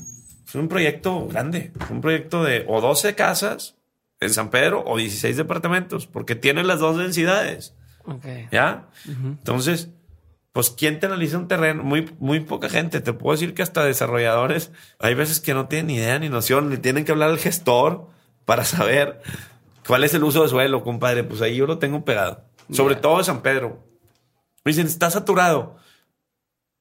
Es 0.48 0.56
un 0.56 0.68
proyecto 0.68 1.28
grande, 1.28 1.72
un 1.90 2.02
proyecto 2.02 2.44
de 2.44 2.66
o 2.68 2.82
12 2.82 3.14
casas 3.16 3.76
en 4.20 4.32
San 4.32 4.50
Pedro 4.50 4.84
o 4.86 4.98
16 4.98 5.38
departamentos, 5.38 6.08
porque 6.08 6.36
tiene 6.36 6.64
las 6.64 6.80
dos 6.80 6.98
densidades. 6.98 7.76
Ok. 8.06 8.26
¿Ya? 8.52 8.88
Entonces, 9.06 9.90
pues, 10.54 10.72
¿quién 10.72 11.00
te 11.00 11.06
analiza 11.06 11.38
un 11.38 11.48
terreno? 11.48 11.84
Muy, 11.84 12.10
muy 12.20 12.40
poca 12.40 12.68
gente. 12.70 13.02
Te 13.02 13.14
puedo 13.14 13.34
decir 13.38 13.54
que 13.54 13.62
hasta 13.62 13.84
desarrolladores, 13.86 14.72
hay 14.98 15.14
veces 15.14 15.40
que 15.40 15.54
no 15.54 15.68
tienen 15.68 15.88
ni 15.88 15.96
idea 15.98 16.18
ni 16.18 16.30
noción, 16.30 16.70
le 16.72 16.78
tienen 16.78 17.06
que 17.06 17.12
hablar 17.12 17.30
al 17.30 17.38
gestor 17.38 18.08
para 18.46 18.66
saber 18.66 19.22
cuál 19.90 20.04
es 20.04 20.14
el 20.14 20.24
uso 20.24 20.44
de 20.44 20.50
suelo, 20.50 20.84
compadre. 20.84 21.24
Pues 21.24 21.42
ahí 21.42 21.56
yo 21.56 21.66
lo 21.66 21.80
tengo 21.80 22.06
pegado. 22.06 22.46
Sobre 22.72 22.96
todo 22.96 23.24
San 23.24 23.42
Pedro. 23.42 23.84
Me 24.64 24.70
dicen, 24.72 24.86
¿está 24.86 25.10
saturado? 25.10 25.78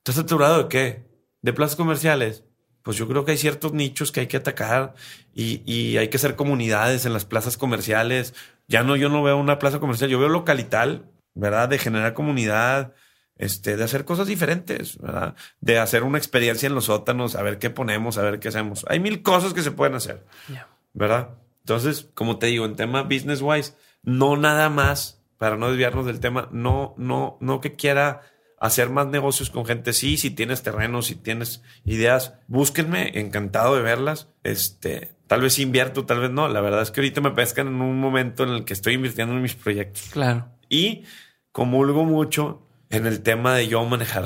¿Está 0.05 0.13
saturado 0.13 0.65
de 0.65 0.69
qué? 0.69 1.07
¿De 1.41 1.55
plazas 1.55 1.75
comerciales? 1.75 2.45
Pues 2.83 2.99
yo 2.99 3.09
creo 3.09 3.25
que 3.25 3.31
hay 3.31 3.39
ciertos 3.39 3.73
nichos 3.73 4.13
que 4.13 4.21
hay 4.21 4.27
que 4.27 4.37
atacar 4.37 4.95
y, 5.33 5.63
y 5.65 5.97
hay 5.97 6.09
que 6.09 6.19
hacer 6.19 6.37
comunidades 6.37 7.07
en 7.07 7.15
las 7.15 7.25
plazas 7.25 7.57
comerciales. 7.57 8.35
Ya 8.67 8.83
no, 8.83 8.95
yo 8.95 9.09
no 9.09 9.23
veo 9.23 9.39
una 9.39 9.59
plaza 9.59 9.81
comercial, 9.81 10.11
yo 10.11 10.19
veo 10.19 10.29
localital, 10.29 11.11
¿verdad? 11.33 11.71
De 11.71 11.79
generar 11.79 12.13
comunidad, 12.13 12.93
este, 13.37 13.79
de 13.79 13.85
hacer 13.85 14.05
cosas 14.05 14.27
diferentes, 14.27 14.99
¿verdad? 14.99 15.35
De 15.63 15.79
hacer 15.79 16.03
una 16.03 16.19
experiencia 16.19 16.67
en 16.67 16.75
los 16.75 16.85
sótanos, 16.85 17.37
a 17.37 17.43
ver 17.43 17.59
qué 17.59 17.71
ponemos, 17.71 18.19
a 18.19 18.23
ver 18.23 18.39
qué 18.39 18.49
hacemos. 18.49 18.85
Hay 18.87 19.01
mil 19.01 19.23
cosas 19.23 19.55
que 19.55 19.63
se 19.63 19.71
pueden 19.71 19.95
hacer. 19.95 20.27
Ya. 20.53 20.69
¿verdad? 20.93 21.29
Entonces, 21.69 22.09
como 22.15 22.39
te 22.39 22.47
digo, 22.47 22.65
en 22.65 22.77
tema 22.77 23.03
business 23.03 23.43
wise, 23.43 23.75
no 24.03 24.39
nada 24.39 24.71
más, 24.71 25.23
para 25.37 25.59
no 25.59 25.69
desviarnos 25.69 26.07
del 26.07 26.19
tema, 26.19 26.49
no, 26.51 26.95
no, 26.97 27.37
no 27.43 27.61
que 27.61 27.77
quiera 27.77 28.23
hacer 28.59 28.89
más 28.89 29.09
negocios 29.09 29.51
con 29.51 29.67
gente. 29.67 29.93
Sí, 29.93 30.17
si 30.17 30.31
tienes 30.31 30.63
terrenos, 30.63 31.09
si 31.09 31.15
tienes 31.15 31.63
ideas, 31.85 32.33
búsquenme, 32.47 33.21
encantado 33.21 33.77
de 33.77 33.83
verlas. 33.83 34.29
Este, 34.45 35.13
tal 35.27 35.43
vez 35.43 35.59
invierto, 35.59 36.07
tal 36.07 36.21
vez 36.21 36.31
no. 36.31 36.49
La 36.49 36.63
verdad 36.63 36.81
es 36.81 36.91
que 36.91 37.01
ahorita 37.01 37.21
me 37.21 37.33
pescan 37.33 37.67
en 37.67 37.83
un 37.83 38.01
momento 38.01 38.45
en 38.45 38.49
el 38.49 38.65
que 38.65 38.73
estoy 38.73 38.95
invirtiendo 38.95 39.35
en 39.35 39.43
mis 39.43 39.55
proyectos. 39.55 40.09
Claro. 40.11 40.49
Y 40.71 41.05
comulgo 41.53 42.07
mucho 42.07 42.67
en 42.89 43.07
el 43.07 43.21
tema 43.23 43.55
de 43.55 43.69
yo 43.69 43.85
manejar 43.85 44.25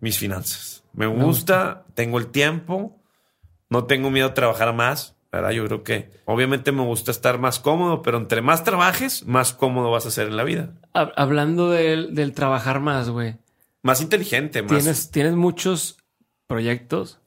mis 0.00 0.16
finanzas. 0.18 0.84
Me 0.94 1.06
gusta, 1.06 1.84
tengo 1.92 2.18
el 2.18 2.28
tiempo, 2.28 2.98
no 3.68 3.84
tengo 3.84 4.10
miedo 4.10 4.28
a 4.28 4.34
trabajar 4.34 4.72
más, 4.74 5.17
¿verdad? 5.32 5.50
Yo 5.50 5.64
creo 5.66 5.82
que 5.82 6.10
obviamente 6.24 6.72
me 6.72 6.82
gusta 6.84 7.10
estar 7.10 7.38
más 7.38 7.58
cómodo, 7.60 8.02
pero 8.02 8.18
entre 8.18 8.40
más 8.42 8.64
trabajes, 8.64 9.26
más 9.26 9.52
cómodo 9.52 9.90
vas 9.90 10.06
a 10.06 10.10
ser 10.10 10.28
en 10.28 10.36
la 10.36 10.44
vida. 10.44 10.74
Hab- 10.94 11.12
Hablando 11.16 11.70
del, 11.70 12.14
del 12.14 12.32
trabajar 12.32 12.80
más, 12.80 13.10
güey. 13.10 13.36
Más 13.82 14.00
inteligente, 14.00 14.62
más... 14.62 14.70
Tienes, 14.72 15.10
tienes 15.10 15.34
muchos 15.34 15.98
proyectos, 16.46 17.20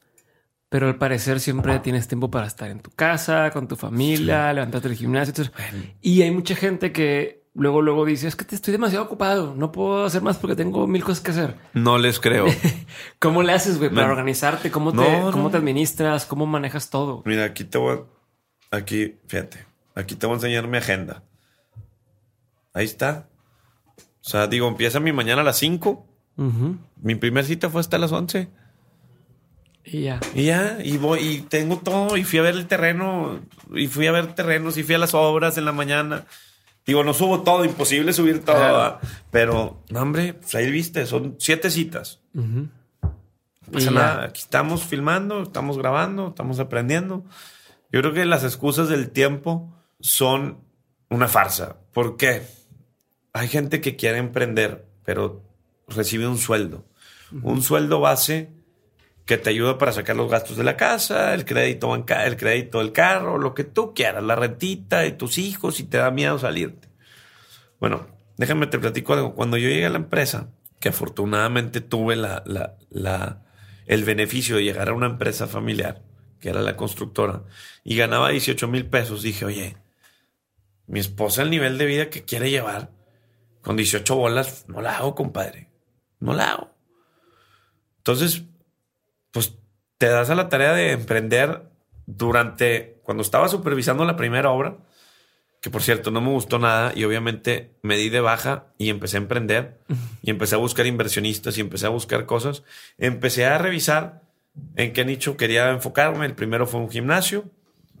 pero 0.68 0.88
al 0.88 0.96
parecer 0.96 1.38
siempre 1.40 1.78
tienes 1.80 2.08
tiempo 2.08 2.30
para 2.30 2.46
estar 2.46 2.70
en 2.70 2.80
tu 2.80 2.90
casa, 2.90 3.50
con 3.52 3.68
tu 3.68 3.76
familia, 3.76 4.52
levantarte 4.52 4.88
del 4.88 4.96
gimnasio. 4.98 5.32
etcétera. 5.32 5.62
Y 6.00 6.22
hay 6.22 6.30
mucha 6.30 6.54
gente 6.54 6.92
que 6.92 7.41
luego, 7.54 7.82
luego 7.82 8.04
dice, 8.04 8.28
es 8.28 8.36
que 8.36 8.44
te 8.44 8.54
estoy 8.54 8.72
demasiado 8.72 9.04
ocupado, 9.04 9.54
no 9.56 9.72
puedo 9.72 10.04
hacer 10.04 10.22
más 10.22 10.36
porque 10.38 10.56
tengo 10.56 10.86
mil 10.86 11.02
cosas 11.04 11.22
que 11.22 11.30
hacer. 11.32 11.56
No 11.74 11.98
les 11.98 12.18
creo. 12.20 12.46
¿Cómo 13.18 13.42
le 13.42 13.52
haces, 13.52 13.78
güey, 13.78 13.90
para 13.90 14.06
No. 14.06 14.12
organizarte? 14.12 14.70
¿Cómo, 14.70 14.92
te, 14.92 14.96
No, 15.20 15.30
¿Cómo 15.32 15.50
te 15.50 15.56
administras? 15.58 16.24
¿Cómo 16.26 16.46
manejas 16.46 16.90
todo? 16.90 17.22
Mira, 17.26 17.44
aquí 17.44 17.64
te 17.64 17.78
voy 17.78 17.98
a... 17.98 18.76
Aquí, 18.76 19.16
fíjate. 19.26 19.66
Aquí 19.94 20.14
te 20.14 20.26
voy 20.26 20.34
a 20.34 20.36
enseñar 20.36 20.66
mi 20.66 20.78
agenda. 20.78 21.22
Ahí 22.72 22.86
está. 22.86 23.28
O 23.98 24.28
sea, 24.28 24.46
digo, 24.46 24.66
empieza 24.68 25.00
mi 25.00 25.12
mañana 25.12 25.42
a 25.42 25.44
las 25.44 25.58
5. 25.58 26.06
Ujú. 26.38 26.76
Mi 27.02 27.14
primer 27.16 27.44
cita 27.44 27.68
fue 27.68 27.80
hasta 27.82 27.98
las 27.98 28.12
11. 28.12 28.48
Y 29.84 30.02
ya. 30.02 30.20
Y 30.34 30.44
ya, 30.44 30.78
y 30.82 30.96
voy, 30.96 31.18
y 31.20 31.40
tengo 31.42 31.76
todo, 31.78 32.16
y 32.16 32.22
fui 32.24 32.38
a 32.38 32.42
ver 32.42 32.54
el 32.54 32.66
terreno, 32.68 33.40
y 33.74 33.88
fui 33.88 34.06
a 34.06 34.12
ver 34.12 34.32
terrenos, 34.34 34.76
y 34.78 34.84
fui 34.84 34.94
a 34.94 34.98
las 34.98 35.12
obras 35.12 35.58
en 35.58 35.64
la 35.64 35.72
mañana. 35.72 36.24
Digo, 36.84 37.04
no 37.04 37.14
subo 37.14 37.42
todo, 37.42 37.64
imposible 37.64 38.12
subir 38.12 38.44
todo, 38.44 38.98
pero, 39.30 39.82
no, 39.90 40.00
hombre, 40.00 40.34
pues 40.34 40.54
ahí 40.54 40.70
viste, 40.70 41.06
son 41.06 41.36
siete 41.38 41.70
citas. 41.70 42.20
Ujú. 42.34 42.68
No 43.02 43.72
pasa 43.72 43.90
nada, 43.90 44.24
aquí 44.24 44.40
estamos 44.40 44.82
filmando, 44.84 45.42
estamos 45.42 45.78
grabando, 45.78 46.28
estamos 46.28 46.58
aprendiendo. 46.58 47.24
Yo 47.92 48.00
creo 48.00 48.12
que 48.12 48.24
las 48.24 48.42
excusas 48.42 48.88
del 48.88 49.10
tiempo 49.10 49.72
son 50.00 50.58
una 51.08 51.28
farsa. 51.28 51.76
¿Por 51.92 52.16
qué? 52.16 52.42
Hay 53.32 53.48
gente 53.48 53.80
que 53.80 53.96
quiere 53.96 54.18
emprender, 54.18 54.86
pero 55.04 55.42
recibe 55.88 56.26
un 56.26 56.38
sueldo. 56.38 56.84
Un 57.42 57.62
sueldo 57.62 58.00
base 58.00 58.50
que 59.36 59.38
te 59.42 59.50
ayuda 59.50 59.78
para 59.78 59.92
sacar 59.92 60.14
los 60.14 60.30
gastos 60.30 60.58
de 60.58 60.64
la 60.64 60.76
casa, 60.76 61.32
el 61.32 61.44
crédito 61.46 61.88
banca- 61.88 62.26
el 62.26 62.36
crédito 62.36 62.80
del 62.80 62.92
carro, 62.92 63.38
lo 63.38 63.54
que 63.54 63.64
tú 63.64 63.94
quieras, 63.94 64.22
la 64.22 64.34
rentita 64.36 64.98
de 65.00 65.12
tus 65.12 65.38
hijos 65.38 65.80
y 65.80 65.84
te 65.84 65.96
da 65.96 66.10
miedo 66.10 66.38
salirte. 66.38 66.88
Bueno, 67.80 68.06
déjame 68.36 68.66
te 68.66 68.78
platico 68.78 69.14
algo. 69.14 69.34
Cuando 69.34 69.56
yo 69.56 69.68
llegué 69.70 69.86
a 69.86 69.90
la 69.90 69.96
empresa, 69.96 70.50
que 70.80 70.90
afortunadamente 70.90 71.80
tuve 71.80 72.14
la, 72.16 72.44
el 73.86 74.04
beneficio 74.04 74.56
de 74.56 74.64
llegar 74.64 74.90
a 74.90 74.92
una 74.92 75.06
empresa 75.06 75.46
familiar, 75.46 76.02
que 76.38 76.50
era 76.50 76.60
la 76.60 76.76
constructora, 76.76 77.44
y 77.84 77.96
ganaba 77.96 78.28
18 78.28 78.68
mil 78.68 78.84
pesos, 78.86 79.22
dije, 79.22 79.46
oye, 79.46 79.76
mi 80.86 81.00
esposa 81.00 81.40
el 81.42 81.48
nivel 81.50 81.78
de 81.78 81.86
vida 81.86 82.10
que 82.10 82.24
quiere 82.24 82.50
llevar, 82.50 82.90
con 83.62 83.76
18 83.76 84.14
bolas, 84.14 84.66
no 84.68 84.82
la 84.82 84.98
hago, 84.98 85.14
compadre. 85.14 85.70
No 86.20 86.34
la 86.34 86.50
hago. 86.50 86.74
Entonces, 87.98 88.42
pues 89.32 89.54
te 89.98 90.06
das 90.06 90.30
a 90.30 90.36
la 90.36 90.48
tarea 90.48 90.72
de 90.72 90.92
emprender 90.92 91.64
durante, 92.06 93.00
cuando 93.02 93.22
estaba 93.22 93.48
supervisando 93.48 94.04
la 94.04 94.16
primera 94.16 94.50
obra, 94.50 94.76
que 95.60 95.70
por 95.70 95.82
cierto 95.82 96.10
no 96.10 96.20
me 96.20 96.30
gustó 96.30 96.58
nada 96.58 96.92
y 96.94 97.04
obviamente 97.04 97.70
me 97.82 97.96
di 97.96 98.08
de 98.08 98.20
baja 98.20 98.66
y 98.78 98.90
empecé 98.90 99.16
a 99.16 99.20
emprender 99.20 99.78
y 100.22 100.30
empecé 100.30 100.56
a 100.56 100.58
buscar 100.58 100.86
inversionistas 100.86 101.56
y 101.56 101.60
empecé 101.60 101.86
a 101.86 101.90
buscar 101.90 102.26
cosas. 102.26 102.64
Empecé 102.98 103.46
a 103.46 103.58
revisar 103.58 104.22
en 104.74 104.92
qué 104.92 105.04
nicho 105.04 105.36
quería 105.36 105.70
enfocarme. 105.70 106.26
El 106.26 106.34
primero 106.34 106.66
fue 106.66 106.80
un 106.80 106.90
gimnasio. 106.90 107.44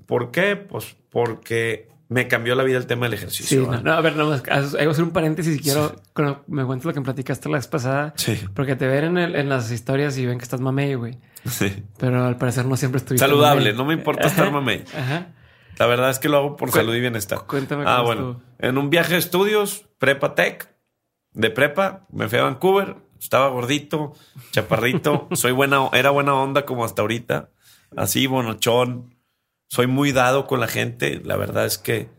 ¿Por 0.06 0.32
qué? 0.32 0.56
Pues 0.56 0.96
porque 1.08 1.91
me 2.12 2.28
cambió 2.28 2.54
la 2.54 2.62
vida 2.64 2.78
el 2.78 2.86
tema 2.86 3.06
del 3.08 3.18
Sí, 3.18 3.24
ejercicio. 3.24 3.60
no, 3.62 3.68
¿verdad? 3.68 3.82
no, 3.84 3.92
a 3.92 4.00
ver, 4.00 4.16
nada 4.16 4.28
más, 4.30 4.42
que 4.42 4.50
hacer 4.50 5.02
un 5.04 5.10
paréntesis 5.10 5.60
quiero, 5.62 5.96
cuando 6.14 6.44
me 6.48 6.64
cuento 6.64 6.88
lo 6.88 6.94
que 6.94 7.00
platicaste 7.00 7.48
la 7.48 7.56
vez 7.58 7.66
pasada, 7.68 8.12
Sí. 8.16 8.38
porque 8.54 8.76
te 8.76 8.86
ven 8.86 9.04
en, 9.04 9.18
el- 9.18 9.36
en 9.36 9.48
las 9.48 9.70
historias 9.70 10.16
y 10.18 10.26
ven 10.26 10.38
que 10.38 10.44
estás 10.44 10.60
mamey, 10.60 10.94
güey. 10.94 11.18
Sí. 11.46 11.84
Pero 11.98 12.24
al 12.24 12.36
parecer 12.36 12.66
no 12.66 12.76
siempre 12.76 12.98
estuviste 12.98 13.26
Saludable, 13.26 13.72
mamey. 13.72 13.76
no 13.78 13.84
me 13.84 13.94
importa 13.94 14.26
estar 14.28 14.44
Ajá, 14.44 14.52
mamey. 14.52 14.84
Ajá. 14.96 15.28
La 15.78 15.86
verdad 15.86 16.10
es 16.10 16.18
que 16.18 16.28
lo 16.28 16.36
hago 16.36 16.56
por 16.56 16.70
Cu- 16.70 16.76
salud 16.76 16.94
y 16.94 17.00
bienestar. 17.00 17.40
cuéntame 17.46 17.84
Ah, 17.86 18.02
bueno. 18.02 18.42
En 18.58 18.78
un 18.78 18.90
viaje 18.90 19.14
de 19.14 19.18
estudios, 19.18 19.86
Prepa 19.98 20.34
Tech, 20.34 20.68
de 21.32 21.50
prepa, 21.50 22.06
me 22.12 22.28
fui 22.28 22.38
a 22.38 22.42
Vancouver. 22.42 22.96
Estaba 23.18 23.48
gordito, 23.48 24.12
chaparrito. 24.50 25.28
soy 25.32 25.52
buena, 25.52 25.88
era 25.92 26.10
buena 26.10 26.34
onda 26.34 26.64
como 26.66 26.84
hasta 26.84 27.02
ahorita. 27.02 27.50
Así, 27.96 28.26
bonochón. 28.26 29.11
Soy 29.72 29.86
muy 29.86 30.12
dado 30.12 30.46
con 30.46 30.60
la 30.60 30.68
gente. 30.68 31.22
La 31.24 31.38
verdad 31.38 31.64
es 31.64 31.78
que 31.78 32.10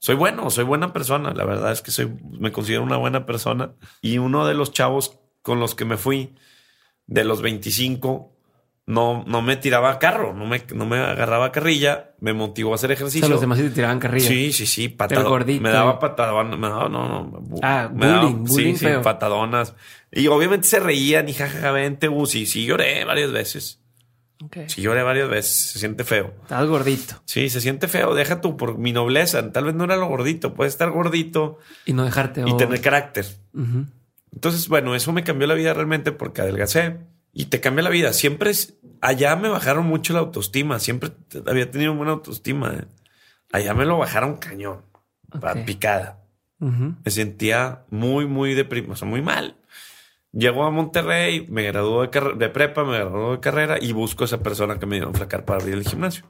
soy 0.00 0.16
bueno, 0.16 0.50
soy 0.50 0.64
buena 0.64 0.92
persona. 0.92 1.32
La 1.32 1.46
verdad 1.46 1.72
es 1.72 1.80
que 1.80 1.90
soy, 1.90 2.12
me 2.38 2.52
considero 2.52 2.82
una 2.82 2.98
buena 2.98 3.24
persona. 3.24 3.72
Y 4.02 4.18
uno 4.18 4.46
de 4.46 4.52
los 4.52 4.70
chavos 4.70 5.18
con 5.40 5.60
los 5.60 5.74
que 5.74 5.86
me 5.86 5.96
fui, 5.96 6.34
de 7.06 7.24
los 7.24 7.40
25, 7.40 8.36
no, 8.84 9.24
no 9.26 9.40
me 9.40 9.56
tiraba 9.56 9.98
carro, 9.98 10.34
no 10.34 10.44
me, 10.44 10.62
no 10.74 10.84
me 10.84 10.98
agarraba 10.98 11.52
carrilla, 11.52 12.10
me 12.20 12.34
motivó 12.34 12.72
a 12.72 12.74
hacer 12.74 12.90
O 12.90 12.92
ejercicio. 12.92 13.20
sea, 13.28 13.30
los 13.30 13.40
demás 13.40 13.56
sí 13.56 13.64
te 13.64 13.70
tiraban 13.70 13.98
carrilla. 13.98 14.28
Sí, 14.28 14.52
sí, 14.52 14.66
sí, 14.66 14.90
patadón. 14.90 15.46
Me 15.62 15.70
daba 15.70 15.98
patadón, 15.98 16.60
me 16.60 16.68
daba, 16.68 16.90
no, 16.90 17.08
no. 17.08 17.46
Ah, 17.62 17.90
me 17.90 18.04
daba- 18.08 18.26
bullying, 18.26 18.44
bullying 18.44 18.74
sí, 18.74 18.86
sí, 18.88 18.92
patadonas. 19.02 19.74
Y 20.12 20.26
obviamente 20.26 20.66
se 20.68 20.80
reían 20.80 21.30
y 21.30 21.32
jajaja, 21.32 21.70
vente, 21.70 22.10
sí 22.26 22.66
lloré 22.66 23.06
varias 23.06 23.32
veces. 23.32 23.80
Ok. 24.42 24.58
Sí 24.68 24.82
lloré 24.82 25.02
varias 25.02 25.28
veces, 25.28 25.70
se 25.72 25.78
siente 25.78 26.04
feo. 26.04 26.34
Estás 26.42 26.66
gordito 26.66 27.14
Sí, 27.24 27.48
se 27.48 27.60
siente 27.60 27.88
feo, 27.88 28.14
deja 28.14 28.40
tú 28.40 28.56
por 28.56 28.78
mi 28.78 28.92
nobleza, 28.92 29.52
tal 29.52 29.64
vez 29.64 29.74
no 29.74 29.84
era 29.84 29.96
lo 29.96 30.06
gordito, 30.08 30.54
puede 30.54 30.68
estar 30.68 30.90
gordito 30.90 31.58
y 31.86 31.92
no 31.92 32.04
dejarte. 32.04 32.42
y 32.46 32.50
o- 32.52 32.56
tener 32.56 32.80
carácter. 32.80 33.26
Entonces, 34.32 34.68
bueno, 34.68 34.94
eso 34.94 35.12
me 35.12 35.22
cambió 35.24 35.46
la 35.46 35.54
vida 35.54 35.72
realmente 35.74 36.12
porque 36.12 36.40
adelgacé 36.42 36.98
y 37.32 37.46
te 37.46 37.60
cambia 37.60 37.84
la 37.84 37.90
vida. 37.90 38.12
Siempre 38.12 38.52
allá 39.00 39.36
me 39.36 39.48
bajaron 39.48 39.86
mucho 39.86 40.12
la 40.12 40.18
autoestima, 40.20 40.78
siempre 40.80 41.10
había 41.46 41.70
tenido 41.70 41.94
buena 41.94 42.12
autoestima. 42.12 42.74
¿eh? 42.74 42.84
Allá 43.52 43.74
me 43.74 43.84
lo 43.84 43.98
bajaron 43.98 44.36
cañón, 44.36 44.82
picada. 45.64 46.20
Me 47.04 47.10
sentía 47.10 47.84
muy, 47.90 48.26
muy 48.26 48.54
deprimido, 48.54 48.94
o 48.94 48.96
sea, 48.96 49.06
muy 49.06 49.20
mal. 49.22 49.56
Llego 50.36 50.64
a 50.64 50.70
Monterrey, 50.70 51.46
me 51.48 51.62
graduó 51.62 52.02
de, 52.06 52.48
prepa, 52.48 52.82
me 52.84 52.98
graduó 52.98 53.32
de 53.32 53.40
carrera 53.40 53.76
y 53.80 53.92
busco 53.92 54.24
a 54.24 54.26
esa 54.26 54.42
persona 54.42 54.78
que 54.78 54.86
me 54.86 54.96
dio 54.96 55.04
a 55.04 55.08
enflacar 55.08 55.44
para 55.44 55.60
abrir 55.60 55.74
el 55.76 55.86
gimnasio. 55.86 56.24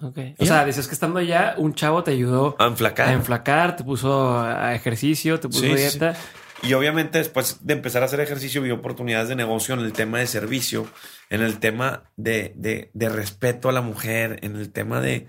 Ok. 0.00 0.18
O 0.38 0.44
sea, 0.44 0.64
dices 0.64 0.86
que 0.86 0.94
estando 0.94 1.18
allá, 1.18 1.54
un 1.56 1.74
chavo 1.74 2.04
te 2.04 2.10
ayudó 2.12 2.54
A 2.58 2.66
enflacar. 2.66 3.08
a 3.08 3.12
enflacar, 3.12 3.74
te 3.76 3.84
puso 3.84 4.38
a 4.38 4.74
ejercicio, 4.74 5.40
te 5.40 5.48
puso 5.48 5.60
Sí, 5.62 5.68
sí, 5.70 5.74
dieta. 5.76 6.14
Y 6.62 6.74
obviamente 6.74 7.18
después 7.18 7.64
de 7.66 7.72
empezar 7.74 8.02
a 8.02 8.06
hacer 8.06 8.20
ejercicio 8.20 8.60
vi 8.62 8.70
oportunidades 8.70 9.28
de 9.28 9.36
negocio 9.36 9.74
en 9.74 9.80
el 9.80 9.92
tema 9.92 10.18
de 10.18 10.26
servicio, 10.26 10.86
en 11.30 11.40
el 11.42 11.58
tema 11.58 12.02
de, 12.16 12.52
de- 12.56 12.90
de 12.94 13.08
respeto 13.08 13.68
a 13.68 13.72
la 13.72 13.80
mujer, 13.80 14.40
en 14.42 14.56
el 14.56 14.70
tema 14.70 15.00
de, 15.00 15.26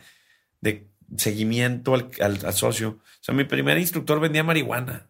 de 0.62 0.88
seguimiento 1.18 1.94
al, 1.94 2.10
al- 2.20 2.46
al 2.46 2.54
socio. 2.54 2.90
O 3.00 3.24
sea, 3.24 3.34
mi 3.34 3.44
primer 3.46 3.78
instructor 3.78 4.20
vendía 4.20 4.44
marihuana. 4.44 5.08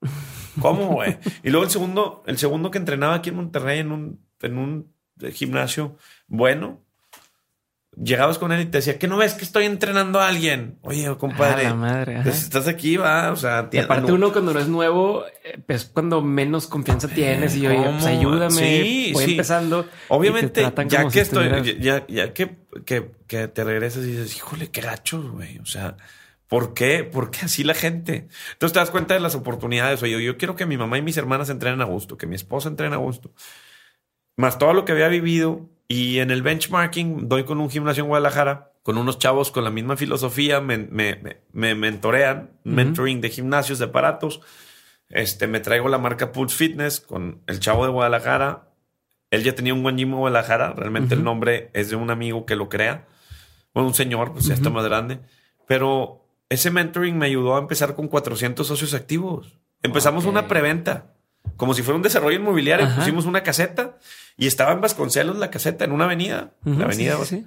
¿Cómo, 0.60 0.88
güey? 0.88 1.18
Y 1.42 1.50
luego 1.50 1.64
el 1.64 1.70
segundo, 1.70 2.22
el 2.26 2.38
segundo 2.38 2.70
que 2.70 2.78
entrenaba 2.78 3.14
aquí 3.14 3.30
en 3.30 3.36
Monterrey 3.36 3.78
en 3.80 3.92
un, 3.92 4.20
en 4.40 4.58
un 4.58 4.92
gimnasio 5.32 5.96
bueno, 6.26 6.80
llegabas 7.94 8.38
con 8.38 8.52
él 8.52 8.62
y 8.62 8.64
te 8.66 8.78
decía, 8.78 8.98
¿qué 8.98 9.06
no 9.06 9.18
ves 9.18 9.34
que 9.34 9.44
estoy 9.44 9.66
entrenando 9.66 10.18
a 10.18 10.28
alguien? 10.28 10.78
Oye, 10.82 11.14
compadre, 11.18 11.66
Ah, 11.66 11.70
la 11.70 11.74
madre. 11.74 12.20
pues 12.22 12.42
estás 12.42 12.66
aquí, 12.66 12.96
va, 12.96 13.30
o 13.30 13.36
sea, 13.36 13.64
Y 13.66 13.70
tiene- 13.70 13.84
aparte 13.84 14.08
no- 14.08 14.14
uno 14.14 14.32
cuando 14.32 14.54
no 14.54 14.60
es 14.60 14.68
nuevo, 14.68 15.24
eh, 15.44 15.58
pues 15.66 15.84
cuando 15.84 16.22
menos 16.22 16.66
confianza 16.66 17.06
tienes 17.08 17.54
y 17.56 17.66
oye, 17.66 17.82
pues 17.90 18.06
ayúdame, 18.06 18.50
Sí, 18.50 19.10
voy 19.12 19.24
sí. 19.26 19.30
empezando. 19.32 19.86
Obviamente, 20.08 20.62
ya 20.88 21.06
que 21.08 21.20
estoy, 21.20 21.78
ya, 21.80 22.06
ya 22.06 22.32
que, 22.32 22.56
que, 22.86 23.10
que 23.26 23.48
te 23.48 23.62
regresas 23.62 24.04
y 24.04 24.12
dices, 24.12 24.36
híjole, 24.36 24.70
qué 24.70 24.80
gachos, 24.80 25.30
güey. 25.30 25.58
O 25.58 25.66
sea, 25.66 25.96
¿por 26.52 26.74
qué? 26.74 27.02
¿Por 27.02 27.30
qué 27.30 27.46
así 27.46 27.64
la 27.64 27.72
gente? 27.72 28.28
Entonces 28.52 28.74
te 28.74 28.78
das 28.78 28.90
cuenta 28.90 29.14
de 29.14 29.20
las 29.20 29.34
oportunidades. 29.34 30.02
Oye, 30.02 30.22
yo 30.22 30.36
quiero 30.36 30.54
que 30.54 30.66
mi 30.66 30.76
mamá 30.76 30.98
y 30.98 31.02
mis 31.02 31.16
hermanas 31.16 31.48
entrenen 31.48 31.80
a 31.80 31.86
gusto, 31.86 32.18
que 32.18 32.26
mi 32.26 32.34
esposa 32.34 32.68
entrene 32.68 32.94
a 32.94 32.98
gusto. 32.98 33.30
Más 34.36 34.58
todo 34.58 34.74
lo 34.74 34.84
que 34.84 34.92
había 34.92 35.08
vivido. 35.08 35.70
Y 35.88 36.18
en 36.18 36.30
el 36.30 36.42
benchmarking 36.42 37.26
doy 37.26 37.44
con 37.44 37.58
un 37.58 37.70
gimnasio 37.70 38.02
en 38.02 38.08
Guadalajara, 38.08 38.70
con 38.82 38.98
unos 38.98 39.18
chavos 39.18 39.50
con 39.50 39.64
la 39.64 39.70
misma 39.70 39.96
filosofía, 39.96 40.60
me, 40.60 40.76
me, 40.76 41.16
me, 41.16 41.38
me 41.52 41.74
mentorean, 41.74 42.50
mentoring 42.64 43.22
de 43.22 43.30
gimnasios, 43.30 43.78
de 43.78 43.86
aparatos. 43.86 44.42
Este, 45.08 45.46
me 45.46 45.60
traigo 45.60 45.88
la 45.88 45.96
marca 45.96 46.32
Pulse 46.32 46.54
Fitness 46.54 47.00
con 47.00 47.40
el 47.46 47.60
chavo 47.60 47.86
de 47.86 47.92
Guadalajara. 47.92 48.68
Él 49.30 49.42
ya 49.42 49.54
tenía 49.54 49.72
un 49.72 49.82
buen 49.82 49.96
gym 49.96 50.10
en 50.10 50.18
Guadalajara. 50.18 50.74
Realmente 50.74 51.14
el 51.14 51.24
nombre 51.24 51.70
es 51.72 51.88
de 51.88 51.96
un 51.96 52.10
amigo 52.10 52.44
que 52.44 52.56
lo 52.56 52.68
crea. 52.68 53.08
Bueno, 53.72 53.88
un 53.88 53.94
señor, 53.94 54.34
pues 54.34 54.44
ya 54.44 54.52
está 54.52 54.68
más 54.68 54.84
grande. 54.84 55.20
Pero 55.66 56.21
ese 56.52 56.70
mentoring 56.70 57.16
me 57.18 57.26
ayudó 57.26 57.56
a 57.56 57.58
empezar 57.58 57.94
con 57.94 58.08
400 58.08 58.66
socios 58.66 58.94
activos. 58.94 59.58
Empezamos 59.82 60.24
una 60.26 60.46
preventa. 60.48 61.14
Como 61.56 61.74
si 61.74 61.82
fuera 61.82 61.96
un 61.96 62.02
desarrollo 62.02 62.36
inmobiliario. 62.38 62.86
Ajá. 62.86 62.96
Pusimos 63.00 63.26
una 63.26 63.42
caseta 63.42 63.98
y 64.36 64.46
estaba 64.46 64.72
en 64.72 64.80
Vasconcelos 64.80 65.36
la 65.38 65.50
caseta, 65.50 65.84
en 65.84 65.92
una 65.92 66.04
avenida. 66.04 66.52
La 66.64 66.84
avenida. 66.84 67.16
sí. 67.24 67.44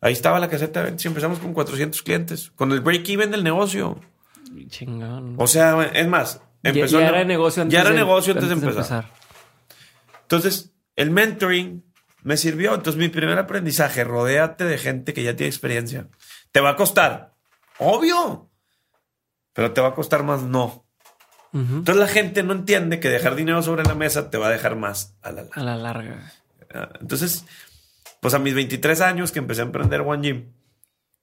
Ahí 0.00 0.12
estaba 0.12 0.38
la 0.38 0.48
caseta 0.48 0.84
de 0.84 0.96
y 1.02 1.06
empezamos 1.08 1.38
con 1.40 1.52
400 1.54 2.02
clientes. 2.02 2.52
Con 2.54 2.70
el 2.72 2.80
break-even 2.80 3.30
del 3.30 3.42
negocio. 3.42 3.98
Chingón. 4.68 5.34
O 5.38 5.46
sea, 5.46 5.90
es 5.94 6.06
más, 6.06 6.40
Ya- 6.62 6.70
empezó 6.70 7.00
ya, 7.00 7.08
en- 7.08 7.14
era 7.14 7.24
negocio 7.24 7.62
antes 7.62 7.72
ya 7.72 7.80
era 7.80 7.90
de- 7.90 7.96
negocio 7.96 8.32
antes, 8.34 8.48
de 8.48 8.54
empezar. 8.54 9.10
Entonces, 10.22 10.72
el 10.96 11.10
mentoring 11.10 11.84
me 12.22 12.36
sirvió. 12.36 12.74
Entonces, 12.74 12.98
mi 12.98 13.08
primer 13.08 13.38
aprendizaje, 13.38 14.04
rodéate 14.04 14.64
de 14.64 14.78
gente 14.78 15.12
que 15.14 15.22
ya 15.22 15.34
tiene 15.36 15.48
experiencia. 15.48 16.08
Te 16.52 16.60
va 16.60 16.70
a 16.70 16.76
costar, 16.76 17.34
obvio. 17.78 18.47
Pero 19.58 19.72
te 19.72 19.80
va 19.80 19.88
a 19.88 19.94
costar 19.94 20.22
más 20.22 20.44
no. 20.44 20.86
Entonces 21.52 21.96
la 21.96 22.06
gente 22.06 22.44
no 22.44 22.52
entiende 22.52 23.00
que 23.00 23.08
dejar 23.08 23.34
dinero 23.34 23.60
sobre 23.60 23.82
la 23.82 23.96
mesa 23.96 24.30
te 24.30 24.38
va 24.38 24.46
a 24.46 24.50
dejar 24.50 24.76
más 24.76 25.16
a 25.20 25.32
la 25.32 25.42
larga. 25.42 25.60
A 25.60 25.64
la 25.64 25.76
larga. 25.76 26.32
Ah, 26.72 26.90
entonces, 27.00 27.44
pues 28.20 28.34
a 28.34 28.38
mis 28.38 28.54
23 28.54 29.00
años 29.00 29.32
que 29.32 29.40
empecé 29.40 29.62
a 29.62 29.64
emprender 29.64 30.02
One 30.02 30.22
Gym, 30.22 30.52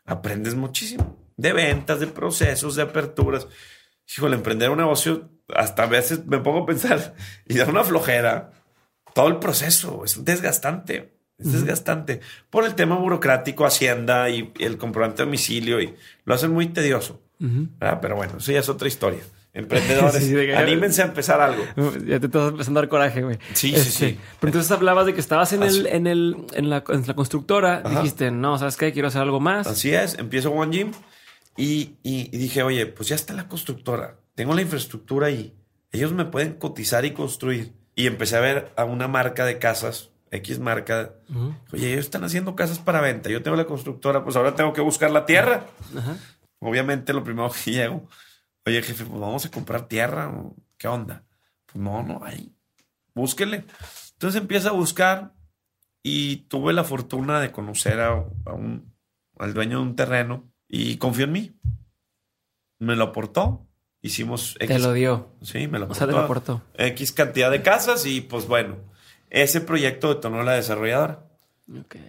aprendes 0.03 0.53
muchísimo 0.53 1.17
de 1.37 1.53
ventas, 1.53 2.01
de 2.01 2.07
procesos, 2.07 2.75
de 2.75 2.81
aperturas. 2.81 3.47
Híjole, 4.05 4.35
emprender 4.35 4.69
un 4.69 4.79
negocio, 4.79 5.29
hasta 5.55 5.83
a 5.83 5.87
veces 5.87 6.25
me 6.25 6.39
pongo 6.39 6.63
a 6.63 6.65
pensar 6.65 7.15
y 7.45 7.57
da 7.57 7.69
una 7.69 7.85
flojera. 7.85 8.51
Todo 9.13 9.29
el 9.29 9.39
proceso 9.39 10.03
es 10.03 10.25
desgastante. 10.25 11.17
Es 11.37 11.53
desgastante 11.53 12.19
por 12.49 12.65
el 12.65 12.75
tema 12.75 12.97
burocrático, 12.97 13.65
Hacienda 13.65 14.29
y 14.29 14.51
el 14.59 14.77
comprobante 14.77 15.19
de 15.19 15.25
domicilio 15.25 15.79
y 15.79 15.95
lo 16.25 16.35
hacen 16.35 16.51
muy 16.51 16.67
tedioso. 16.67 17.24
Pero 17.39 18.15
bueno, 18.15 18.33
eso 18.37 18.51
ya 18.51 18.59
es 18.59 18.69
otra 18.69 18.87
historia. 18.87 19.21
Emprendedores, 19.55 20.57
anímense 20.57 21.01
a 21.01 21.05
empezar 21.05 21.39
algo. 21.39 21.63
Ya 22.05 22.19
te 22.19 22.25
estás 22.25 22.51
empezando 22.51 22.79
a 22.79 22.83
dar 22.83 22.89
coraje, 22.89 23.23
güey. 23.23 23.37
Sí, 23.53 23.73
sí, 23.77 23.89
sí. 23.89 24.05
Este, 24.05 24.19
pero 24.41 24.49
entonces 24.49 24.69
hablabas 24.69 25.05
de 25.05 25.13
que 25.13 25.21
estabas 25.21 25.53
en 25.53 25.63
el, 25.63 25.87
en 25.87 26.07
el, 26.07 26.35
en 26.55 26.69
la, 26.69 26.83
en 26.89 27.07
la 27.07 27.13
constructora. 27.13 27.81
Dijiste, 27.81 28.31
no, 28.31 28.57
¿sabes 28.57 28.75
qué? 28.75 28.91
Quiero 28.91 29.07
hacer 29.07 29.21
algo 29.21 29.39
más. 29.39 29.65
Así 29.65 29.93
es. 29.93 30.19
Empiezo 30.19 30.51
One 30.51 30.75
Gym 30.75 30.91
y, 31.55 31.95
y, 32.03 32.37
dije, 32.37 32.63
oye, 32.63 32.85
pues 32.85 33.07
ya 33.07 33.15
está 33.15 33.33
la 33.33 33.47
constructora. 33.47 34.17
Tengo 34.35 34.53
la 34.53 34.61
infraestructura 34.61 35.27
ahí. 35.27 35.55
Ellos 35.91 36.11
me 36.11 36.25
pueden 36.25 36.55
cotizar 36.55 37.05
y 37.05 37.11
construir. 37.11 37.71
Y 37.95 38.07
empecé 38.07 38.35
a 38.35 38.41
ver 38.41 38.73
a 38.75 38.83
una 38.83 39.07
marca 39.07 39.45
de 39.45 39.57
casas, 39.57 40.09
X 40.31 40.59
marca. 40.59 41.13
Oye, 41.71 41.93
ellos 41.93 42.05
están 42.05 42.25
haciendo 42.25 42.57
casas 42.57 42.79
para 42.79 42.99
venta. 42.99 43.29
Yo 43.29 43.41
tengo 43.41 43.55
la 43.55 43.63
constructora, 43.63 44.25
pues 44.25 44.35
ahora 44.35 44.53
tengo 44.53 44.73
que 44.73 44.81
buscar 44.81 45.11
la 45.11 45.25
tierra. 45.25 45.67
Obviamente, 46.59 47.13
lo 47.13 47.23
primero 47.23 47.51
que 47.51 47.71
llego 47.71 48.07
Oye, 48.67 48.81
jefe, 48.81 49.05
pues 49.05 49.19
vamos 49.19 49.45
a 49.45 49.51
comprar 49.51 49.87
tierra. 49.87 50.33
¿Qué 50.77 50.87
onda? 50.87 51.23
Pues 51.67 51.77
no, 51.77 52.01
no 52.01 52.23
hay. 52.23 52.55
Búsquele. 53.13 53.65
Entonces 54.13 54.41
empieza 54.41 54.69
a 54.69 54.73
buscar 54.73 55.33
y 56.01 56.37
tuve 56.47 56.73
la 56.73 56.83
fortuna 56.83 57.39
de 57.39 57.51
conocer 57.51 57.99
a, 58.01 58.25
un, 58.45 58.93
al 59.37 59.53
dueño 59.53 59.77
de 59.77 59.83
un 59.83 59.95
terreno 59.95 60.51
y 60.67 60.97
confió 60.97 61.25
en 61.25 61.31
mí. 61.31 61.59
Me 62.79 62.95
lo 62.95 63.05
aportó. 63.05 63.67
Hicimos 64.01 64.55
X. 64.59 64.67
Te 64.67 64.79
lo 64.79 64.93
dio. 64.93 65.29
Sí, 65.41 65.67
me 65.67 65.77
lo 65.77 65.85
aportó. 65.85 65.91
O 65.91 65.95
sea, 65.95 66.07
te 66.07 66.13
lo 66.13 66.19
aportó. 66.19 66.61
X 66.73 67.11
cantidad 67.11 67.51
de 67.51 67.61
casas 67.61 68.05
y 68.07 68.21
pues 68.21 68.47
bueno, 68.47 68.77
ese 69.29 69.61
proyecto 69.61 70.13
detonó 70.13 70.41
la 70.41 70.53
desarrolladora. 70.53 71.24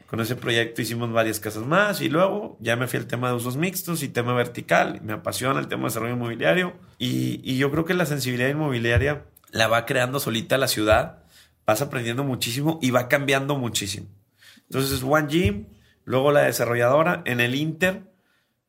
Con 0.07 0.21
ese 0.21 0.37
proyecto 0.37 0.83
hicimos 0.83 1.11
varias 1.13 1.41
casas 1.41 1.65
más 1.65 2.03
y 2.03 2.11
luego 2.11 2.59
ya 2.61 2.77
me 2.77 2.89
fui 2.89 2.99
al 2.99 3.07
tema 3.07 3.29
de 3.29 3.37
usos 3.37 3.57
mixtos 3.57 4.03
y 4.03 4.09
tema 4.09 4.35
vertical. 4.35 5.01
Me 5.03 5.15
apasiona 5.15 5.59
el 5.59 5.69
tema 5.69 5.85
de 5.85 5.89
desarrollo 5.89 6.15
inmobiliario 6.15 6.75
y, 6.99 7.57
yo 7.57 7.71
creo 7.71 7.87
que 7.87 7.95
la 7.95 8.05
sensibilidad 8.05 8.51
inmobiliaria 8.51 9.25
la 9.51 9.67
va 9.67 9.87
creando 9.87 10.21
solita 10.21 10.59
la 10.59 10.69
ciudad. 10.69 11.25
Vas 11.65 11.81
aprendiendo 11.81 12.23
muchísimo 12.23 12.79
y 12.83 12.91
va 12.91 13.09
cambiando 13.09 13.57
muchísimo. 13.57 14.09
Entonces, 14.69 15.03
One 15.03 15.29
Gym, 15.29 15.67
luego 16.05 16.33
la 16.33 16.43
desarrolladora 16.43 17.23
en 17.25 17.41
el 17.41 17.55
Inter 17.55 18.03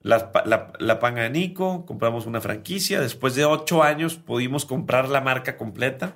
la, 0.08 0.72
la, 0.80 1.00
panga 1.00 1.24
de 1.24 1.30
Nico, 1.30 1.86
compramos 1.86 2.26
una 2.26 2.40
franquicia. 2.40 3.02
Después 3.02 3.36
de 3.36 3.46
ocho 3.46 3.84
años 3.84 4.16
pudimos 4.16 4.66
comprar 4.66 5.10
la 5.10 5.22
marca 5.22 5.58
completa. 5.58 6.16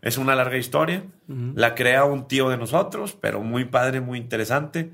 Es 0.00 0.16
una 0.16 0.34
larga 0.34 0.56
historia. 0.56 1.04
La 1.54 1.74
crea 1.74 2.04
un 2.04 2.28
tío 2.28 2.48
de 2.48 2.56
nosotros, 2.56 3.16
pero 3.20 3.42
muy 3.42 3.66
padre, 3.66 4.00
muy 4.00 4.18
interesante, 4.18 4.90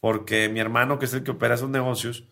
porque 0.00 0.48
mi 0.48 0.60
hermano, 0.60 0.98
que 0.98 1.06
es 1.06 1.14
el 1.14 1.22
que 1.22 1.30
opera 1.30 1.54
esos 1.54 1.70
negocios, 1.70 2.24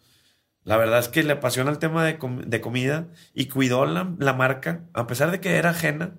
la 0.65 0.77
verdad 0.77 0.99
es 0.99 1.09
que 1.09 1.23
le 1.23 1.33
apasiona 1.33 1.71
el 1.71 1.79
tema 1.79 2.05
de, 2.05 2.19
comida 2.61 3.07
y 3.33 3.47
cuidó 3.47 3.87
la, 3.87 4.33
marca, 4.35 4.83
a 4.93 5.07
pesar 5.07 5.31
de 5.31 5.41
que 5.41 5.57
era 5.57 5.71
ajena. 5.71 6.13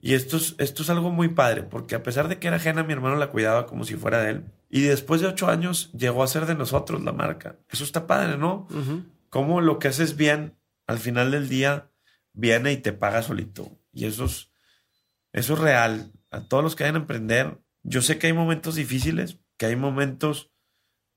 Y 0.00 0.14
esto 0.14 0.36
es, 0.36 0.54
esto 0.58 0.82
es 0.82 0.90
algo 0.90 1.10
muy 1.10 1.28
padre, 1.28 1.64
porque 1.64 1.96
a 1.96 2.02
pesar 2.02 2.28
de 2.28 2.38
que 2.38 2.46
era 2.46 2.56
ajena, 2.56 2.84
mi 2.84 2.92
hermano 2.92 3.16
la 3.16 3.30
cuidaba 3.30 3.66
como 3.66 3.84
si 3.84 3.96
fuera 3.96 4.22
de 4.22 4.30
él. 4.30 4.44
Y 4.70 4.82
después 4.82 5.20
de 5.20 5.26
ocho 5.26 5.48
años 5.48 5.90
llegó 5.92 6.22
a 6.22 6.28
ser 6.28 6.46
de 6.46 6.54
nosotros 6.54 7.02
la 7.02 7.12
marca. 7.12 7.56
Eso 7.68 7.84
está 7.84 8.06
padre, 8.06 8.38
¿no? 8.38 8.68
Cómo 9.28 9.60
lo 9.60 9.78
que 9.78 9.88
haces 9.88 10.16
bien, 10.16 10.56
al 10.86 10.98
final 10.98 11.32
del 11.32 11.48
día, 11.48 11.90
viene 12.32 12.72
y 12.72 12.76
te 12.76 12.92
paga 12.92 13.22
solito. 13.22 13.76
Y 13.92 14.06
eso 14.06 14.26
es, 14.26 14.52
eso 15.32 15.54
es 15.54 15.58
real. 15.58 16.12
A 16.30 16.42
todos 16.42 16.62
los 16.62 16.76
que 16.76 16.84
vayan 16.84 16.96
a 16.96 17.00
emprender, 17.00 17.58
yo 17.82 18.00
sé 18.00 18.18
que 18.18 18.28
hay 18.28 18.32
momentos 18.32 18.76
difíciles, 18.76 19.38
que 19.56 19.66
hay 19.66 19.76
momentos 19.76 20.52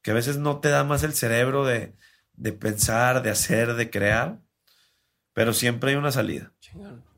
que 0.01 0.11
a 0.11 0.15
veces 0.15 0.37
no 0.37 0.59
te 0.59 0.69
da 0.69 0.83
más 0.83 1.03
el 1.03 1.13
cerebro 1.13 1.65
de, 1.65 1.95
de 2.33 2.53
pensar, 2.53 3.21
de 3.21 3.29
hacer, 3.29 3.75
de 3.75 3.91
crear, 3.91 4.39
pero 5.33 5.53
siempre 5.53 5.91
hay 5.91 5.97
una 5.97 6.11
salida. 6.11 6.53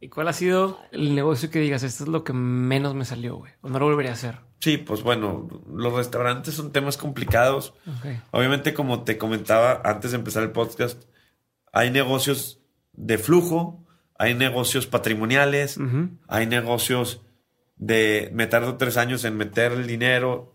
¿Y 0.04 0.10
cuál 0.10 0.28
ha 0.28 0.34
sido 0.34 0.82
el 0.92 1.16
negocio 1.16 1.50
que 1.50 1.60
digas, 1.60 1.82
esto 1.82 2.04
es 2.04 2.10
lo 2.10 2.26
que 2.26 2.34
menos 2.34 2.94
me 2.94 3.06
salió, 3.06 3.38
güey? 3.38 3.54
¿O 3.62 3.70
no 3.70 3.80
lo 3.80 3.86
volvería 3.86 4.12
a 4.12 4.16
hacer? 4.16 4.40
Sí, 4.60 4.76
pues 4.76 5.02
bueno, 5.02 5.48
los 5.74 5.94
restaurantes 5.94 6.56
son 6.56 6.74
temas 6.74 6.98
complicados. 6.98 7.74
Obviamente, 8.32 8.74
como 8.74 9.06
te 9.06 9.18
comentaba 9.18 9.82
antes 9.86 10.12
de 10.12 10.18
empezar 10.18 10.44
el 10.44 10.52
podcast, 10.52 11.02
hay 11.72 11.90
negocios 11.90 12.60
de 12.92 13.18
flujo, 13.18 13.86
hay 14.20 14.34
negocios 14.34 14.88
patrimoniales, 14.88 15.80
hay 16.28 16.48
negocios 16.48 17.22
de 17.78 18.30
me 18.34 18.48
tardo 18.48 18.76
tres 18.76 18.98
años 18.98 19.24
en 19.24 19.38
meter 19.38 19.72
el 19.72 19.88
dinero, 19.88 20.54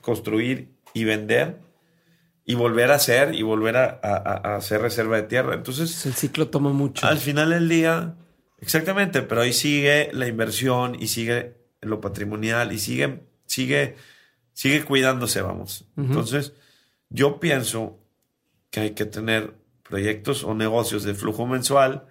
construir 0.00 0.76
y 0.94 1.02
vender 1.02 1.58
y 2.44 2.54
volver 2.54 2.92
a 2.92 2.94
hacer 2.94 3.34
y 3.34 3.42
volver 3.42 3.76
a, 3.76 4.54
hacer 4.54 4.80
reserva 4.80 5.16
de 5.16 5.24
tierra. 5.24 5.54
Entonces, 5.54 6.06
el 6.06 6.14
ciclo 6.14 6.50
toma 6.50 6.70
mucho. 6.70 7.04
Al 7.04 7.18
final 7.18 7.50
del 7.50 7.68
día, 7.68 8.14
exactamente, 8.60 9.22
pero 9.22 9.42
ahí 9.42 9.52
sigue 9.52 10.10
la 10.12 10.26
inversión 10.26 10.96
y 10.98 11.08
sigue 11.08 11.56
lo 11.80 12.00
patrimonial 12.00 12.72
y 12.72 12.78
sigue, 12.78 13.20
sigue, 13.46 13.96
sigue 14.52 14.84
cuidándose, 14.84 15.42
vamos. 15.42 15.86
Entonces, 15.96 16.52
yo 17.08 17.40
pienso 17.40 17.98
que 18.70 18.80
hay 18.80 18.90
que 18.90 19.06
tener 19.06 19.54
proyectos 19.82 20.44
o 20.44 20.54
negocios 20.54 21.02
de 21.02 21.14
flujo 21.14 21.46
mensual, 21.46 22.06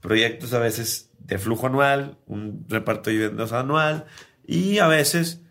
proyectos 0.00 0.52
a 0.52 0.60
veces 0.60 1.10
de 1.18 1.38
flujo 1.38 1.66
anual, 1.66 2.18
un 2.26 2.64
reparto 2.68 3.10
de 3.10 3.16
dividendos 3.16 3.52
anual 3.52 4.06
y 4.46 4.78
a 4.78 4.86
veces 4.86 5.42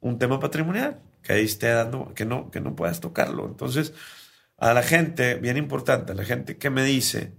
un 0.00 0.18
tema 0.18 0.40
patrimonial 0.40 1.00
que 1.22 1.34
ahí 1.34 1.44
esté 1.44 1.68
dando, 1.68 2.12
que 2.14 2.24
no, 2.24 2.50
que 2.50 2.60
no 2.60 2.74
puedas 2.74 3.00
tocarlo. 3.00 3.46
Entonces, 3.46 3.94
a 4.56 4.74
la 4.74 4.82
gente, 4.82 5.36
bien 5.36 5.56
importante, 5.56 6.12
a 6.12 6.14
la 6.14 6.24
gente 6.24 6.56
que 6.56 6.70
me 6.70 6.84
dice, 6.84 7.32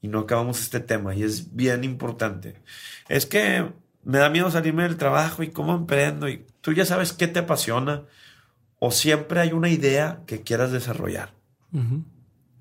y 0.00 0.08
no 0.08 0.20
acabamos 0.20 0.60
este 0.60 0.80
tema, 0.80 1.14
y 1.14 1.22
es 1.22 1.54
bien 1.54 1.84
importante, 1.84 2.54
es 3.08 3.26
que 3.26 3.66
me 4.04 4.18
da 4.18 4.30
miedo 4.30 4.50
salirme 4.50 4.84
del 4.84 4.96
trabajo 4.96 5.42
y 5.42 5.50
cómo 5.50 5.74
emprendo, 5.74 6.28
y 6.28 6.46
tú 6.60 6.72
ya 6.72 6.84
sabes 6.84 7.12
qué 7.12 7.28
te 7.28 7.40
apasiona, 7.40 8.04
o 8.78 8.90
siempre 8.90 9.40
hay 9.40 9.52
una 9.52 9.68
idea 9.68 10.22
que 10.26 10.42
quieras 10.42 10.72
desarrollar. 10.72 11.34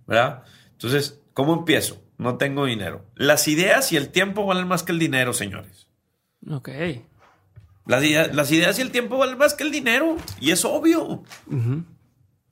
¿Verdad? 0.07 0.43
Entonces, 0.73 1.21
¿cómo 1.33 1.53
empiezo? 1.53 2.03
No 2.17 2.37
tengo 2.37 2.65
dinero. 2.65 3.05
Las 3.15 3.47
ideas 3.47 3.91
y 3.91 3.97
el 3.97 4.09
tiempo 4.09 4.45
valen 4.45 4.67
más 4.67 4.83
que 4.83 4.91
el 4.91 4.99
dinero, 4.99 5.33
señores. 5.33 5.87
Ok. 6.49 6.69
Las, 7.85 8.51
ideas 8.51 8.79
y 8.79 8.81
el 8.81 8.91
tiempo 8.91 9.17
valen 9.17 9.37
más 9.37 9.53
que 9.53 9.63
el 9.63 9.71
dinero. 9.71 10.17
Y 10.41 10.51
es 10.51 10.65
obvio. 10.65 11.23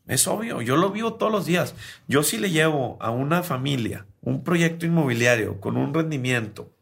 Es 0.07 0.27
obvio. 0.27 0.61
Yo 0.61 0.77
lo 0.77 0.91
vivo 0.91 1.15
todos 1.15 1.31
los 1.31 1.45
días. 1.45 1.75
Yo 2.07 2.23
si 2.23 2.37
le 2.37 2.51
llevo 2.51 2.97
a 3.01 3.09
una 3.09 3.43
familia 3.43 4.05
un 4.25 4.43
proyecto 4.43 4.85
inmobiliario 4.85 5.61
con 5.61 5.77
un 5.77 5.93
rendimiento, 5.93 6.75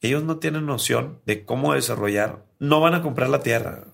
ellos 0.00 0.22
no 0.22 0.38
tienen 0.38 0.66
noción 0.66 1.20
de 1.26 1.44
cómo 1.44 1.74
desarrollar, 1.74 2.44
no 2.58 2.80
van 2.80 2.94
a 2.94 3.02
comprar 3.02 3.30
la 3.30 3.40
tierra. 3.40 3.86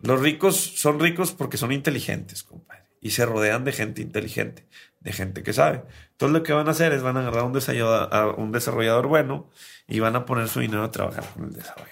Los 0.00 0.20
ricos 0.20 0.56
son 0.56 1.00
ricos 1.00 1.32
porque 1.32 1.56
son 1.56 1.72
inteligentes, 1.72 2.42
compadre. 2.42 2.82
Y 3.00 3.10
se 3.10 3.26
rodean 3.26 3.64
de 3.64 3.72
gente 3.72 4.00
inteligente, 4.00 4.68
de 5.00 5.12
gente 5.12 5.42
que 5.42 5.52
sabe. 5.52 5.82
Entonces 6.12 6.32
lo 6.38 6.42
que 6.44 6.52
van 6.52 6.68
a 6.68 6.70
hacer 6.70 6.92
es 6.92 7.02
van 7.02 7.16
a 7.16 7.20
agarrar 7.20 7.44
un 7.44 7.52
desarrollador, 7.52 8.14
a 8.14 8.28
un 8.28 8.52
desarrollador 8.52 9.08
bueno 9.08 9.50
y 9.88 9.98
van 9.98 10.14
a 10.14 10.24
poner 10.24 10.48
su 10.48 10.60
dinero 10.60 10.84
a 10.84 10.90
trabajar 10.92 11.24
con 11.34 11.46
el 11.46 11.52
desarrollo. 11.52 11.90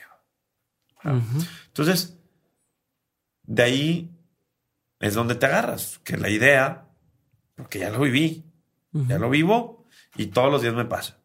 Entonces, 1.67 2.17
de 3.43 3.63
ahí 3.63 4.11
es 5.01 5.15
donde 5.15 5.35
te 5.35 5.47
agarras, 5.47 5.99
que 6.05 6.17
la 6.17 6.29
idea, 6.29 6.87
porque 7.57 7.81
ya 7.81 7.91
lo 7.91 8.01
viví, 8.01 8.45
ya 8.93 9.19
lo 9.19 9.31
vivo 9.31 9.80
y 10.21 10.27
todos 10.27 10.53
los 10.53 10.61
días 10.61 10.75
me 10.75 10.85
pasa. 10.85 11.17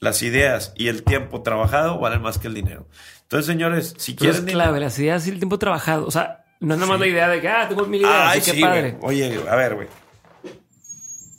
Las 0.00 0.20
ideas 0.24 0.72
y 0.74 0.88
el 0.88 1.04
tiempo 1.04 1.42
trabajado 1.42 2.00
valen 2.00 2.22
más 2.22 2.38
que 2.38 2.48
el 2.48 2.54
dinero. 2.54 2.88
Entonces, 3.22 3.46
señores, 3.46 3.94
si 3.98 4.16
quieren... 4.16 4.48
Es 4.48 4.52
clave, 4.52 4.80
las 4.80 4.98
ideas 4.98 5.24
y 5.28 5.30
el 5.30 5.38
tiempo 5.38 5.60
trabajado. 5.60 6.08
O 6.08 6.10
sea, 6.10 6.44
no 6.58 6.74
es 6.74 6.80
nada 6.80 6.90
más 6.90 6.98
la 6.98 7.06
idea 7.06 7.28
de 7.28 7.40
que, 7.40 7.48
ah, 7.48 7.68
tengo 7.68 7.86
mil 7.86 8.00
ideas, 8.00 8.44
qué 8.44 8.60
padre. 8.60 8.98
Oye, 9.00 9.40
a 9.48 9.54
ver, 9.54 9.76
güey. 9.76 9.88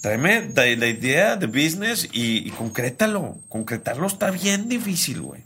Tráeme 0.01 0.49
la, 0.55 0.87
idea 0.87 1.35
de 1.35 1.47
business 1.47 2.07
y, 2.13 2.47
y 2.47 2.51
concrétalo. 2.51 3.37
Concretarlo 3.49 4.07
está 4.07 4.31
bien 4.31 4.69
difícil, 4.69 5.21
güey. 5.21 5.43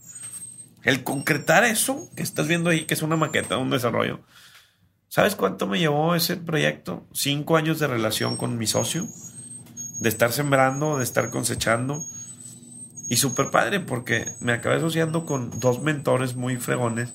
El 0.84 1.03
concretar 1.03 1.63
eso 1.65 2.07
que 2.15 2.21
estás 2.21 2.47
viendo 2.47 2.69
ahí, 2.69 2.86
que 2.86 2.93
es 2.93 3.01
una 3.01 3.15
maqueta, 3.15 3.57
un 3.57 3.71
desarrollo. 3.71 4.19
¿Sabes 5.07 5.36
cuánto 5.36 5.65
me 5.65 5.79
llevó 5.79 6.13
ese 6.13 6.38
proyecto? 6.38 7.07
Cinco 7.13 7.57
años 7.57 7.79
de 7.79 7.88
relación 7.88 8.38
con 8.38 8.59
mi 8.59 8.67
socio. 8.67 9.07
De 9.99 10.09
estar 10.09 10.31
sembrando, 10.31 10.97
de 10.97 11.03
estar 11.03 11.29
cosechando. 11.29 12.03
Y 13.09 13.15
súper 13.17 13.49
padre 13.51 13.79
porque 13.79 14.33
me 14.41 14.51
acabé 14.51 14.75
asociando 14.75 15.25
con 15.25 15.59
dos 15.59 15.81
mentores 15.81 16.35
muy 16.35 16.57
fregones, 16.57 17.13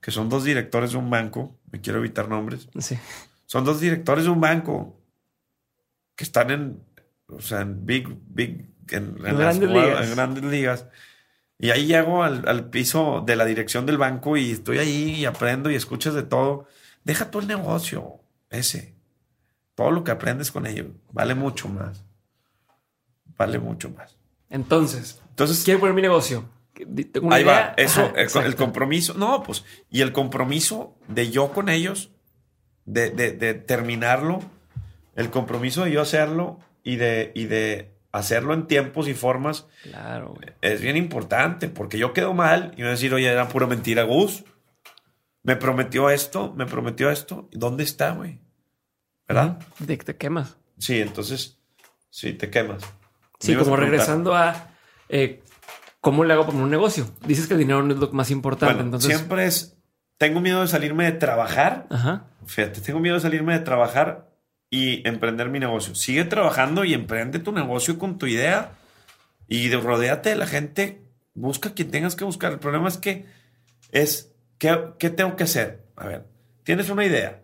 que 0.00 0.10
son 0.12 0.28
dos 0.28 0.44
directores 0.44 0.92
de 0.92 0.98
un 0.98 1.10
banco, 1.10 1.58
me 1.72 1.80
quiero 1.80 1.98
evitar 1.98 2.28
nombres. 2.28 2.68
Sí. 2.78 2.96
Son 3.46 3.64
dos 3.64 3.80
directores 3.80 4.24
de 4.24 4.30
un 4.30 4.40
banco 4.40 5.00
que 6.14 6.24
están 6.24 6.50
en, 6.50 6.82
o 7.26 7.40
sea, 7.40 7.60
en 7.62 7.84
big, 7.84 8.08
big, 8.28 8.70
en, 8.90 9.04
en 9.04 9.16
En 9.16 9.22
las 9.24 9.36
grandes 9.36 9.68
jugadas- 9.68 9.88
ligas. 9.90 10.08
en 10.08 10.14
grandes 10.14 10.44
ligas. 10.44 10.86
Y 11.58 11.70
ahí 11.70 11.86
llego 11.86 12.22
al, 12.24 12.48
al 12.48 12.70
piso 12.70 13.22
de 13.26 13.36
la 13.36 13.44
dirección 13.44 13.86
del 13.86 13.98
banco 13.98 14.36
y 14.36 14.50
estoy 14.52 14.78
ahí 14.78 15.10
y 15.14 15.24
aprendo 15.26 15.70
y 15.70 15.74
escuchas 15.76 16.14
de 16.14 16.22
todo. 16.24 16.66
Deja 17.04 17.30
tú 17.30 17.40
el 17.40 17.46
negocio, 17.48 18.20
ese. 18.50 18.94
Todo 19.74 19.90
lo 19.90 20.02
que 20.04 20.10
aprendes 20.12 20.50
con 20.50 20.66
ellos 20.66 20.86
vale 21.12 21.34
mucho 21.34 21.68
más. 21.68 22.04
Vale 23.36 23.58
mucho 23.58 23.90
más. 23.90 24.16
Entonces, 24.50 25.20
Entonces, 25.30 25.62
quiero 25.64 25.80
poner 25.80 25.94
mi 25.94 26.02
negocio. 26.02 26.48
Una 27.20 27.36
ahí 27.36 27.42
idea. 27.42 27.52
va. 27.68 27.74
Eso, 27.76 28.02
Ajá, 28.16 28.40
el, 28.40 28.46
el 28.46 28.56
compromiso. 28.56 29.14
No, 29.14 29.42
pues, 29.42 29.64
y 29.90 30.00
el 30.00 30.12
compromiso 30.12 30.96
de 31.08 31.30
yo 31.30 31.52
con 31.52 31.68
ellos, 31.68 32.10
de, 32.84 33.10
de- 33.10 33.32
de 33.32 33.54
terminarlo, 33.54 34.40
el 35.14 35.30
compromiso 35.30 35.84
de 35.84 35.92
yo 35.92 36.00
hacerlo 36.02 36.58
y 36.82 36.96
de, 36.96 37.30
y 37.34 37.44
de 37.44 37.92
hacerlo 38.10 38.52
en 38.54 38.66
tiempos 38.66 39.06
y 39.08 39.14
formas 39.14 39.66
Claro, 39.84 40.34
güey. 40.34 40.48
es 40.60 40.80
bien 40.80 40.96
importante, 40.96 41.68
porque 41.68 41.98
yo 41.98 42.12
quedo 42.12 42.34
mal 42.34 42.72
y 42.74 42.78
me 42.78 42.82
voy 42.84 42.88
a 42.88 42.90
decir, 42.92 43.14
oye, 43.14 43.28
era 43.28 43.48
pura 43.48 43.66
mentira, 43.66 44.02
Gus. 44.04 44.44
Me 45.44 45.56
prometió 45.56 46.08
esto, 46.10 46.52
me 46.56 46.66
prometió 46.66 47.10
esto. 47.10 47.48
¿Dónde 47.52 47.84
está, 47.84 48.12
güey? 48.12 48.38
¿Verdad? 49.28 49.58
De 49.78 49.98
que 49.98 50.04
te 50.04 50.16
quemas. 50.16 50.56
Sí, 50.78 51.00
entonces, 51.00 51.58
sí, 52.10 52.32
te 52.32 52.48
quemas. 52.50 52.82
Sí, 53.42 53.56
como 53.56 53.74
a 53.74 53.76
regresando 53.76 54.34
a 54.34 54.68
eh, 55.08 55.42
cómo 56.00 56.24
le 56.24 56.32
hago 56.32 56.46
para 56.46 56.58
un 56.58 56.70
negocio. 56.70 57.10
Dices 57.26 57.46
que 57.46 57.54
el 57.54 57.60
dinero 57.60 57.82
no 57.82 57.92
es 57.92 58.00
lo 58.00 58.10
más 58.12 58.30
importante. 58.30 58.74
Bueno, 58.74 58.86
entonces, 58.86 59.16
siempre 59.16 59.46
es, 59.46 59.76
tengo 60.16 60.40
miedo 60.40 60.60
de 60.60 60.68
salirme 60.68 61.04
de 61.04 61.12
trabajar. 61.12 61.86
ajá. 61.90 62.26
Fíjate, 62.46 62.80
tengo 62.80 63.00
miedo 63.00 63.16
de 63.16 63.20
salirme 63.20 63.52
de 63.52 63.60
trabajar 63.60 64.28
y 64.70 65.06
emprender 65.06 65.48
mi 65.48 65.60
negocio. 65.60 65.94
Sigue 65.94 66.24
trabajando 66.24 66.84
y 66.84 66.94
emprende 66.94 67.38
tu 67.38 67.52
negocio 67.52 67.98
con 67.98 68.18
tu 68.18 68.26
idea 68.26 68.72
y 69.46 69.68
de, 69.68 69.76
rodéate 69.76 70.30
de 70.30 70.36
la 70.36 70.46
gente. 70.46 71.02
Busca 71.34 71.74
quien 71.74 71.90
tengas 71.90 72.16
que 72.16 72.24
buscar. 72.24 72.52
El 72.52 72.58
problema 72.58 72.88
es 72.88 72.96
que 72.96 73.26
es, 73.90 74.32
¿qué, 74.58 74.76
qué 74.98 75.10
tengo 75.10 75.36
que 75.36 75.44
hacer? 75.44 75.84
A 75.96 76.06
ver, 76.06 76.26
tienes 76.64 76.90
una 76.90 77.04
idea. 77.04 77.42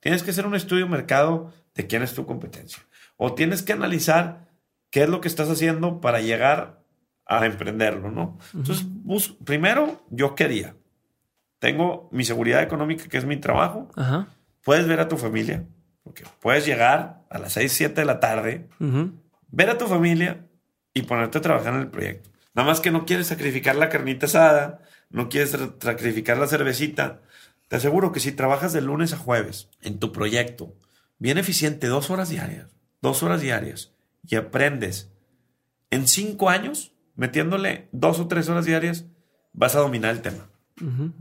Tienes 0.00 0.22
que 0.22 0.30
hacer 0.30 0.46
un 0.46 0.54
estudio 0.54 0.84
de 0.84 0.90
mercado 0.90 1.52
de 1.74 1.86
quién 1.86 2.02
es 2.02 2.14
tu 2.14 2.24
competencia. 2.24 2.82
O 3.16 3.34
tienes 3.34 3.62
que 3.62 3.72
analizar 3.72 4.47
qué 4.90 5.02
es 5.02 5.08
lo 5.08 5.20
que 5.20 5.28
estás 5.28 5.48
haciendo 5.50 6.00
para 6.00 6.20
llegar 6.20 6.80
a 7.26 7.44
emprenderlo, 7.44 8.10
¿no? 8.10 8.38
Entonces, 8.54 8.84
bus- 8.88 9.36
primero, 9.44 10.02
yo 10.10 10.34
quería. 10.34 10.74
Tengo 11.58 12.08
mi 12.12 12.24
seguridad 12.24 12.62
económica, 12.62 13.08
que 13.08 13.18
es 13.18 13.24
mi 13.24 13.36
trabajo. 13.36 13.88
Puedes 14.64 14.86
ver 14.86 15.00
a 15.00 15.08
tu 15.08 15.16
familia, 15.16 15.64
porque 16.04 16.24
puedes 16.40 16.64
llegar 16.66 17.22
a 17.30 17.38
las 17.38 17.52
6, 17.54 17.72
7 17.72 18.00
de 18.00 18.04
la 18.06 18.20
tarde, 18.20 18.68
ver 19.50 19.70
a 19.70 19.78
tu 19.78 19.86
familia 19.86 20.46
y 20.94 21.02
ponerte 21.02 21.38
a 21.38 21.40
trabajar 21.40 21.74
en 21.74 21.80
el 21.80 21.88
proyecto. 21.88 22.30
Nada 22.54 22.68
más 22.68 22.80
que 22.80 22.90
no 22.90 23.04
quieres 23.06 23.26
sacrificar 23.28 23.76
la 23.76 23.88
carnita 23.88 24.26
asada, 24.26 24.80
no 25.10 25.28
quieres 25.28 25.56
sacrificar 25.80 26.38
la 26.38 26.46
cervecita. 26.46 27.20
Te 27.68 27.76
aseguro 27.76 28.12
que 28.12 28.20
si 28.20 28.32
trabajas 28.32 28.72
de 28.72 28.80
lunes 28.80 29.12
a 29.12 29.16
jueves 29.18 29.68
en 29.82 29.98
tu 29.98 30.12
proyecto, 30.12 30.74
bien 31.18 31.38
eficiente, 31.38 31.86
dos 31.88 32.10
horas 32.10 32.28
diarias, 32.30 32.66
dos 33.02 33.22
horas 33.22 33.40
diarias, 33.40 33.92
y 34.28 34.36
aprendes 34.36 35.10
en 35.90 36.06
cinco 36.06 36.50
años, 36.50 36.92
metiéndole 37.16 37.88
dos 37.92 38.20
o 38.20 38.28
tres 38.28 38.48
horas 38.48 38.66
diarias, 38.66 39.06
vas 39.52 39.74
a 39.74 39.80
dominar 39.80 40.12
el 40.12 40.22
tema. 40.22 40.50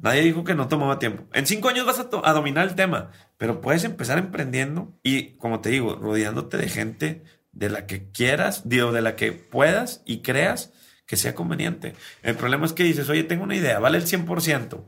Nadie 0.03 0.21
dijo 0.21 0.43
que 0.43 0.53
no 0.53 0.67
tomaba 0.67 0.99
tiempo. 0.99 1.23
En 1.33 1.47
cinco 1.47 1.69
años 1.69 1.87
vas 1.87 1.99
a, 1.99 2.33
dominar 2.33 2.67
el 2.67 2.75
tema, 2.75 3.09
pero 3.37 3.59
puedes 3.59 3.83
empezar 3.85 4.19
emprendiendo 4.19 4.93
y, 5.01 5.35
como 5.37 5.61
te 5.61 5.69
digo, 5.69 5.95
rodeándote 5.95 6.57
de 6.57 6.69
gente 6.69 7.23
de 7.53 7.69
la 7.71 7.87
que 7.87 8.11
quieras, 8.11 8.69
digo, 8.69 8.91
de 8.91 9.01
la 9.01 9.15
que 9.15 9.31
puedas 9.31 10.03
y 10.05 10.19
creas 10.19 10.73
que 11.07 11.17
sea 11.17 11.33
conveniente. 11.33 11.95
El 12.21 12.35
problema 12.35 12.67
es 12.67 12.73
que 12.73 12.83
dices, 12.83 13.09
oye, 13.09 13.23
tengo 13.23 13.45
una 13.45 13.55
idea, 13.55 13.79
vale 13.79 13.97
el 13.97 14.05
100%, 14.05 14.83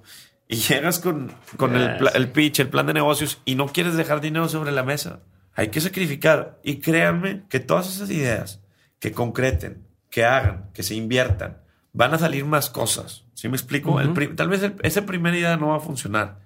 y 0.48 0.58
llegas 0.58 1.00
con, 1.00 1.34
con 1.58 1.76
el, 1.76 1.98
el 2.14 2.32
pitch, 2.32 2.60
el 2.60 2.70
plan 2.70 2.86
de 2.86 2.94
negocios, 2.94 3.42
y 3.46 3.56
no 3.56 3.70
quieres 3.70 3.96
dejar 3.96 4.22
dinero 4.22 4.50
sobre 4.50 4.72
la 4.72 4.84
mesa. 4.84 5.22
Hay 5.56 5.70
que 5.70 5.82
sacrificar. 5.82 6.60
Y 6.64 6.78
créanme 6.80 7.44
que 7.50 7.60
todas 7.60 7.88
esas 7.94 8.10
ideas 8.10 8.62
que 9.00 9.12
concreten, 9.12 9.86
que 10.10 10.26
hagan, 10.26 10.70
que 10.74 10.84
se 10.84 10.96
inviertan, 10.96 11.62
van 11.94 12.14
a 12.14 12.18
salir 12.20 12.46
más 12.46 12.70
cosas. 12.70 13.26
¿Sí 13.34 13.48
me 13.50 13.56
explico? 13.58 14.00
Tal 14.36 14.50
vez 14.50 14.64
el- 14.64 14.76
esa 14.84 15.06
primera 15.06 15.38
idea 15.38 15.58
no 15.58 15.70
va 15.70 15.78
a 15.78 15.82
funcionar, 15.82 16.40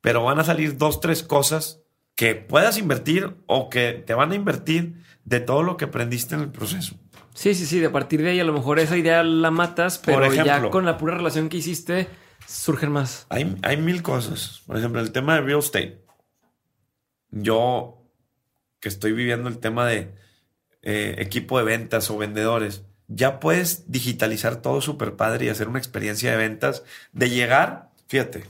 pero 0.00 0.24
van 0.24 0.38
a 0.38 0.44
salir 0.44 0.76
dos, 0.76 1.00
tres 1.00 1.22
cosas 1.22 1.80
que 2.14 2.34
puedas 2.34 2.78
invertir 2.78 3.36
o 3.46 3.70
que 3.70 3.92
te 4.06 4.14
van 4.14 4.32
a 4.32 4.34
invertir 4.34 5.02
de 5.24 5.40
todo 5.40 5.62
lo 5.62 5.76
que 5.76 5.86
aprendiste 5.86 6.34
en 6.34 6.42
el 6.42 6.50
proceso. 6.50 6.96
Sí, 7.34 7.54
sí, 7.54 7.64
sí. 7.64 7.78
De 7.80 7.86
a 7.86 7.92
partir 7.92 8.22
de 8.22 8.30
ahí, 8.30 8.40
a 8.40 8.44
lo 8.44 8.52
mejor 8.52 8.78
esa 8.78 8.96
idea 8.96 9.22
la 9.22 9.50
matas, 9.50 9.98
Por 9.98 10.20
pero 10.20 10.34
ya 10.34 10.68
con 10.70 10.84
la 10.84 10.98
pura 10.98 11.14
relación 11.16 11.48
que 11.48 11.56
hiciste, 11.56 12.08
surgen 12.46 12.90
más. 12.92 13.26
Hay, 13.30 13.56
hay 13.62 13.76
mil 13.78 14.02
cosas. 14.02 14.62
Por 14.66 14.76
ejemplo, 14.76 15.00
el 15.00 15.12
tema 15.12 15.36
de 15.36 15.40
real 15.42 15.60
estate. 15.60 16.04
Yo, 17.30 18.01
que 18.82 18.90
estoy 18.90 19.12
viviendo 19.12 19.48
el 19.48 19.56
tema 19.56 19.86
de 19.86 20.12
eh, 20.82 21.14
equipo 21.16 21.56
de 21.56 21.64
ventas 21.64 22.10
o 22.10 22.18
vendedores, 22.18 22.84
ya 23.08 23.40
puedes 23.40 23.90
digitalizar 23.90 24.56
todo 24.56 24.82
súper 24.82 25.16
padre 25.16 25.46
y 25.46 25.48
hacer 25.48 25.68
una 25.68 25.78
experiencia 25.78 26.32
de 26.32 26.36
ventas. 26.36 26.84
De 27.12 27.30
llegar, 27.30 27.92
fíjate, 28.08 28.44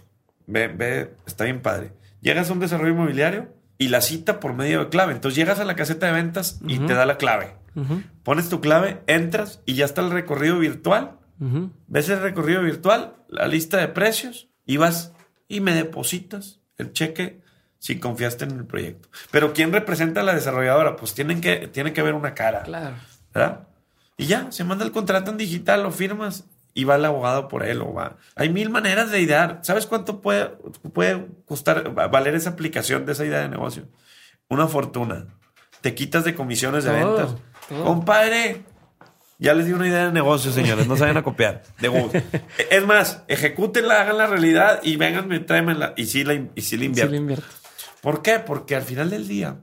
ve, 0.49 0.67
ve, 0.67 1.15
está 1.25 1.45
bien 1.45 1.63
padre. 1.63 1.93
Llegas 2.21 2.51
a 2.51 2.53
un 2.53 2.59
desarrollo 2.59 2.95
inmobiliario 2.95 3.55
y 3.79 3.89
la 3.89 4.01
cita 4.01 4.41
por 4.41 4.55
medio 4.55 4.81
de 4.81 4.89
clave. 4.89 5.13
Entonces 5.13 5.37
llegas 5.37 5.61
a 5.61 5.65
la 5.65 5.77
caseta 5.77 6.07
de 6.07 6.13
ventas 6.13 6.59
y 6.67 6.81
te 6.81 6.95
da 6.95 7.07
la 7.07 7.19
clave. 7.19 7.55
Pones 8.25 8.49
tu 8.49 8.61
clave, 8.61 9.03
entras 9.07 9.61
y 9.65 9.75
ya 9.75 9.85
está 9.85 10.01
el 10.01 10.11
recorrido 10.11 10.59
virtual 10.59 11.19
ves 11.87 12.09
el 12.09 12.21
recorrido 12.21 12.63
virtual, 12.63 13.17
la 13.29 13.49
lista 13.49 13.79
de 13.79 13.89
precios 13.89 14.49
y 14.65 14.77
vas 14.77 15.13
y 15.49 15.61
me 15.61 15.75
depositas 15.75 16.61
el 16.79 16.93
cheque 16.93 17.42
si 17.83 17.99
confiaste 17.99 18.45
en 18.45 18.53
el 18.53 18.65
proyecto. 18.65 19.09
Pero 19.33 19.53
¿quién 19.53 19.73
representa 19.73 20.21
a 20.21 20.23
la 20.23 20.35
desarrolladora? 20.35 20.95
Pues 20.95 21.15
tienen 21.15 21.41
que, 21.41 21.67
tiene 21.67 21.93
que 21.93 22.01
haber 22.01 22.15
una 22.15 22.33
cara, 22.33 22.63
Claro. 22.63 22.95
¿verdad? 23.35 23.67
Y 24.17 24.27
ya, 24.27 24.53
se 24.53 24.63
manda 24.63 24.85
el 24.85 24.93
contrato 24.93 25.33
en 25.33 25.37
digital, 25.37 25.83
lo 25.83 25.91
firmas 25.91 26.45
y 26.75 26.85
va 26.85 26.95
el 26.95 27.05
abogado 27.05 27.49
por 27.49 27.65
él 27.65 27.81
o 27.83 27.93
va. 27.93 28.19
Hay 28.37 28.51
mil 28.51 28.71
maneras 28.71 29.11
de 29.11 29.21
idear. 29.21 29.59
¿Sabes 29.63 29.87
cuánto 29.87 30.21
puede, 30.21 30.51
puede 30.93 31.27
costar, 31.45 31.99
va- 31.99 32.07
valer 32.07 32.37
esa 32.37 32.51
aplicación 32.51 33.05
de 33.05 33.13
esa 33.13 33.25
idea 33.25 33.41
de 33.41 33.49
negocio? 33.49 33.89
Una 34.49 34.69
fortuna. 34.69 35.27
Te 35.81 35.93
quitas 35.97 36.23
de 36.25 36.37
comisiones 36.37 36.85
de 36.85 36.93
ventas. 36.93 37.35
Compadre, 37.83 38.63
ya 39.39 39.55
les 39.55 39.67
di 39.67 39.73
una 39.73 39.89
idea 39.89 40.07
de 40.07 40.13
negocio, 40.13 40.53
señores. 40.53 40.87
No 40.87 40.95
se 40.95 41.01
vayan 41.03 41.17
a 41.17 41.23
copiar. 41.25 41.63
De 41.81 41.89
gusto. 41.89 42.17
Es 42.71 42.87
más, 42.87 43.25
ejecútenla, 43.27 44.03
hagan 44.03 44.19
la 44.19 44.27
realidad 44.29 44.81
y 44.85 44.95
vengan, 44.97 45.45
tráemenla. 45.47 45.95
Y 45.97 46.07
sí 46.07 46.23
la, 46.23 46.35
y 46.35 46.61
sí 46.63 46.77
la 46.77 46.83
Sí, 46.95 47.17
invierto. 47.17 47.45
¿Por 48.03 48.21
qué? 48.21 48.41
Porque 48.41 48.75
al 48.75 48.83
final 48.83 49.11
del 49.11 49.29
día, 49.29 49.61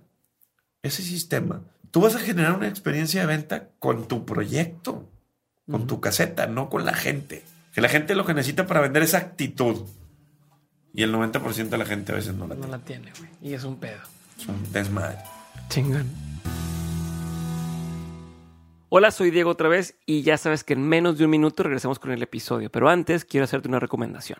ese 0.82 1.04
sistema, 1.04 1.62
tú 1.92 2.00
vas 2.00 2.16
a 2.16 2.20
generar 2.20 2.54
una 2.56 2.70
experiencia 2.70 3.20
de 3.20 3.28
venta 3.28 3.68
con 3.80 4.08
tu 4.08 4.26
proyecto, 4.26 5.10
con 5.70 5.88
tu 5.88 6.00
caseta, 6.00 6.48
no 6.48 6.70
con 6.70 6.86
la 6.86 6.94
gente. 6.94 7.44
Que 7.74 7.82
la 7.82 7.90
gente 7.90 8.16
lo 8.16 8.26
que 8.26 8.34
necesita 8.34 8.66
para 8.66 8.80
vender 8.80 9.04
es 9.04 9.14
actitud. 9.14 9.86
Y 10.94 11.04
el 11.04 11.14
90% 11.14 11.68
de 11.68 11.78
la 11.78 11.86
gente 11.86 12.14
a 12.14 12.16
veces 12.16 12.34
no 12.34 12.48
la 12.48 12.56
No 12.56 12.62
tiene. 12.62 12.72
la 12.72 12.80
tiene, 12.86 13.12
güey. 13.20 13.30
Y 13.42 13.54
es 13.56 13.66
un 13.66 13.76
pedo. 13.78 14.00
Es 14.40 14.48
un 14.48 14.72
desmadre. 14.72 15.18
Chingón. 15.68 16.10
Hola, 18.88 19.12
soy 19.12 19.32
Diego 19.32 19.50
otra 19.52 19.68
vez 19.68 19.98
y 20.06 20.22
ya 20.24 20.38
sabes 20.38 20.64
que 20.64 20.74
en 20.74 20.82
menos 20.88 21.18
de 21.18 21.26
un 21.26 21.30
minuto 21.32 21.62
regresamos 21.62 22.00
con 22.00 22.12
el 22.12 22.24
episodio, 22.24 22.72
pero 22.72 22.88
antes 22.88 23.26
quiero 23.26 23.44
hacerte 23.44 23.68
una 23.68 23.80
recomendación. 23.80 24.40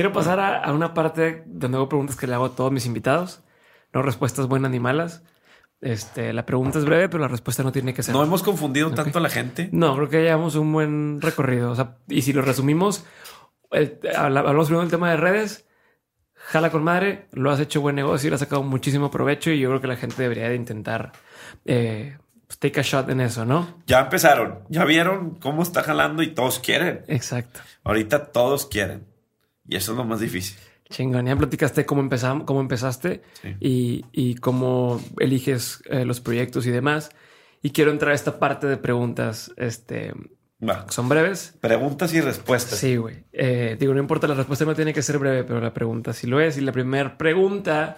Quiero 0.00 0.14
pasar 0.14 0.40
a, 0.40 0.56
a 0.64 0.72
una 0.72 0.94
parte 0.94 1.42
donde 1.46 1.76
hago 1.76 1.90
preguntas 1.90 2.16
que 2.16 2.26
le 2.26 2.32
hago 2.34 2.46
a 2.46 2.56
todos 2.56 2.72
mis 2.72 2.86
invitados. 2.86 3.42
No 3.92 4.00
respuestas 4.00 4.46
buenas 4.46 4.70
ni 4.70 4.80
malas. 4.80 5.22
Este, 5.82 6.32
la 6.32 6.46
pregunta 6.46 6.78
es 6.78 6.86
breve, 6.86 7.10
pero 7.10 7.20
la 7.20 7.28
respuesta 7.28 7.62
no 7.62 7.70
tiene 7.70 7.92
que 7.92 8.02
ser. 8.02 8.14
No 8.14 8.22
hemos 8.22 8.42
confundido 8.42 8.90
tanto 8.92 9.18
a 9.18 9.20
la 9.20 9.28
gente. 9.28 9.68
No, 9.72 9.94
creo 9.96 10.08
que 10.08 10.22
llevamos 10.22 10.54
un 10.54 10.72
buen 10.72 11.20
recorrido. 11.20 11.70
O 11.70 11.74
sea, 11.74 11.98
y 12.08 12.22
si 12.22 12.32
lo 12.32 12.40
resumimos, 12.40 13.04
eh, 13.72 14.00
habla- 14.16 14.40
hablamos 14.40 14.68
primero 14.68 14.80
del 14.80 14.90
tema 14.90 15.10
de 15.10 15.18
redes. 15.18 15.66
Jala 16.34 16.70
con 16.70 16.82
madre, 16.82 17.28
lo 17.32 17.50
has 17.50 17.60
hecho 17.60 17.82
buen 17.82 17.96
negocio 17.96 18.28
y 18.28 18.30
le 18.30 18.36
has 18.36 18.40
sacado 18.40 18.62
muchísimo 18.62 19.10
provecho. 19.10 19.50
Y 19.50 19.60
yo 19.60 19.68
creo 19.68 19.82
que 19.82 19.86
la 19.86 19.96
gente 19.96 20.22
debería 20.22 20.48
de 20.48 20.54
intentar 20.56 21.12
eh, 21.66 22.16
pues, 22.46 22.58
take 22.58 22.80
a 22.80 22.82
shot 22.82 23.10
en 23.10 23.20
eso, 23.20 23.44
¿no? 23.44 23.82
Ya 23.86 24.00
empezaron. 24.00 24.60
Ya 24.70 24.86
vieron 24.86 25.34
cómo 25.40 25.62
está 25.62 25.82
jalando 25.82 26.22
y 26.22 26.28
todos 26.28 26.58
quieren. 26.58 27.04
Exacto. 27.06 27.60
Ahorita 27.84 28.32
todos 28.32 28.64
quieren. 28.64 29.09
Y 29.68 29.76
eso 29.76 29.92
es 29.92 29.98
lo 29.98 30.04
más 30.04 30.20
difícil. 30.20 30.56
Chingón, 30.88 31.26
ya 31.26 31.36
platicaste 31.36 31.86
cómo, 31.86 32.02
empezam- 32.02 32.44
cómo 32.44 32.60
empezaste 32.60 33.22
Sí. 33.42 33.54
y, 33.60 34.04
y 34.12 34.34
cómo 34.36 35.00
eliges 35.18 35.82
eh, 35.88 36.04
los 36.04 36.20
proyectos 36.20 36.66
y 36.66 36.70
demás. 36.70 37.10
Y 37.62 37.70
quiero 37.70 37.90
entrar 37.92 38.12
a 38.12 38.14
esta 38.14 38.38
parte 38.40 38.66
de 38.66 38.76
preguntas. 38.76 39.52
Este, 39.56 40.12
Va. 40.68 40.86
son 40.90 41.08
breves. 41.08 41.54
Preguntas 41.60 42.12
y 42.14 42.20
respuestas. 42.20 42.78
Sí, 42.78 42.96
güey. 42.96 43.24
Eh, 43.32 43.76
digo, 43.78 43.94
no 43.94 44.00
importa, 44.00 44.26
la 44.26 44.34
respuesta 44.34 44.64
no 44.64 44.74
tiene 44.74 44.92
que 44.92 45.02
ser 45.02 45.18
breve, 45.18 45.44
pero 45.44 45.60
la 45.60 45.72
pregunta 45.72 46.12
sí 46.12 46.26
lo 46.26 46.40
es. 46.40 46.56
Y 46.58 46.62
la 46.62 46.72
primera 46.72 47.16
pregunta, 47.16 47.96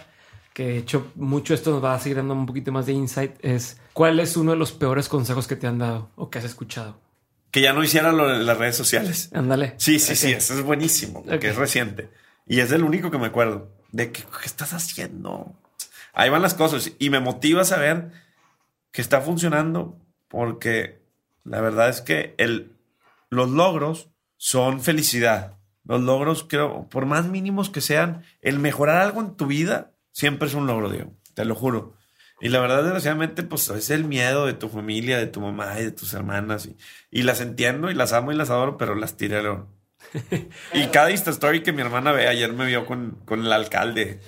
que 0.53 0.67
de 0.67 0.77
hecho 0.79 1.13
mucho 1.15 1.55
esto 1.55 1.71
nos 1.71 1.83
va 1.83 1.95
a 1.95 1.99
seguir 1.99 2.19
dando 2.19 2.35
un 2.35 2.45
poquito 2.45 2.73
más 2.73 2.85
de 2.85 2.93
insight, 2.93 3.33
es 3.41 3.81
¿cuál 3.95 4.21
es 4.21 4.37
uno 4.37 4.51
de 4.51 4.59
los 4.59 4.73
peores 4.73 5.09
consejos 5.09 5.47
que 5.47 5.57
te 5.57 5.67
han 5.67 5.79
dado 5.79 6.11
o 6.17 6.29
que 6.29 6.41
has 6.41 6.45
escuchado? 6.45 7.01
Que 7.53 7.61
ya 7.61 7.73
no 7.73 7.85
hicieran 7.85 8.17
lo 8.17 8.27
de 8.27 8.43
las 8.43 8.59
redes 8.59 8.77
sociales. 8.77 9.31
Ándale. 9.33 9.75
Sí, 9.77 10.01
sí, 10.01 10.17
sí. 10.17 10.33
Eso 10.33 10.55
es 10.55 10.63
buenísimo. 10.63 11.23
Porque 11.23 11.51
es 11.51 11.57
reciente. 11.57 12.11
Y 12.47 12.59
es 12.59 12.73
el 12.73 12.83
único 12.83 13.13
que 13.13 13.19
me 13.19 13.27
acuerdo. 13.27 13.71
De 13.93 14.11
que, 14.11 14.23
¿qué 14.23 14.47
estás 14.47 14.73
haciendo? 14.73 15.55
Ahí 16.13 16.31
van 16.31 16.43
las 16.43 16.55
cosas. 16.55 16.91
Y 16.99 17.11
me 17.11 17.21
motiva 17.21 17.63
a 17.63 17.67
saber 17.67 18.11
que 18.91 19.01
está 19.01 19.21
funcionando. 19.21 19.97
Porque 20.29 21.03
la 21.45 21.61
verdad 21.61 21.89
es 21.89 22.01
que 22.01 22.35
el, 22.39 22.73
los 23.29 23.51
logros 23.51 24.09
son 24.39 24.81
felicidad. 24.81 25.59
Los 25.85 26.01
logros, 26.01 26.45
creo, 26.49 26.89
por 26.89 27.07
más 27.07 27.27
mínimos 27.27 27.71
que 27.71 27.81
sean, 27.81 28.25
el 28.41 28.59
mejorar 28.59 29.03
algo 29.03 29.21
en 29.21 29.37
tu 29.37 29.47
vida 29.47 29.93
siempre 30.13 30.49
es 30.49 30.55
un 30.55 30.67
logro, 30.67 30.91
Diego. 30.91 31.13
Te 31.35 31.45
lo 31.45 31.55
juro. 31.55 31.95
Y 32.43 32.49
la 32.49 32.61
verdad, 32.61 32.83
desgraciadamente, 32.83 33.45
pues 33.45 33.69
es 33.71 33.89
el 33.91 34.05
miedo 34.05 34.47
de 34.47 34.53
tu 34.53 34.69
familia, 34.69 35.17
de 35.17 35.29
tu 35.29 35.41
mamá 35.41 35.79
y 35.79 35.85
de 35.85 35.93
tus 35.93 36.13
hermanas. 36.13 36.67
Y, 36.67 36.77
y 37.11 37.23
las 37.23 37.41
entiendo 37.41 37.89
y 37.91 37.95
las 37.95 38.13
amo 38.13 38.33
y 38.33 38.35
las 38.35 38.51
adoro, 38.51 38.77
pero 38.77 38.95
las 38.97 39.19
león. 39.19 39.69
y 40.75 40.87
cada 40.89 41.13
Insta 41.13 41.31
Story 41.31 41.63
que 41.63 41.73
mi 41.73 41.83
hermana 41.83 42.11
ve, 42.13 42.27
ayer 42.27 42.53
me 42.53 42.67
vio 42.67 42.85
con, 42.85 43.13
con 43.25 43.41
el 43.47 43.53
alcalde. 43.53 44.21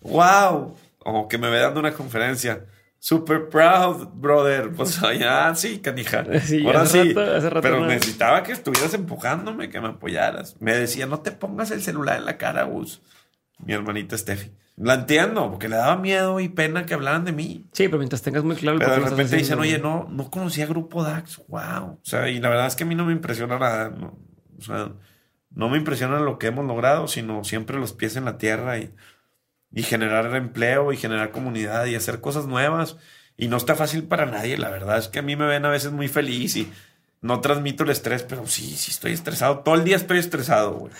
¡Wow! 0.00 0.76
O 1.00 1.28
que 1.28 1.38
me 1.38 1.50
ve 1.50 1.58
dando 1.58 1.80
una 1.80 1.92
conferencia. 1.92 2.64
Super 2.98 3.48
proud, 3.48 4.08
brother. 4.14 4.70
Pues 4.72 5.02
allá 5.02 5.54
sí, 5.54 5.78
canija. 5.80 6.24
Sí, 6.40 6.64
Ahora 6.66 6.82
hace 6.82 7.02
sí. 7.02 7.12
rato- 7.12 7.34
hace 7.36 7.50
rato 7.50 7.60
pero 7.62 7.80
no. 7.80 7.86
necesitaba 7.86 8.42
que 8.42 8.52
estuvieras 8.52 8.94
empujándome, 8.94 9.68
que 9.70 9.80
me 9.80 9.88
apoyaras. 9.88 10.56
Me 10.60 10.74
decía, 10.74 11.06
no 11.06 11.20
te 11.20 11.32
pongas 11.32 11.70
el 11.70 11.82
celular 11.82 12.18
en 12.18 12.24
la 12.24 12.36
cara, 12.38 12.64
Gus. 12.64 13.00
Mi 13.58 13.72
hermanita 13.74 14.16
Steffi. 14.16 14.50
La 14.82 14.94
entiendo, 14.94 15.50
porque 15.50 15.68
le 15.68 15.76
daba 15.76 15.96
miedo 15.96 16.40
y 16.40 16.48
pena 16.48 16.86
que 16.86 16.94
hablaran 16.94 17.26
de 17.26 17.32
mí. 17.32 17.66
Sí, 17.72 17.88
pero 17.88 17.98
mientras 17.98 18.22
tengas 18.22 18.44
muy 18.44 18.56
claro 18.56 18.78
el 18.78 18.82
Pero 18.82 18.94
de 18.94 19.10
repente 19.10 19.36
dicen, 19.36 19.58
oye, 19.58 19.78
no, 19.78 20.08
no 20.10 20.30
conocía 20.30 20.64
Grupo 20.64 21.02
DAX. 21.02 21.42
Wow. 21.48 21.84
O 21.84 22.00
sea, 22.02 22.30
y 22.30 22.40
la 22.40 22.48
verdad 22.48 22.66
es 22.66 22.76
que 22.76 22.84
a 22.84 22.86
mí 22.86 22.94
no 22.94 23.04
me 23.04 23.12
impresiona 23.12 23.58
nada. 23.58 23.90
no. 23.90 24.18
O 24.58 24.62
sea, 24.62 24.92
no 25.50 25.68
me 25.68 25.76
impresiona 25.76 26.18
lo 26.20 26.38
que 26.38 26.46
hemos 26.46 26.64
logrado, 26.64 27.08
sino 27.08 27.44
siempre 27.44 27.78
los 27.78 27.92
pies 27.92 28.16
en 28.16 28.24
la 28.24 28.38
tierra 28.38 28.78
y, 28.78 28.94
y 29.70 29.82
generar 29.82 30.34
empleo 30.34 30.94
y 30.94 30.96
generar 30.96 31.30
comunidad 31.30 31.84
y 31.84 31.94
hacer 31.94 32.22
cosas 32.22 32.46
nuevas. 32.46 32.96
Y 33.36 33.48
no 33.48 33.58
está 33.58 33.74
fácil 33.74 34.04
para 34.04 34.24
nadie. 34.24 34.56
La 34.56 34.70
verdad 34.70 34.96
es 34.96 35.08
que 35.08 35.18
a 35.18 35.22
mí 35.22 35.36
me 35.36 35.46
ven 35.46 35.66
a 35.66 35.70
veces 35.70 35.92
muy 35.92 36.08
feliz 36.08 36.56
y 36.56 36.72
no 37.20 37.40
transmito 37.40 37.84
el 37.84 37.90
estrés, 37.90 38.22
pero 38.22 38.46
sí, 38.46 38.62
sí 38.76 38.92
estoy 38.92 39.12
estresado. 39.12 39.58
Todo 39.58 39.74
el 39.74 39.84
día 39.84 39.96
estoy 39.96 40.18
estresado, 40.18 40.72
güey. 40.72 40.92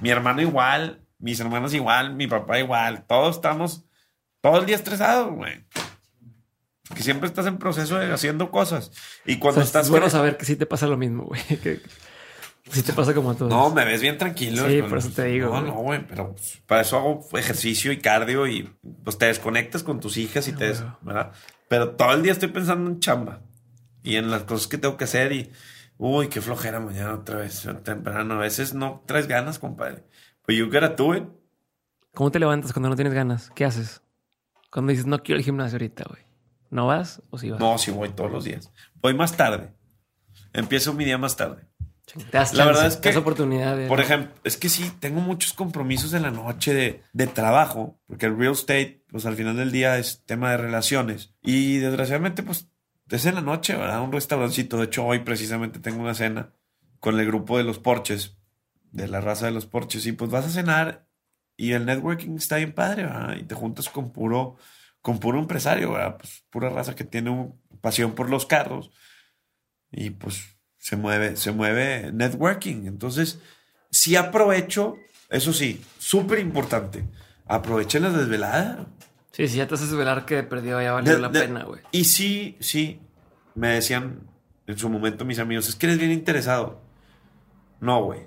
Mi 0.00 0.10
hermano 0.10 0.42
igual, 0.42 1.01
mis 1.22 1.40
hermanos 1.40 1.72
igual, 1.72 2.14
mi 2.14 2.26
papá 2.26 2.58
igual. 2.58 3.04
Todos 3.08 3.36
estamos 3.36 3.84
todo 4.42 4.58
el 4.58 4.66
día 4.66 4.76
estresados, 4.76 5.32
güey. 5.34 5.64
Porque 6.88 7.02
siempre 7.02 7.28
estás 7.28 7.46
en 7.46 7.56
proceso 7.58 7.98
de 7.98 8.12
haciendo 8.12 8.50
cosas. 8.50 8.92
Y 9.24 9.36
O 9.36 9.40
cuando 9.40 9.60
sea, 9.60 9.66
estás... 9.66 9.84
es 9.86 9.90
bueno 9.90 10.10
saber 10.10 10.36
que 10.36 10.44
sí 10.44 10.56
te 10.56 10.66
pasa 10.66 10.86
lo 10.86 10.96
mismo, 10.98 11.24
güey. 11.24 11.40
Que 12.64 12.70
sí 12.76 12.82
te 12.84 12.92
pasa 12.92 13.12
como 13.12 13.32
a 13.32 13.34
todos. 13.34 13.50
No, 13.50 13.70
me 13.70 13.84
ves 13.84 14.00
bien 14.00 14.18
tranquilo. 14.18 14.68
Sí, 14.68 14.82
por 14.82 14.98
eso 14.98 15.10
te 15.10 15.24
digo, 15.24 15.46
No, 15.46 15.52
güey. 15.52 15.64
no, 15.64 15.74
güey, 15.78 16.06
pero 16.06 16.36
para 16.68 16.82
eso 16.82 16.96
hago 16.96 17.28
ejercicio 17.36 17.90
y 17.90 17.98
cardio 17.98 18.46
y 18.46 18.72
pues 19.02 19.18
te 19.18 19.26
desconectas 19.26 19.82
con 19.82 19.98
tus 19.98 20.16
hijas 20.16 20.46
y 20.46 20.52
te... 20.52 20.68
des-. 20.68 20.84
¿verdad? 21.00 21.32
Pero 21.66 21.90
todo 21.96 22.12
el 22.12 22.22
día 22.22 22.30
estoy 22.30 22.48
pensando 22.50 22.88
en 22.88 23.00
chamba 23.00 23.40
y 24.04 24.14
en 24.14 24.30
las 24.30 24.44
cosas 24.44 24.68
que 24.68 24.78
tengo 24.78 24.96
que 24.96 25.04
hacer 25.04 25.32
y... 25.32 25.50
Uy, 25.98 26.28
qué 26.28 26.40
flojera 26.40 26.78
mañana 26.78 27.14
otra 27.14 27.38
vez, 27.38 27.66
temprano. 27.84 28.34
A 28.34 28.38
veces 28.38 28.74
no 28.74 29.02
traes 29.06 29.26
ganas, 29.26 29.58
compadre. 29.58 30.04
Pues 30.44 30.58
you 30.58 30.66
gotta 30.66 30.88
do 30.90 31.14
it. 31.14 31.24
¿Cómo 32.14 32.30
te 32.30 32.38
levantas 32.38 32.72
cuando 32.72 32.88
no 32.88 32.96
tienes 32.96 33.14
ganas? 33.14 33.50
¿Qué 33.54 33.64
haces? 33.64 34.02
Cuando 34.70 34.90
dices, 34.90 35.06
no 35.06 35.22
quiero 35.22 35.38
el 35.38 35.44
gimnasio 35.44 35.76
ahorita, 35.76 36.04
güey. 36.08 36.22
¿No 36.70 36.86
vas 36.86 37.22
o 37.30 37.38
sí 37.38 37.50
vas? 37.50 37.60
No, 37.60 37.76
sí 37.78 37.90
voy 37.90 38.08
todos 38.10 38.30
los 38.30 38.44
días. 38.44 38.70
Voy 39.00 39.14
más 39.14 39.36
tarde. 39.36 39.72
Empiezo 40.52 40.94
mi 40.94 41.04
día 41.04 41.18
más 41.18 41.36
tarde. 41.36 41.66
Te 42.06 42.18
das 42.32 42.52
La 42.52 42.64
chance, 42.64 42.64
verdad 42.64 42.86
es 42.86 42.96
que, 42.96 43.16
oportunidad 43.16 43.76
de- 43.76 43.86
Por 43.86 44.00
ejemplo, 44.00 44.32
es 44.44 44.56
que 44.56 44.68
sí, 44.68 44.90
tengo 44.98 45.20
muchos 45.20 45.52
compromisos 45.52 46.12
en 46.14 46.22
la 46.22 46.30
noche 46.30 46.74
de, 46.74 47.02
de 47.12 47.26
trabajo, 47.26 47.98
porque 48.06 48.26
el 48.26 48.36
real 48.36 48.52
estate, 48.52 49.04
pues 49.08 49.24
al 49.24 49.36
final 49.36 49.56
del 49.56 49.70
día 49.70 49.98
es 49.98 50.22
tema 50.26 50.50
de 50.50 50.56
relaciones. 50.56 51.32
Y 51.42 51.76
desgraciadamente, 51.78 52.42
pues 52.42 52.68
es 53.08 53.26
en 53.26 53.36
la 53.36 53.40
noche, 53.42 53.76
¿verdad? 53.76 54.02
Un 54.02 54.12
restaurancito. 54.12 54.78
De 54.78 54.84
hecho, 54.86 55.04
hoy 55.04 55.20
precisamente 55.20 55.78
tengo 55.78 56.00
una 56.02 56.14
cena 56.14 56.50
con 56.98 57.18
el 57.20 57.26
grupo 57.26 57.56
de 57.58 57.64
los 57.64 57.78
porches, 57.78 58.36
de 58.92 59.08
la 59.08 59.20
raza 59.20 59.46
de 59.46 59.52
los 59.52 59.66
porches. 59.66 60.06
Y 60.06 60.12
pues 60.12 60.30
vas 60.30 60.46
a 60.46 60.50
cenar 60.50 61.06
y 61.56 61.72
el 61.72 61.84
networking 61.86 62.36
está 62.36 62.56
bien 62.56 62.72
padre, 62.72 63.02
¿verdad? 63.04 63.36
Y 63.36 63.42
te 63.42 63.54
juntas 63.54 63.88
con 63.88 64.12
puro, 64.12 64.56
con 65.00 65.18
puro 65.18 65.38
empresario, 65.38 65.92
¿verdad? 65.92 66.16
Pues 66.18 66.44
pura 66.50 66.68
raza 66.70 66.94
que 66.94 67.04
tiene 67.04 67.30
un- 67.30 67.60
pasión 67.80 68.14
por 68.14 68.30
los 68.30 68.46
carros. 68.46 68.90
Y 69.90 70.10
pues 70.10 70.56
se 70.78 70.96
mueve, 70.96 71.36
se 71.36 71.50
mueve 71.52 72.10
networking. 72.12 72.86
Entonces, 72.86 73.40
sí 73.90 74.14
aprovecho, 74.16 74.96
eso 75.28 75.52
sí, 75.52 75.82
súper 75.98 76.38
importante. 76.38 77.04
Aproveché 77.46 77.98
la 78.00 78.10
desvelada. 78.10 78.86
Sí, 79.32 79.48
sí, 79.48 79.56
ya 79.56 79.66
te 79.66 79.74
haces 79.74 79.92
velar 79.94 80.24
que 80.26 80.42
perdió, 80.42 80.80
ya 80.80 80.92
valió 80.92 81.14
De- 81.14 81.18
la 81.20 81.28
de- 81.28 81.40
pena, 81.40 81.64
güey. 81.64 81.80
Y 81.90 82.04
sí, 82.04 82.56
sí, 82.60 83.00
me 83.54 83.68
decían 83.68 84.20
en 84.66 84.78
su 84.78 84.88
momento 84.88 85.24
mis 85.24 85.38
amigos, 85.38 85.68
es 85.68 85.74
que 85.74 85.86
eres 85.86 85.98
bien 85.98 86.12
interesado. 86.12 86.80
No, 87.80 88.04
güey. 88.04 88.20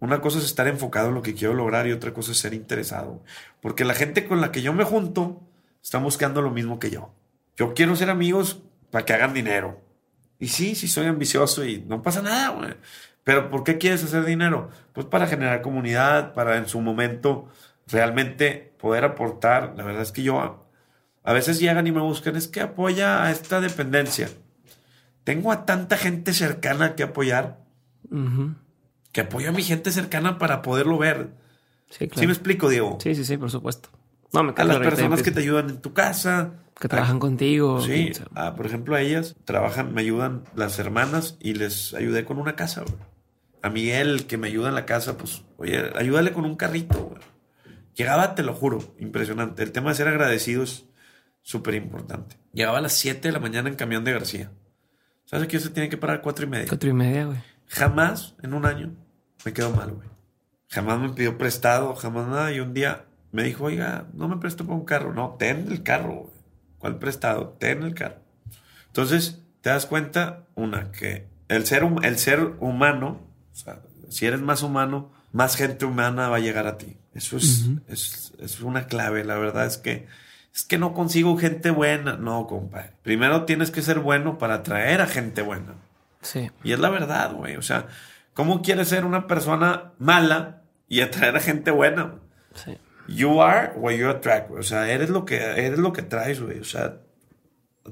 Una 0.00 0.20
cosa 0.20 0.38
es 0.38 0.44
estar 0.44 0.66
enfocado 0.66 1.08
en 1.08 1.14
lo 1.14 1.22
que 1.22 1.34
quiero 1.34 1.54
lograr 1.54 1.86
y 1.86 1.92
otra 1.92 2.12
cosa 2.12 2.32
es 2.32 2.38
ser 2.38 2.54
interesado. 2.54 3.22
Porque 3.60 3.84
la 3.84 3.94
gente 3.94 4.26
con 4.26 4.40
la 4.40 4.50
que 4.50 4.62
yo 4.62 4.72
me 4.72 4.84
junto 4.84 5.42
está 5.82 5.98
buscando 5.98 6.42
lo 6.42 6.50
mismo 6.50 6.78
que 6.78 6.90
yo. 6.90 7.14
Yo 7.56 7.74
quiero 7.74 7.94
ser 7.94 8.08
amigos 8.08 8.62
para 8.90 9.04
que 9.04 9.12
hagan 9.12 9.34
dinero. 9.34 9.80
Y 10.38 10.48
sí, 10.48 10.74
sí 10.74 10.88
soy 10.88 11.06
ambicioso 11.06 11.64
y 11.66 11.82
no 11.82 12.02
pasa 12.02 12.22
nada, 12.22 12.48
güey. 12.48 12.74
Pero 13.24 13.50
¿por 13.50 13.62
qué 13.62 13.76
quieres 13.76 14.02
hacer 14.02 14.24
dinero? 14.24 14.70
Pues 14.94 15.06
para 15.06 15.26
generar 15.26 15.60
comunidad, 15.60 16.32
para 16.32 16.56
en 16.56 16.66
su 16.66 16.80
momento 16.80 17.48
realmente 17.86 18.72
poder 18.80 19.04
aportar. 19.04 19.74
La 19.76 19.84
verdad 19.84 20.02
es 20.02 20.12
que 20.12 20.22
yo 20.22 20.66
a, 21.22 21.32
veces 21.32 21.60
llegan 21.60 21.86
y 21.86 21.92
me 21.92 22.00
buscan, 22.00 22.36
es 22.36 22.48
que 22.48 22.62
apoya 22.62 23.22
a 23.22 23.30
esta 23.30 23.60
dependencia. 23.60 24.30
Tengo 25.24 25.52
a 25.52 25.66
tanta 25.66 25.98
gente 25.98 26.32
cercana 26.32 26.94
que 26.94 27.02
apoyar, 27.02 27.60
Ujú. 28.10 28.54
Que 29.12 29.22
apoyo 29.22 29.48
a 29.48 29.52
mi 29.52 29.62
gente 29.62 29.90
cercana 29.90 30.38
para 30.38 30.62
poderlo 30.62 30.98
ver. 30.98 31.30
Sí, 31.88 31.98
¿Sí 32.00 32.08
claro. 32.08 32.28
me 32.28 32.32
explico, 32.32 32.68
Diego? 32.68 32.98
Sí, 33.02 33.14
sí, 33.14 33.24
sí, 33.24 33.36
por 33.36 33.50
supuesto. 33.50 33.88
No, 34.32 34.44
me 34.44 34.52
A 34.56 34.64
las 34.64 34.78
personas 34.78 35.20
ya 35.20 35.24
que 35.24 35.30
te 35.32 35.40
ayudan 35.40 35.70
en 35.70 35.80
tu 35.80 35.92
casa. 35.92 36.52
que 36.78 36.88
trabajan 36.88 37.18
contigo. 37.18 37.80
Sí, 37.80 38.12
ah, 38.34 38.54
por 38.54 38.66
ejemplo, 38.66 38.94
a 38.94 39.00
ellas 39.00 39.34
trabajan, 39.44 39.92
me 39.92 40.00
ayudan 40.00 40.44
las 40.54 40.78
hermanas 40.78 41.36
y 41.40 41.54
les 41.54 41.94
ayudé 41.94 42.24
con 42.24 42.38
una 42.38 42.54
casa, 42.56 42.82
güey. 42.82 42.94
A 43.62 43.68
Miguel, 43.68 44.26
que 44.26 44.38
me 44.38 44.46
ayuda 44.46 44.68
en 44.68 44.74
la 44.74 44.86
casa, 44.86 45.18
pues, 45.18 45.42
oye, 45.58 45.90
ayúdale 45.96 46.32
con 46.32 46.44
un 46.44 46.56
carrito, 46.56 46.98
güey. 47.02 47.20
Llegaba, 47.94 48.34
te 48.34 48.42
lo 48.42 48.54
juro, 48.54 48.94
impresionante. 48.98 49.62
El 49.62 49.72
tema 49.72 49.90
de 49.90 49.96
ser 49.96 50.08
agradecido 50.08 50.62
es 50.62 50.86
súper 51.42 51.74
importante. 51.74 52.36
Llegaba 52.52 52.78
a 52.78 52.80
las 52.80 52.92
7 52.94 53.28
de 53.28 53.32
la 53.32 53.40
mañana 53.40 53.68
en 53.68 53.74
camión 53.74 54.04
de 54.04 54.12
García. 54.12 54.50
¿Sabes 55.26 55.48
que 55.48 55.60
se 55.60 55.70
tiene 55.70 55.88
que 55.88 55.96
parar 55.96 56.18
a 56.18 56.22
cuatro 56.22 56.46
y 56.46 56.48
media? 56.48 56.66
Cuatro 56.68 56.88
y 56.88 56.92
media, 56.92 57.26
güey. 57.26 57.38
Jamás 57.70 58.34
en 58.42 58.52
un 58.52 58.66
año 58.66 58.94
me 59.44 59.52
quedó 59.52 59.70
mal, 59.70 59.92
güey. 59.92 60.08
Jamás 60.68 61.00
me 61.00 61.10
pidió 61.10 61.38
prestado, 61.38 61.94
jamás 61.94 62.28
nada. 62.28 62.52
Y 62.52 62.60
un 62.60 62.74
día 62.74 63.06
me 63.32 63.42
dijo, 63.42 63.64
oiga, 63.64 64.06
no 64.12 64.28
me 64.28 64.36
presto 64.36 64.64
para 64.64 64.76
un 64.76 64.84
carro. 64.84 65.14
No, 65.14 65.36
ten 65.38 65.66
el 65.70 65.82
carro, 65.82 66.14
güey. 66.14 66.40
¿Cuál 66.78 66.98
prestado? 66.98 67.56
Ten 67.58 67.82
el 67.82 67.94
carro. 67.94 68.20
Entonces, 68.86 69.42
te 69.60 69.70
das 69.70 69.86
cuenta, 69.86 70.44
una, 70.54 70.90
que 70.90 71.28
el 71.48 71.66
ser, 71.66 71.84
el 72.02 72.18
ser 72.18 72.54
humano, 72.60 73.20
o 73.52 73.56
sea, 73.56 73.82
si 74.08 74.26
eres 74.26 74.40
más 74.40 74.62
humano, 74.62 75.12
más 75.32 75.56
gente 75.56 75.84
humana 75.84 76.28
va 76.28 76.36
a 76.36 76.40
llegar 76.40 76.66
a 76.66 76.78
ti. 76.78 76.96
Eso 77.14 77.36
es, 77.36 77.66
es, 77.88 78.32
es, 78.38 78.60
una 78.60 78.86
clave. 78.86 79.24
La 79.24 79.36
verdad 79.36 79.66
es 79.66 79.78
que 79.78 80.06
es 80.54 80.64
que 80.64 80.78
no 80.78 80.94
consigo 80.94 81.36
gente 81.36 81.70
buena. 81.70 82.16
No, 82.16 82.46
compadre. 82.46 82.92
Primero 83.02 83.44
tienes 83.44 83.70
que 83.70 83.82
ser 83.82 83.98
bueno 83.98 84.38
para 84.38 84.54
atraer 84.54 85.00
a 85.00 85.06
gente 85.06 85.42
buena. 85.42 85.74
Sí. 86.22 86.50
Y 86.62 86.72
es 86.72 86.78
la 86.78 86.90
verdad, 86.90 87.34
güey. 87.34 87.56
O 87.56 87.62
sea, 87.62 87.86
¿cómo 88.34 88.62
quieres 88.62 88.88
ser 88.88 89.04
una 89.04 89.26
persona 89.26 89.92
mala 89.98 90.62
y 90.88 91.00
atraer 91.00 91.36
a 91.36 91.40
gente 91.40 91.70
buena? 91.70 92.16
Sí. 92.54 92.76
You 93.08 93.42
are 93.42 93.72
what 93.76 93.92
you 93.94 94.08
attract, 94.08 94.50
O 94.52 94.62
sea, 94.62 94.90
eres 94.90 95.10
lo 95.10 95.24
que, 95.24 95.36
eres 95.36 95.78
lo 95.78 95.92
que 95.92 96.02
traes, 96.02 96.40
güey. 96.40 96.60
O 96.60 96.64
sea, 96.64 97.00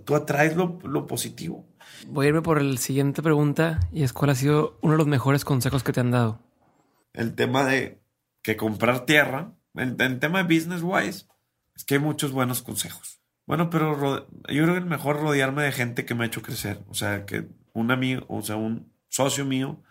tú 0.05 0.15
atraes 0.15 0.57
lo, 0.57 0.79
lo 0.85 1.07
positivo. 1.07 1.67
Voy 2.07 2.27
a 2.27 2.29
irme 2.29 2.43
por 2.43 2.63
la 2.63 2.77
siguiente 2.77 3.23
pregunta 3.23 3.81
y 3.93 4.05
es 4.05 4.13
cuál 4.13 4.31
ha 4.31 4.35
sido 4.35 4.79
uno 4.83 4.93
de 4.93 4.99
los 4.99 5.07
mejores 5.07 5.45
consejos 5.45 5.83
que 5.83 5.93
te 5.93 6.01
han 6.01 6.11
dado. 6.11 6.41
El 7.15 7.35
tema 7.35 7.65
de 7.65 8.01
que 8.43 8.57
comprar 8.57 9.07
tierra, 9.07 9.53
en, 9.75 10.01
en 10.01 10.21
tema 10.21 10.43
de 10.43 10.55
business 10.55 10.83
wise, 10.83 11.27
es 11.75 11.85
que 11.85 11.95
hay 11.95 12.01
muchos 12.01 12.31
buenos 12.31 12.63
consejos. 12.63 13.21
Bueno, 13.47 13.71
pero 13.71 14.29
yo 14.49 14.63
creo 14.63 14.75
que 14.75 14.81
es 14.81 14.85
mejor 14.85 15.21
rodearme 15.21 15.63
de 15.63 15.73
gente 15.73 16.05
que 16.05 16.15
me 16.15 16.25
ha 16.25 16.27
hecho 16.27 16.43
crecer. 16.43 16.81
O 16.89 16.95
sea, 16.95 17.25
que 17.25 17.49
un 17.79 17.91
amigo, 17.91 18.25
o 18.29 18.43
sea, 18.43 18.57
un 18.57 18.93
socio 19.09 19.45
mío 19.45 19.83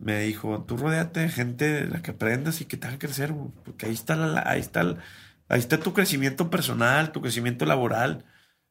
me 0.00 0.20
dijo, 0.20 0.64
tú 0.64 0.78
rodeate 0.78 1.20
de 1.20 1.28
gente 1.28 1.70
de 1.70 1.86
la 1.86 2.00
que 2.00 2.12
aprendas 2.12 2.60
y 2.60 2.64
que 2.64 2.78
te 2.78 2.88
haga 2.88 2.98
crecer, 2.98 3.34
porque 3.64 3.86
ahí 3.86 3.92
está, 3.92 4.16
la, 4.16 4.42
ahí, 4.46 4.60
está 4.60 4.80
ahí 5.48 5.58
está 5.58 5.78
tu 5.78 5.92
crecimiento 5.92 6.48
personal, 6.48 7.12
tu 7.12 7.20
crecimiento 7.20 7.66
laboral. 7.66 8.24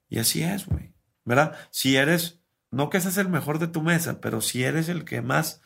Y 0.10 0.18
así 0.18 0.42
es, 0.42 0.66
güey. 0.66 0.92
¿Verdad? 1.26 1.56
Si 1.70 1.96
eres, 1.96 2.42
no 2.72 2.90
que 2.90 3.00
seas 3.00 3.18
el 3.18 3.30
mejor 3.30 3.60
de 3.60 3.68
tu 3.68 3.84
mesa, 3.84 4.20
pero 4.22 4.42
si 4.42 4.64
eres 4.64 4.90
el 4.90 5.06
que 5.06 5.22
más 5.22 5.62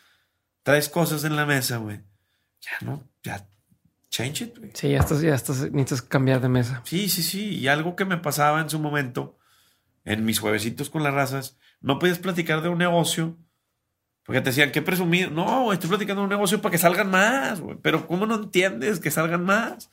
traes 0.63 0.89
cosas 0.89 1.23
en 1.23 1.37
la 1.37 1.45
mesa, 1.45 1.77
güey, 1.77 2.01
ya 2.59 2.85
no, 2.85 3.09
ya 3.23 3.47
change 4.09 4.41
it. 4.41 4.75
Sí, 4.75 4.89
ya 4.89 4.99
estás, 4.99 5.21
ya 5.21 5.33
estás, 5.33 5.71
necesitas 5.71 6.01
cambiar 6.01 6.41
de 6.41 6.49
mesa. 6.49 6.81
Sí, 6.83 7.07
sí, 7.07 7.23
sí. 7.23 7.57
Y 7.57 7.69
algo 7.69 7.95
que 7.95 8.03
me 8.03 8.17
pasaba 8.17 8.59
en 8.59 8.69
su 8.69 8.79
momento, 8.79 9.39
en 10.03 10.25
mis 10.25 10.39
juevesitos 10.39 10.89
con 10.89 11.03
las 11.03 11.13
razas, 11.13 11.57
no 11.83 11.99
podías 11.99 12.17
platicar 12.17 12.63
de 12.63 12.69
un 12.69 12.79
negocio 12.79 13.37
porque 14.25 14.41
te 14.41 14.49
decían, 14.51 14.71
qué 14.71 14.81
presumido. 14.81 15.29
No, 15.29 15.73
estoy 15.73 15.89
platicando 15.89 16.21
de 16.21 16.25
un 16.25 16.29
negocio 16.29 16.61
para 16.61 16.71
que 16.71 16.77
salgan 16.77 17.11
más. 17.11 17.61
Pero 17.81 18.07
¿cómo 18.07 18.25
no 18.25 18.35
entiendes 18.35 18.99
que 18.99 19.11
salgan 19.11 19.43
más? 19.43 19.91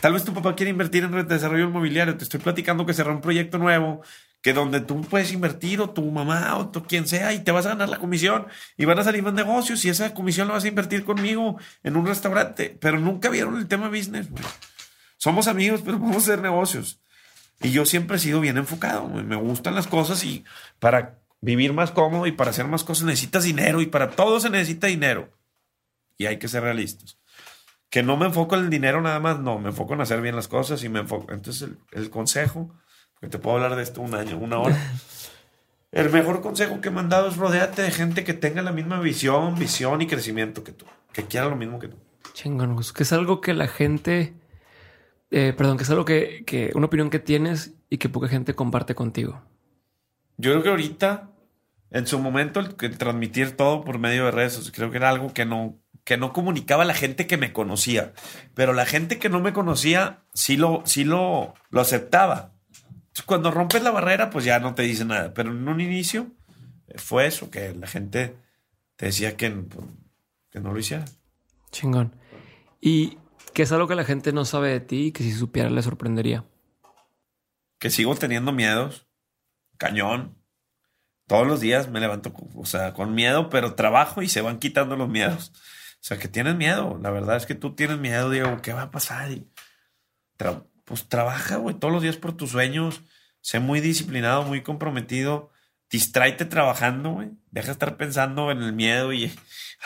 Tal 0.00 0.12
vez 0.12 0.24
tu 0.24 0.34
papá 0.34 0.54
quiere 0.54 0.70
invertir 0.70 1.04
en 1.04 1.26
desarrollo 1.26 1.64
inmobiliario. 1.64 2.16
Te 2.16 2.24
estoy 2.24 2.40
platicando 2.40 2.84
que 2.84 2.92
cerró 2.92 3.12
un 3.12 3.20
proyecto 3.20 3.58
nuevo 3.58 4.02
que 4.42 4.52
donde 4.52 4.80
tú 4.80 5.02
puedes 5.02 5.32
invertir 5.32 5.80
o 5.80 5.90
tu 5.90 6.10
mamá 6.10 6.56
o 6.56 6.70
tu, 6.70 6.82
quien 6.82 7.06
sea 7.06 7.32
y 7.34 7.40
te 7.40 7.52
vas 7.52 7.66
a 7.66 7.70
ganar 7.70 7.90
la 7.90 7.98
comisión 7.98 8.46
y 8.78 8.86
van 8.86 8.98
a 8.98 9.04
salir 9.04 9.22
más 9.22 9.34
negocios 9.34 9.84
y 9.84 9.90
esa 9.90 10.14
comisión 10.14 10.48
la 10.48 10.54
vas 10.54 10.64
a 10.64 10.68
invertir 10.68 11.04
conmigo 11.04 11.58
en 11.82 11.96
un 11.96 12.06
restaurante, 12.06 12.74
pero 12.80 12.98
nunca 12.98 13.28
vieron 13.28 13.58
el 13.58 13.68
tema 13.68 13.88
business. 13.88 14.28
Somos 15.18 15.46
amigos, 15.46 15.82
pero 15.84 15.98
vamos 15.98 16.16
a 16.16 16.20
hacer 16.20 16.40
negocios. 16.40 17.02
Y 17.60 17.70
yo 17.72 17.84
siempre 17.84 18.16
he 18.16 18.20
sido 18.20 18.40
bien 18.40 18.56
enfocado, 18.56 19.08
me 19.08 19.36
gustan 19.36 19.74
las 19.74 19.86
cosas 19.86 20.24
y 20.24 20.44
para 20.78 21.18
vivir 21.40 21.72
más 21.72 21.90
cómodo 21.90 22.26
y 22.26 22.32
para 22.32 22.50
hacer 22.50 22.66
más 22.66 22.84
cosas 22.84 23.04
necesitas 23.04 23.44
dinero 23.44 23.80
y 23.80 23.86
para 23.86 24.10
todo 24.10 24.40
se 24.40 24.50
necesita 24.50 24.86
dinero. 24.86 25.30
Y 26.18 26.26
hay 26.26 26.38
que 26.38 26.48
ser 26.48 26.62
realistas. 26.62 27.18
Que 27.88 28.02
no 28.02 28.16
me 28.16 28.26
enfoco 28.26 28.56
en 28.56 28.64
el 28.64 28.70
dinero 28.70 29.00
nada 29.00 29.20
más, 29.20 29.40
no, 29.40 29.58
me 29.58 29.70
enfoco 29.70 29.94
en 29.94 30.00
hacer 30.00 30.20
bien 30.20 30.36
las 30.36 30.48
cosas 30.48 30.84
y 30.84 30.88
me 30.88 31.00
enfoco. 31.00 31.32
Entonces 31.32 31.62
el, 31.62 31.78
el 31.92 32.10
consejo 32.10 32.70
que 33.20 33.28
te 33.28 33.38
puedo 33.38 33.56
hablar 33.56 33.76
de 33.76 33.82
esto 33.82 34.00
un 34.00 34.14
año, 34.14 34.38
una 34.38 34.58
hora. 34.58 34.76
El 35.92 36.08
mejor 36.10 36.40
consejo 36.40 36.80
que 36.80 36.90
me 36.90 37.00
han 37.00 37.08
dado 37.08 37.28
es 37.28 37.36
rodearte 37.36 37.82
de 37.82 37.90
gente 37.90 38.22
que 38.22 38.32
tenga 38.32 38.62
la 38.62 38.70
misma 38.70 39.00
visión, 39.00 39.56
visión 39.56 40.00
y 40.00 40.06
crecimiento 40.06 40.62
que 40.62 40.70
tú, 40.70 40.86
que 41.12 41.24
quiera 41.24 41.48
lo 41.48 41.56
mismo 41.56 41.80
que 41.80 41.88
tú. 41.88 41.96
Chingón, 42.32 42.80
que 42.94 43.02
es 43.02 43.12
algo 43.12 43.40
que 43.40 43.54
la 43.54 43.66
gente, 43.66 44.34
eh, 45.32 45.52
perdón, 45.56 45.78
que 45.78 45.82
es 45.82 45.90
algo 45.90 46.04
que, 46.04 46.44
que, 46.46 46.70
una 46.74 46.86
opinión 46.86 47.10
que 47.10 47.18
tienes 47.18 47.72
y 47.88 47.98
que 47.98 48.08
poca 48.08 48.28
gente 48.28 48.54
comparte 48.54 48.94
contigo. 48.94 49.42
Yo 50.40 50.52
creo 50.52 50.62
que 50.62 50.68
ahorita, 50.70 51.30
en 51.90 52.06
su 52.06 52.18
momento, 52.18 52.60
el, 52.60 52.76
transmitir 52.76 53.56
todo 53.56 53.84
por 53.84 53.98
medio 53.98 54.24
de 54.26 54.30
redes, 54.30 54.70
creo 54.74 54.90
que 54.90 54.96
era 54.96 55.10
algo 55.10 55.32
que 55.32 55.44
no, 55.44 55.78
que 56.04 56.16
no 56.16 56.32
comunicaba 56.32 56.82
a 56.82 56.86
la 56.86 56.94
gente 56.94 57.26
que 57.26 57.36
me 57.36 57.52
conocía, 57.52 58.12
pero 58.54 58.72
la 58.72 58.86
gente 58.86 59.18
que 59.18 59.28
no 59.28 59.40
me 59.40 59.52
conocía 59.52 60.24
sí 60.34 60.56
lo, 60.56 60.82
sí 60.84 61.04
lo, 61.04 61.54
lo 61.70 61.80
aceptaba 61.80 62.54
cuando 63.26 63.50
rompes 63.50 63.82
la 63.82 63.90
barrera, 63.90 64.30
pues 64.30 64.44
ya 64.44 64.58
no 64.58 64.74
te 64.74 64.82
dice 64.82 65.04
nada. 65.04 65.34
Pero 65.34 65.50
en 65.50 65.66
un 65.68 65.80
inicio 65.80 66.28
eh, 66.88 66.98
fue 66.98 67.26
eso, 67.26 67.50
que 67.50 67.74
la 67.74 67.86
gente 67.86 68.36
te 68.96 69.06
decía 69.06 69.36
que, 69.36 69.50
pues, 69.50 69.86
que 70.50 70.60
no 70.60 70.72
lo 70.72 70.78
hiciera. 70.78 71.04
Chingón. 71.70 72.14
¿Y 72.80 73.18
qué 73.52 73.62
es 73.62 73.72
algo 73.72 73.88
que 73.88 73.94
la 73.94 74.04
gente 74.04 74.32
no 74.32 74.44
sabe 74.44 74.70
de 74.70 74.80
ti 74.80 75.06
y 75.06 75.12
que 75.12 75.22
si 75.22 75.32
supiera 75.32 75.70
le 75.70 75.82
sorprendería? 75.82 76.44
Que 77.78 77.90
sigo 77.90 78.14
teniendo 78.14 78.52
miedos. 78.52 79.06
Cañón. 79.80 80.36
Todos 81.26 81.46
los 81.46 81.60
días 81.60 81.88
me 81.88 82.00
levanto, 82.00 82.34
o 82.54 82.66
sea, 82.66 82.92
con 82.92 83.14
miedo, 83.14 83.48
pero 83.48 83.74
trabajo 83.74 84.20
y 84.20 84.28
se 84.28 84.42
van 84.42 84.58
quitando 84.58 84.94
los 84.94 85.08
miedos. 85.08 85.52
O 85.94 86.02
sea, 86.02 86.18
que 86.18 86.28
tienes 86.28 86.54
miedo. 86.54 86.98
La 87.02 87.10
verdad 87.10 87.36
es 87.36 87.46
que 87.46 87.54
tú 87.54 87.74
tienes 87.74 87.98
miedo, 87.98 88.28
Diego, 88.28 88.60
¿qué 88.60 88.74
va 88.74 88.82
a 88.82 88.90
pasar? 88.90 89.30
Y 89.30 89.48
pues 90.84 91.08
trabaja, 91.08 91.56
güey, 91.56 91.76
todos 91.76 91.94
los 91.94 92.02
días 92.02 92.16
por 92.16 92.36
tus 92.36 92.50
sueños. 92.50 93.00
Sé 93.40 93.58
muy 93.58 93.80
disciplinado, 93.80 94.42
muy 94.42 94.62
comprometido. 94.62 95.50
Distráete 95.90 96.44
trabajando, 96.44 97.12
güey. 97.12 97.30
Deja 97.50 97.68
de 97.68 97.72
estar 97.72 97.96
pensando 97.96 98.50
en 98.50 98.62
el 98.62 98.74
miedo 98.74 99.14
y, 99.14 99.32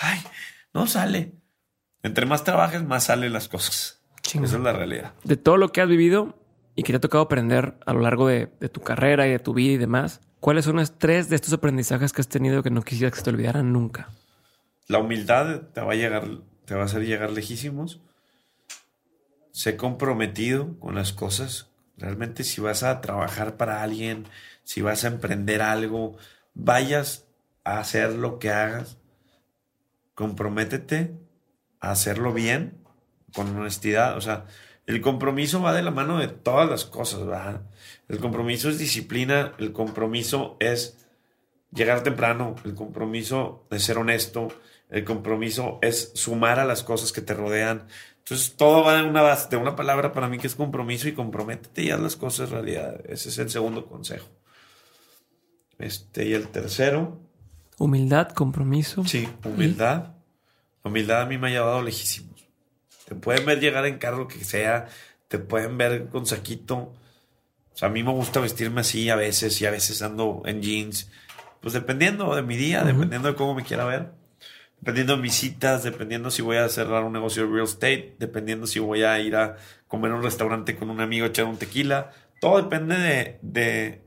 ay, 0.01 0.21
no 0.73 0.89
sale. 0.89 1.35
Entre 2.03 2.27
más 2.27 2.43
trabajes, 2.43 2.83
más 2.83 3.05
salen 3.05 3.33
las 3.33 3.49
cosas. 3.49 4.01
Esa 4.25 4.43
es 4.43 4.53
la 4.55 4.73
realidad. 4.73 5.13
De 5.23 5.37
todo 5.37 5.57
lo 5.57 5.71
que 5.71 5.83
has 5.83 5.89
vivido 5.89 6.44
y 6.75 6.83
que 6.83 6.93
te 6.93 6.97
ha 6.97 7.01
tocado 7.01 7.25
aprender 7.25 7.75
a 7.87 7.93
lo 7.93 8.01
largo 8.01 8.27
de, 8.27 8.47
tu 8.47 8.81
carrera 8.81 9.27
y 9.27 9.31
de 9.31 9.39
tu 9.39 9.55
vida 9.55 9.75
y 9.75 9.79
demás, 9.79 10.21
¿cuáles 10.41 10.65
son 10.65 10.77
los 10.77 10.99
tres 10.99 11.29
de 11.29 11.37
estos 11.37 11.53
aprendizajes 11.53 12.13
que 12.13 12.21
has 12.21 12.29
tenido 12.29 12.63
que 12.63 12.71
no 12.71 12.83
quisieras 12.83 13.13
que 13.13 13.19
se 13.19 13.25
te 13.25 13.31
olvidaran 13.31 13.73
nunca? 13.73 14.11
La 14.89 14.99
humildad 14.99 15.63
te 15.73 15.81
va 15.81 15.93
a 15.93 15.97
llegar, 15.97 16.27
te 16.65 16.75
va 16.75 16.83
a 16.83 16.85
hacer 16.85 17.05
llegar 17.07 17.31
lejísimos 17.31 18.01
sé 19.55 19.77
comprometido 19.77 20.77
con 20.81 20.97
las 20.97 21.13
cosas. 21.13 21.71
Realmente 21.97 22.43
si 22.43 22.61
vas 22.61 22.83
a 22.83 23.01
trabajar 23.01 23.57
para 23.57 23.85
alguien, 23.85 24.27
si 24.65 24.83
vas 24.83 25.05
a 25.05 25.09
emprender 25.09 25.63
algo, 25.63 26.17
vayas 26.55 27.29
a 27.63 27.79
hacer 27.79 28.15
lo 28.15 28.41
que 28.41 28.51
hagas, 28.51 28.99
comprométete 30.17 31.17
a 31.79 31.93
hacerlo 31.93 32.33
bien, 32.33 32.85
con 33.33 33.57
honestidad. 33.57 34.17
O 34.17 34.21
sea, 34.21 34.47
el 34.87 35.01
compromiso 35.01 35.63
va 35.63 35.73
de 35.73 35.83
la 35.83 35.91
mano 35.91 36.19
de 36.19 36.29
todas 36.29 36.69
las 36.69 36.85
cosas, 36.85 37.27
¿verdad? 37.27 37.63
El 38.09 38.19
compromiso 38.19 38.69
es 38.69 38.79
disciplina, 38.79 39.55
el 39.59 39.73
compromiso 39.73 40.57
es 40.61 40.99
llegar 41.73 42.03
temprano, 42.03 42.55
el 42.65 42.75
compromiso 42.75 43.67
de 43.71 43.79
ser 43.79 43.99
honesto, 43.99 44.49
el 44.91 45.05
compromiso 45.05 45.79
es 45.83 46.13
sumar 46.15 46.59
a 46.61 46.65
las 46.65 46.83
cosas 46.83 47.13
que 47.13 47.23
te 47.23 47.35
rodean, 47.35 47.87
entonces 48.25 48.57
todo 48.57 48.83
va 48.83 48.97
de 48.97 49.03
una 49.03 49.21
base, 49.21 49.51
de 49.51 49.59
una 49.59 49.77
palabra 49.77 50.13
para 50.13 50.29
mí 50.29 50.39
que 50.39 50.47
es 50.47 50.55
compromiso 50.55 51.09
y 51.09 51.13
comprométete 51.13 51.83
y 51.83 51.91
haz 51.91 52.01
las 52.01 52.17
cosas 52.17 52.49
realidad. 52.49 53.03
Ese 53.07 53.29
es 53.29 53.37
el 53.37 53.51
segundo 53.51 53.85
consejo. 53.85 54.27
Este, 55.79 56.27
y 56.27 56.33
el 56.33 56.49
tercero. 56.49 57.21
Humildad, 57.79 58.31
compromiso. 58.31 59.05
Sí, 59.05 59.29
humildad. 59.45 60.15
Humildad 60.83 61.21
a 61.21 61.27
mí 61.27 61.37
me 61.37 61.49
ha 61.49 61.51
llevado 61.51 61.83
lejísimos. 61.83 62.44
Te 63.07 63.15
pueden 63.15 63.45
ver 63.45 63.61
llegar 63.61 63.87
en 63.87 63.99
carro 63.99 64.29
que 64.29 64.45
sea, 64.45 64.89
te 65.29 65.39
pueden 65.39 65.77
ver 65.79 66.09
con 66.09 66.27
saquito. 66.27 66.77
O 66.77 67.77
sea, 67.77 67.89
a 67.89 67.91
mí 67.91 68.03
me 68.03 68.13
gusta 68.13 68.41
vestirme 68.41 68.81
así 68.81 69.11
a 69.11 69.17
veces 69.17 69.61
y 69.61 69.67
a 69.67 69.71
veces 69.71 70.03
ando 70.03 70.43
en 70.47 70.63
jeans. 70.63 71.11
Pues 71.61 71.75
dependiendo 71.75 72.35
de 72.35 72.43
mi 72.43 72.57
día, 72.57 72.85
dependiendo 72.85 73.29
de 73.29 73.35
cómo 73.35 73.55
me 73.55 73.65
quiera 73.65 73.85
ver 73.85 74.13
dependiendo 74.85 75.17
de 75.17 75.23
mis 75.23 75.33
citas, 75.33 75.83
dependiendo 75.83 76.31
si 76.31 76.43
voy 76.43 76.59
a 76.59 76.69
cerrar 76.69 77.05
un 77.05 77.15
negocio 77.15 77.47
de 77.47 77.53
real 77.55 77.65
estate, 77.65 78.17
dependiendo 78.19 78.67
si 78.67 78.81
voy 78.81 79.03
a 79.03 79.19
ir 79.19 79.35
a 79.35 79.57
comer 79.89 80.13
a 80.13 80.17
un 80.17 80.23
restaurante 80.23 80.77
con 80.77 80.91
un 80.91 81.01
amigo, 81.01 81.25
echar 81.25 81.47
un 81.47 81.57
tequila. 81.57 82.11
Todo 82.39 82.61
depende 82.61 82.99
de, 82.99 83.39
de, 83.41 84.03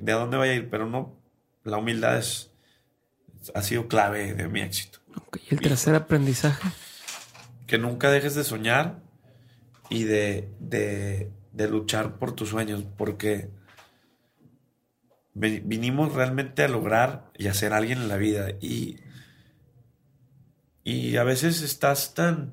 de, 0.00 0.12
a 0.12 0.16
dónde 0.16 0.36
vaya 0.36 0.50
a 0.50 0.56
ir, 0.56 0.68
pero 0.68 0.86
no, 0.86 1.16
la 1.62 1.76
humildad 1.76 2.18
es, 2.18 2.50
ha 3.54 3.62
sido 3.62 3.86
clave 3.86 4.34
de 4.34 4.48
mi 4.48 4.62
éxito. 4.62 4.98
¿Y 5.48 5.54
el 5.54 5.60
tercer 5.60 5.94
aprendizaje? 5.94 6.68
Que 7.72 7.78
nunca 7.78 8.10
dejes 8.10 8.34
de 8.34 8.44
soñar 8.44 9.02
y 9.88 10.04
de, 10.04 10.50
de, 10.60 11.68
luchar 11.70 12.18
por 12.18 12.32
tus 12.32 12.50
sueños, 12.50 12.84
porque 12.98 13.48
vinimos 15.32 16.12
realmente 16.12 16.64
a 16.64 16.68
lograr 16.68 17.30
y 17.34 17.46
a 17.46 17.54
ser 17.54 17.72
alguien 17.72 18.02
en 18.02 18.08
la 18.08 18.18
vida. 18.18 18.50
Y 18.60 18.98
Y 20.84 21.16
a 21.16 21.24
veces 21.24 21.62
estás 21.62 22.12
tan, 22.12 22.52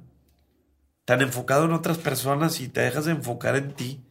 tan 1.03 1.19
enfocado 1.19 1.65
en 1.65 1.73
otras 1.73 1.97
personas 1.97 2.61
y 2.61 2.69
te 2.69 2.79
dejas 2.79 3.03
de 3.03 3.11
enfocar 3.11 3.57
en 3.57 3.73
ti. 3.73 4.05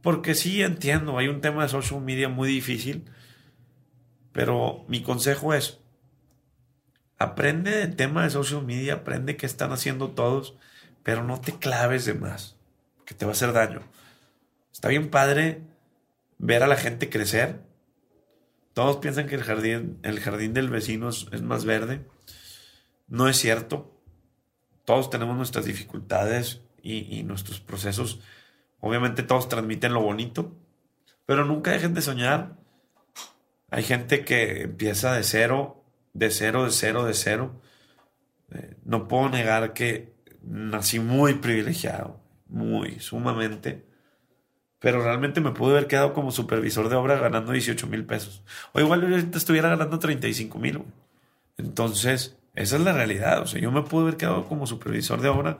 Porque 0.00 0.34
sí 0.34 0.62
entiendo, 0.62 1.18
hay 1.18 1.28
un 1.28 1.42
tema 1.42 1.64
de 1.64 1.68
social 1.68 2.00
media 2.00 2.30
muy 2.30 2.48
difícil, 2.48 3.04
pero 4.32 4.86
mi 4.88 5.02
consejo 5.02 5.52
es, 5.52 5.80
aprende 7.18 7.70
del 7.70 7.96
tema 7.96 8.24
de 8.24 8.30
social 8.30 8.64
media, 8.64 8.94
aprende 8.94 9.36
qué 9.36 9.46
están 9.46 9.72
haciendo 9.72 10.10
todos, 10.10 10.54
pero 11.02 11.24
no 11.24 11.40
te 11.40 11.52
claves 11.52 12.04
de 12.04 12.14
más, 12.14 12.56
que 13.04 13.14
te 13.14 13.24
va 13.24 13.32
a 13.32 13.34
hacer 13.34 13.52
daño. 13.52 13.82
Está 14.72 14.88
bien 14.88 15.10
padre 15.10 15.62
ver 16.38 16.62
a 16.62 16.68
la 16.68 16.76
gente 16.76 17.10
crecer. 17.10 17.60
Todos 18.72 18.98
piensan 18.98 19.26
que 19.26 19.34
el 19.34 19.42
jardín, 19.42 19.98
el 20.02 20.20
jardín 20.20 20.54
del 20.54 20.70
vecino 20.70 21.08
es 21.08 21.42
más 21.42 21.64
verde. 21.64 22.06
No 23.08 23.28
es 23.28 23.36
cierto. 23.36 23.92
Todos 24.84 25.10
tenemos 25.10 25.36
nuestras 25.36 25.64
dificultades 25.64 26.62
y, 26.82 27.22
nuestros 27.24 27.60
procesos. 27.60 28.20
Obviamente 28.80 29.22
todos 29.22 29.48
transmiten 29.48 29.92
lo 29.92 30.00
bonito, 30.00 30.56
pero 31.26 31.44
nunca 31.44 31.72
dejen 31.72 31.94
de 31.94 32.02
soñar. 32.02 32.56
Hay 33.70 33.82
gente 33.82 34.24
que 34.24 34.62
empieza 34.62 35.12
de 35.12 35.24
cero, 35.24 35.77
de 36.18 36.30
cero, 36.30 36.64
de 36.64 36.70
cero, 36.72 37.04
de 37.04 37.14
cero. 37.14 37.60
Eh, 38.52 38.76
no 38.84 39.08
puedo 39.08 39.28
negar 39.30 39.72
que 39.72 40.12
nací 40.42 40.98
muy 40.98 41.34
privilegiado, 41.34 42.20
muy, 42.48 42.98
sumamente. 43.00 43.86
Pero 44.80 45.02
realmente 45.02 45.40
me 45.40 45.52
pude 45.52 45.72
haber 45.72 45.88
quedado 45.88 46.12
como 46.12 46.30
supervisor 46.30 46.88
de 46.88 46.96
obra 46.96 47.18
ganando 47.18 47.52
18 47.52 47.86
mil 47.88 48.04
pesos. 48.04 48.44
O 48.72 48.80
igual 48.80 49.02
ahorita 49.02 49.38
estuviera 49.38 49.70
ganando 49.70 49.98
35 49.98 50.58
mil. 50.58 50.82
Entonces, 51.56 52.36
esa 52.54 52.76
es 52.76 52.82
la 52.82 52.92
realidad. 52.92 53.42
O 53.42 53.46
sea, 53.46 53.60
yo 53.60 53.72
me 53.72 53.82
pude 53.82 54.02
haber 54.02 54.16
quedado 54.16 54.46
como 54.46 54.66
supervisor 54.66 55.20
de 55.20 55.28
obra 55.28 55.58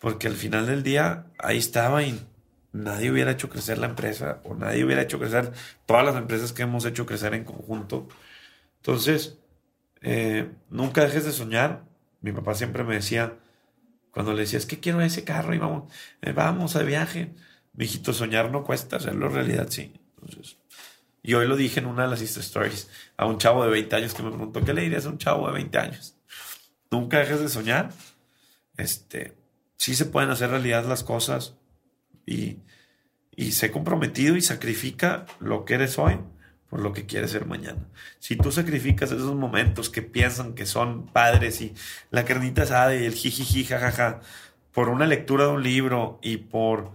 porque 0.00 0.28
al 0.28 0.34
final 0.34 0.66
del 0.66 0.82
día 0.82 1.26
ahí 1.38 1.58
estaba 1.58 2.02
y 2.02 2.20
nadie 2.72 3.10
hubiera 3.10 3.32
hecho 3.32 3.50
crecer 3.50 3.78
la 3.78 3.86
empresa 3.86 4.40
o 4.44 4.54
nadie 4.54 4.84
hubiera 4.84 5.02
hecho 5.02 5.18
crecer 5.18 5.52
todas 5.86 6.04
las 6.04 6.16
empresas 6.16 6.52
que 6.52 6.62
hemos 6.62 6.84
hecho 6.86 7.06
crecer 7.06 7.34
en 7.34 7.44
conjunto. 7.44 8.08
Entonces, 8.76 9.38
eh, 10.00 10.50
nunca 10.70 11.02
dejes 11.02 11.24
de 11.24 11.32
soñar. 11.32 11.84
Mi 12.20 12.32
papá 12.32 12.54
siempre 12.54 12.84
me 12.84 12.94
decía, 12.94 13.38
cuando 14.10 14.32
le 14.32 14.42
decía, 14.42 14.58
es 14.58 14.66
que 14.66 14.80
quiero 14.80 15.00
ese 15.00 15.24
carro 15.24 15.54
y 15.54 15.58
vamos, 15.58 15.92
eh, 16.22 16.32
vamos 16.32 16.76
a 16.76 16.82
viaje. 16.82 17.34
Mi 17.72 17.84
hijito, 17.84 18.12
soñar 18.12 18.50
no 18.50 18.64
cuesta, 18.64 18.96
hacerlo 18.96 19.28
realidad 19.28 19.68
sí. 19.70 19.92
Y 21.22 21.34
hoy 21.34 21.46
lo 21.46 21.56
dije 21.56 21.80
en 21.80 21.86
una 21.86 22.04
de 22.04 22.10
las 22.10 22.20
Insta 22.20 22.40
Stories 22.40 22.88
a 23.16 23.26
un 23.26 23.38
chavo 23.38 23.64
de 23.64 23.70
20 23.70 23.96
años 23.96 24.14
que 24.14 24.22
me 24.22 24.30
preguntó, 24.30 24.64
¿qué 24.64 24.72
le 24.72 24.82
dirías 24.82 25.06
a 25.06 25.10
un 25.10 25.18
chavo 25.18 25.46
de 25.46 25.52
20 25.52 25.78
años? 25.78 26.16
Nunca 26.90 27.18
dejes 27.18 27.40
de 27.40 27.48
soñar. 27.48 27.90
Este, 28.76 29.36
sí 29.76 29.94
se 29.94 30.06
pueden 30.06 30.30
hacer 30.30 30.50
realidad 30.50 30.86
las 30.86 31.04
cosas 31.04 31.56
y, 32.24 32.58
y 33.36 33.52
sé 33.52 33.70
comprometido 33.70 34.36
y 34.36 34.40
sacrifica 34.40 35.26
lo 35.38 35.64
que 35.64 35.74
eres 35.74 35.98
hoy 35.98 36.18
por 36.68 36.80
lo 36.80 36.92
que 36.92 37.06
quieres 37.06 37.30
ser 37.30 37.46
mañana. 37.46 37.88
Si 38.18 38.36
tú 38.36 38.52
sacrificas 38.52 39.10
esos 39.10 39.34
momentos 39.34 39.88
que 39.90 40.02
piensan 40.02 40.54
que 40.54 40.66
son 40.66 41.06
padres 41.06 41.60
y 41.60 41.74
la 42.10 42.24
carnita 42.24 42.62
asada 42.62 42.94
y 42.94 43.04
el 43.04 43.14
jijiji, 43.14 43.64
jajaja, 43.64 44.20
por 44.72 44.90
una 44.90 45.06
lectura 45.06 45.44
de 45.44 45.50
un 45.50 45.62
libro 45.62 46.18
y 46.22 46.36
por 46.36 46.92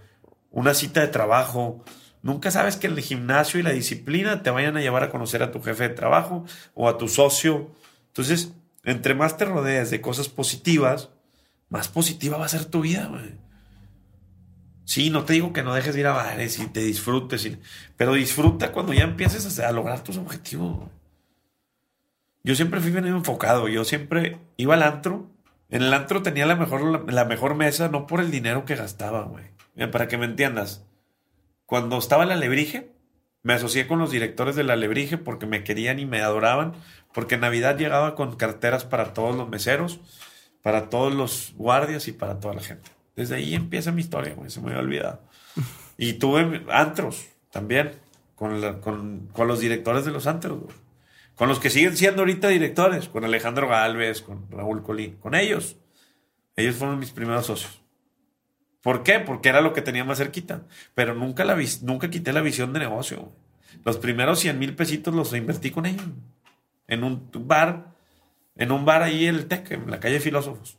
una 0.51 0.73
cita 0.73 1.01
de 1.01 1.07
trabajo, 1.07 1.83
nunca 2.21 2.51
sabes 2.51 2.77
que 2.77 2.87
el 2.87 2.99
gimnasio 2.99 3.59
y 3.59 3.63
la 3.63 3.71
disciplina 3.71 4.43
te 4.43 4.51
vayan 4.51 4.77
a 4.77 4.81
llevar 4.81 5.03
a 5.03 5.09
conocer 5.09 5.41
a 5.43 5.51
tu 5.51 5.61
jefe 5.61 5.89
de 5.89 5.95
trabajo 5.95 6.45
o 6.75 6.87
a 6.87 6.97
tu 6.97 7.07
socio. 7.07 7.71
Entonces, 8.07 8.53
entre 8.83 9.15
más 9.15 9.37
te 9.37 9.45
rodees 9.45 9.89
de 9.89 10.01
cosas 10.01 10.29
positivas, 10.29 11.09
más 11.69 11.87
positiva 11.87 12.37
va 12.37 12.45
a 12.45 12.49
ser 12.49 12.65
tu 12.65 12.81
vida, 12.81 13.07
güey. 13.07 13.42
Sí, 14.85 15.09
no 15.09 15.23
te 15.23 15.33
digo 15.33 15.53
que 15.53 15.63
no 15.63 15.73
dejes 15.73 15.93
de 15.93 16.01
ir 16.01 16.07
a 16.07 16.13
bares 16.13 16.59
y 16.59 16.67
te 16.67 16.81
disfrutes, 16.81 17.49
pero 17.95 18.13
disfruta 18.13 18.71
cuando 18.71 18.93
ya 18.93 19.03
empieces 19.03 19.59
a, 19.59 19.71
lograr 19.71 20.03
tus 20.03 20.17
objetivos. 20.17 20.89
Yo 22.43 22.55
siempre 22.55 22.81
fui 22.81 22.91
bien 22.91 23.07
enfocado, 23.07 23.69
yo 23.69 23.85
siempre 23.85 24.39
iba 24.57 24.73
al 24.73 24.83
antro. 24.83 25.29
En 25.69 25.81
el 25.81 25.93
antro 25.93 26.21
tenía 26.21 26.45
la 26.45 26.55
mejor, 26.55 27.11
la, 27.11 27.25
mejor 27.25 27.55
mesa, 27.55 27.87
no 27.87 28.05
por 28.05 28.19
el 28.19 28.31
dinero 28.31 28.65
que 28.65 28.75
gastaba, 28.75 29.23
güey. 29.23 29.45
Para 29.89 30.07
que 30.07 30.17
me 30.17 30.25
entiendas. 30.25 30.85
Cuando 31.65 31.97
estaba 31.97 32.23
en 32.23 32.29
la 32.29 32.35
Alebrije, 32.35 32.91
me 33.41 33.53
asocié 33.53 33.87
con 33.87 33.99
los 33.99 34.11
directores 34.11 34.55
de 34.55 34.63
la 34.63 34.73
Alebrije 34.73 35.17
porque 35.17 35.45
me 35.45 35.63
querían 35.63 35.99
y 35.99 36.05
me 36.05 36.21
adoraban 36.21 36.73
porque 37.13 37.37
Navidad 37.37 37.77
llegaba 37.77 38.15
con 38.15 38.35
carteras 38.35 38.85
para 38.85 39.13
todos 39.13 39.35
los 39.35 39.47
meseros, 39.49 40.01
para 40.61 40.89
todos 40.89 41.13
los 41.13 41.53
guardias 41.55 42.07
y 42.07 42.11
para 42.11 42.39
toda 42.39 42.55
la 42.55 42.61
gente. 42.61 42.92
Desde 43.15 43.35
ahí 43.35 43.53
empieza 43.55 43.91
mi 43.91 44.01
historia, 44.01 44.35
se 44.47 44.61
me 44.61 44.67
había 44.67 44.79
olvidado. 44.79 45.21
Y 45.97 46.13
tuve 46.13 46.65
antros 46.69 47.27
también, 47.51 47.91
con, 48.35 49.29
los 49.37 49.59
directores 49.59 50.05
de 50.05 50.11
los 50.11 50.27
antros, 50.27 50.59
con 51.35 51.47
los 51.47 51.59
que 51.59 51.69
siguen 51.69 51.95
siendo 51.95 52.23
ahorita 52.23 52.47
directores, 52.47 53.07
con 53.07 53.23
Alejandro 53.23 53.67
Galvez, 53.67 54.21
con 54.21 54.49
Raúl 54.51 54.83
Colín, 54.83 55.17
con 55.17 55.35
ellos. 55.35 55.77
Ellos 56.55 56.75
fueron 56.75 56.99
mis 56.99 57.11
primeros 57.11 57.45
socios. 57.45 57.81
¿Por 58.81 59.03
qué? 59.03 59.19
Porque 59.19 59.49
era 59.49 59.61
lo 59.61 59.73
que 59.73 59.81
tenía 59.81 60.03
más 60.03 60.17
cerquita. 60.17 60.63
Pero 60.93 61.15
nunca, 61.15 61.45
nunca 61.81 62.09
quité 62.09 62.33
la 62.33 62.41
visión 62.41 62.73
de 62.73 62.79
negocio. 62.79 63.31
Los 63.85 63.97
primeros 63.97 64.39
100 64.39 64.59
mil 64.59 64.75
pesitos 64.75 65.13
los 65.13 65.33
invertí 65.33 65.71
con 65.71 65.85
ellos 65.85 66.05
en 66.87 67.03
un 67.03 67.29
bar, 67.33 67.95
en 68.55 68.71
un 68.71 68.85
bar 68.85 69.03
ahí 69.03 69.25
en 69.25 69.35
el 69.35 69.47
TEC, 69.47 69.71
en 69.71 69.91
la 69.91 69.99
calle 69.99 70.19
Filósofos. 70.19 70.77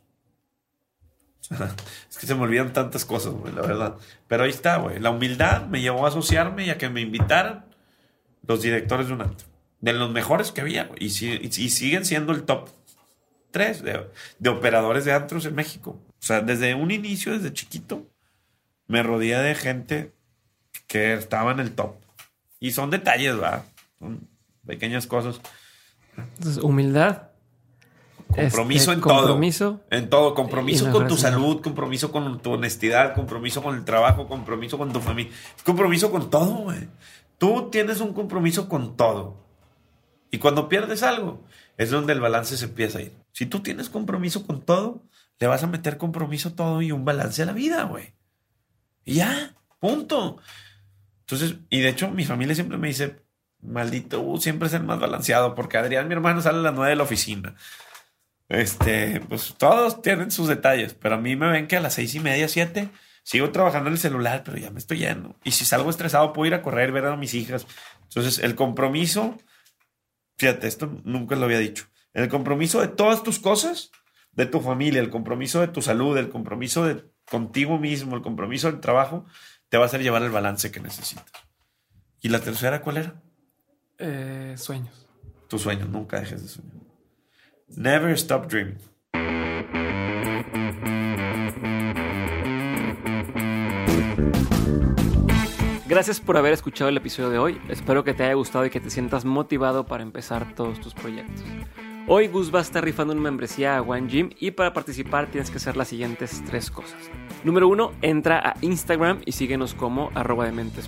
es 2.09 2.17
que 2.17 2.27
se 2.27 2.35
me 2.35 2.41
olvidan 2.41 2.73
tantas 2.73 3.05
cosas, 3.05 3.33
la 3.53 3.61
verdad. 3.61 3.95
Pero 4.27 4.43
ahí 4.43 4.49
está, 4.49 4.77
güey. 4.77 4.99
La 4.99 5.11
humildad 5.11 5.67
me 5.67 5.81
llevó 5.81 6.05
a 6.05 6.09
asociarme 6.09 6.65
y 6.65 6.69
a 6.69 6.77
que 6.77 6.89
me 6.89 7.01
invitaran 7.01 7.65
los 8.47 8.61
directores 8.61 9.07
de 9.07 9.13
un 9.13 9.21
antro. 9.21 9.47
De 9.81 9.93
los 9.93 10.11
mejores 10.11 10.51
que 10.51 10.61
había, 10.61 10.85
güey. 10.85 11.03
Y, 11.03 11.09
siguen 11.09 12.05
siendo 12.05 12.33
el 12.33 12.43
top 12.43 12.69
3 13.51 13.83
de, 13.83 14.07
de, 14.39 14.49
operadores 14.49 15.05
de 15.05 15.13
antros 15.13 15.45
en 15.45 15.55
México. 15.55 15.99
O 16.09 16.25
sea, 16.25 16.41
desde 16.41 16.73
un 16.73 16.91
inicio, 16.91 17.33
desde 17.33 17.53
chiquito, 17.53 18.07
me 18.87 19.03
rodeé 19.03 19.37
de 19.37 19.55
gente 19.55 20.11
que 20.87 21.13
estaba 21.13 21.51
en 21.51 21.59
el 21.59 21.73
top. 21.73 21.95
Y 22.59 22.71
son 22.71 22.89
detalles, 22.89 23.35
¿verdad? 23.35 23.65
Son 23.99 24.27
pequeñas 24.65 25.07
cosas. 25.07 25.39
Humildad. 26.61 27.24
Compromiso 28.27 28.91
este, 28.91 28.93
en 28.93 29.01
compromiso, 29.01 29.65
todo. 29.65 29.83
En 29.91 30.09
todo. 30.09 30.33
Compromiso 30.33 30.91
con 30.91 31.07
tu 31.07 31.17
salud, 31.17 31.61
compromiso 31.61 32.11
con 32.11 32.39
tu 32.39 32.53
honestidad, 32.53 33.13
compromiso 33.13 33.61
con 33.63 33.75
el 33.75 33.85
trabajo, 33.85 34.27
compromiso 34.27 34.77
con 34.77 34.91
tu 34.91 34.99
familia. 34.99 35.31
Compromiso 35.63 36.11
con 36.11 36.29
todo, 36.29 36.55
güey. 36.55 36.87
Tú 37.37 37.69
tienes 37.71 38.01
un 38.01 38.13
compromiso 38.13 38.67
con 38.67 38.97
todo. 38.97 39.45
Y 40.31 40.37
cuando 40.37 40.67
pierdes 40.67 41.03
algo, 41.03 41.43
es 41.77 41.91
donde 41.91 42.13
el 42.13 42.19
balance 42.19 42.57
se 42.57 42.65
empieza 42.65 42.99
a 42.99 43.03
ir. 43.03 43.13
Si 43.31 43.45
tú 43.45 43.61
tienes 43.61 43.89
compromiso 43.89 44.45
con 44.45 44.61
todo, 44.61 45.03
le 45.39 45.47
vas 45.47 45.63
a 45.63 45.67
meter 45.67 45.97
compromiso 45.97 46.53
todo 46.53 46.81
y 46.81 46.91
un 46.91 47.05
balance 47.05 47.41
a 47.43 47.45
la 47.45 47.53
vida, 47.53 47.83
güey. 47.83 48.13
Y 49.03 49.15
ya, 49.15 49.55
punto. 49.79 50.37
Entonces, 51.21 51.55
y 51.69 51.79
de 51.79 51.89
hecho, 51.89 52.09
mi 52.09 52.25
familia 52.25 52.55
siempre 52.55 52.77
me 52.77 52.87
dice, 52.87 53.17
Maldito, 53.61 54.21
uh, 54.21 54.37
siempre 54.39 54.67
es 54.67 54.73
el 54.73 54.83
más 54.83 54.99
balanceado, 54.99 55.55
porque 55.55 55.77
Adrián, 55.77 56.07
mi 56.07 56.13
hermano, 56.13 56.41
sale 56.41 56.59
a 56.59 56.61
las 56.61 56.73
nueve 56.73 56.91
de 56.91 56.95
la 56.95 57.03
oficina. 57.03 57.55
Este, 58.47 59.21
pues 59.21 59.55
todos 59.57 60.01
tienen 60.01 60.31
sus 60.31 60.47
detalles, 60.47 60.93
pero 60.93 61.15
a 61.15 61.17
mí 61.17 61.35
me 61.35 61.49
ven 61.49 61.67
que 61.67 61.77
a 61.77 61.81
las 61.81 61.95
seis 61.95 62.13
y 62.15 62.19
media, 62.19 62.47
siete, 62.47 62.89
sigo 63.23 63.51
trabajando 63.51 63.87
en 63.87 63.93
el 63.93 63.99
celular, 63.99 64.43
pero 64.45 64.57
ya 64.57 64.69
me 64.69 64.79
estoy 64.79 64.99
yendo. 64.99 65.35
Y 65.43 65.51
si 65.51 65.65
salgo 65.65 65.89
estresado, 65.89 66.31
puedo 66.31 66.47
ir 66.47 66.53
a 66.53 66.61
correr, 66.61 66.91
ver 66.91 67.05
a 67.05 67.15
mis 67.17 67.33
hijas. 67.33 67.65
Entonces, 68.03 68.39
el 68.39 68.55
compromiso, 68.55 69.37
fíjate, 70.37 70.67
esto 70.67 71.01
nunca 71.03 71.35
lo 71.35 71.45
había 71.45 71.59
dicho. 71.59 71.87
El 72.13 72.29
compromiso 72.29 72.81
de 72.81 72.87
todas 72.87 73.23
tus 73.23 73.39
cosas, 73.39 73.91
de 74.31 74.45
tu 74.45 74.61
familia, 74.61 75.01
el 75.01 75.09
compromiso 75.09 75.59
de 75.59 75.67
tu 75.67 75.81
salud, 75.81 76.17
el 76.17 76.29
compromiso 76.29 76.85
de 76.85 77.03
contigo 77.29 77.79
mismo, 77.79 78.15
el 78.15 78.21
compromiso 78.21 78.69
del 78.69 78.79
trabajo, 78.79 79.25
te 79.69 79.77
va 79.77 79.83
a 79.83 79.87
hacer 79.87 80.03
llevar 80.03 80.21
el 80.21 80.29
balance 80.29 80.71
que 80.71 80.79
necesitas. 80.79 81.25
¿Y 82.21 82.29
la 82.29 82.39
tercera 82.39 82.81
cuál 82.81 82.97
era? 82.97 83.21
Eh, 83.97 84.55
sueños. 84.57 85.07
Tus 85.47 85.61
sueños, 85.61 85.89
nunca 85.89 86.19
dejes 86.19 86.41
de 86.43 86.47
soñar. 86.47 86.74
Never 87.67 88.11
stop 88.11 88.47
dreaming. 88.47 88.77
Gracias 95.87 96.19
por 96.19 96.37
haber 96.37 96.53
escuchado 96.53 96.89
el 96.89 96.97
episodio 96.97 97.29
de 97.29 97.39
hoy. 97.39 97.61
Espero 97.69 98.03
que 98.03 98.13
te 98.13 98.23
haya 98.23 98.33
gustado 98.33 98.65
y 98.65 98.69
que 98.69 98.79
te 98.79 98.89
sientas 98.89 99.25
motivado 99.25 99.85
para 99.85 100.03
empezar 100.03 100.53
todos 100.53 100.79
tus 100.79 100.93
proyectos. 100.93 101.43
Hoy 102.07 102.27
Gus 102.27 102.53
va 102.53 102.59
a 102.59 102.61
estar 102.61 102.83
rifando 102.83 103.13
una 103.13 103.21
membresía 103.23 103.77
a 103.77 103.81
One 103.81 104.07
Gym 104.07 104.29
y 104.39 104.51
para 104.51 104.73
participar 104.73 105.27
tienes 105.27 105.49
que 105.49 105.57
hacer 105.57 105.75
las 105.75 105.87
siguientes 105.87 106.43
tres 106.45 106.69
cosas. 106.69 106.99
Número 107.43 107.67
uno, 107.67 107.93
entra 108.03 108.39
a 108.39 108.55
Instagram 108.61 109.21
y 109.25 109.31
síguenos 109.31 109.73
como 109.73 110.11
arroba 110.13 110.45
de 110.45 110.51
mentes. 110.51 110.87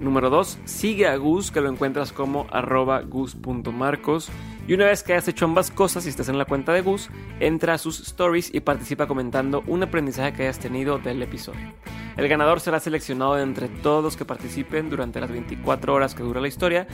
Número 0.00 0.30
2. 0.30 0.60
Sigue 0.64 1.06
a 1.06 1.16
Gus, 1.16 1.50
que 1.50 1.60
lo 1.60 1.68
encuentras 1.68 2.12
como 2.12 2.46
arroba 2.50 3.02
gus.marcos. 3.02 4.30
Y 4.66 4.74
una 4.74 4.86
vez 4.86 5.02
que 5.02 5.12
hayas 5.12 5.28
hecho 5.28 5.44
ambas 5.44 5.70
cosas 5.70 6.06
y 6.06 6.08
estés 6.08 6.28
en 6.28 6.38
la 6.38 6.46
cuenta 6.46 6.72
de 6.72 6.80
Gus, 6.80 7.10
entra 7.38 7.74
a 7.74 7.78
sus 7.78 8.00
stories 8.00 8.52
y 8.54 8.60
participa 8.60 9.06
comentando 9.06 9.62
un 9.66 9.82
aprendizaje 9.82 10.32
que 10.32 10.42
hayas 10.44 10.58
tenido 10.58 10.98
del 10.98 11.22
episodio. 11.22 11.72
El 12.16 12.28
ganador 12.28 12.60
será 12.60 12.80
seleccionado 12.80 13.34
de 13.34 13.42
entre 13.42 13.68
todos 13.68 14.02
los 14.02 14.16
que 14.16 14.24
participen 14.24 14.90
durante 14.90 15.20
las 15.20 15.30
24 15.30 15.94
horas 15.94 16.14
que 16.14 16.22
dura 16.22 16.40
la 16.40 16.48
historia 16.48 16.86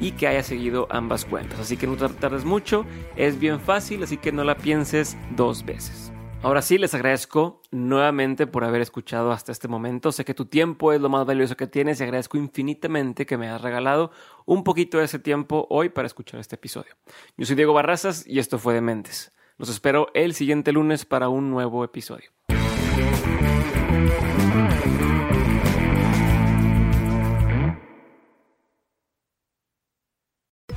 y 0.00 0.12
que 0.12 0.28
haya 0.28 0.42
seguido 0.42 0.86
ambas 0.90 1.24
cuentas. 1.24 1.60
Así 1.60 1.76
que 1.76 1.86
no 1.86 1.96
tardes 1.96 2.44
mucho, 2.44 2.84
es 3.16 3.38
bien 3.38 3.60
fácil, 3.60 4.02
así 4.02 4.16
que 4.16 4.32
no 4.32 4.44
la 4.44 4.56
pienses 4.56 5.16
dos 5.36 5.64
veces. 5.64 6.11
Ahora 6.44 6.60
sí, 6.60 6.76
les 6.76 6.92
agradezco 6.92 7.62
nuevamente 7.70 8.48
por 8.48 8.64
haber 8.64 8.80
escuchado 8.80 9.30
hasta 9.30 9.52
este 9.52 9.68
momento. 9.68 10.10
Sé 10.10 10.24
que 10.24 10.34
tu 10.34 10.46
tiempo 10.46 10.92
es 10.92 11.00
lo 11.00 11.08
más 11.08 11.24
valioso 11.24 11.56
que 11.56 11.68
tienes 11.68 12.00
y 12.00 12.02
agradezco 12.02 12.36
infinitamente 12.36 13.26
que 13.26 13.36
me 13.38 13.46
hayas 13.46 13.62
regalado 13.62 14.10
un 14.44 14.64
poquito 14.64 14.98
de 14.98 15.04
ese 15.04 15.20
tiempo 15.20 15.68
hoy 15.70 15.88
para 15.90 16.06
escuchar 16.06 16.40
este 16.40 16.56
episodio. 16.56 16.96
Yo 17.36 17.46
soy 17.46 17.54
Diego 17.54 17.72
Barrazas 17.72 18.26
y 18.26 18.40
esto 18.40 18.58
fue 18.58 18.74
Dementes. 18.74 19.30
Los 19.56 19.68
espero 19.68 20.08
el 20.14 20.34
siguiente 20.34 20.72
lunes 20.72 21.04
para 21.04 21.28
un 21.28 21.48
nuevo 21.48 21.84
episodio. 21.84 22.32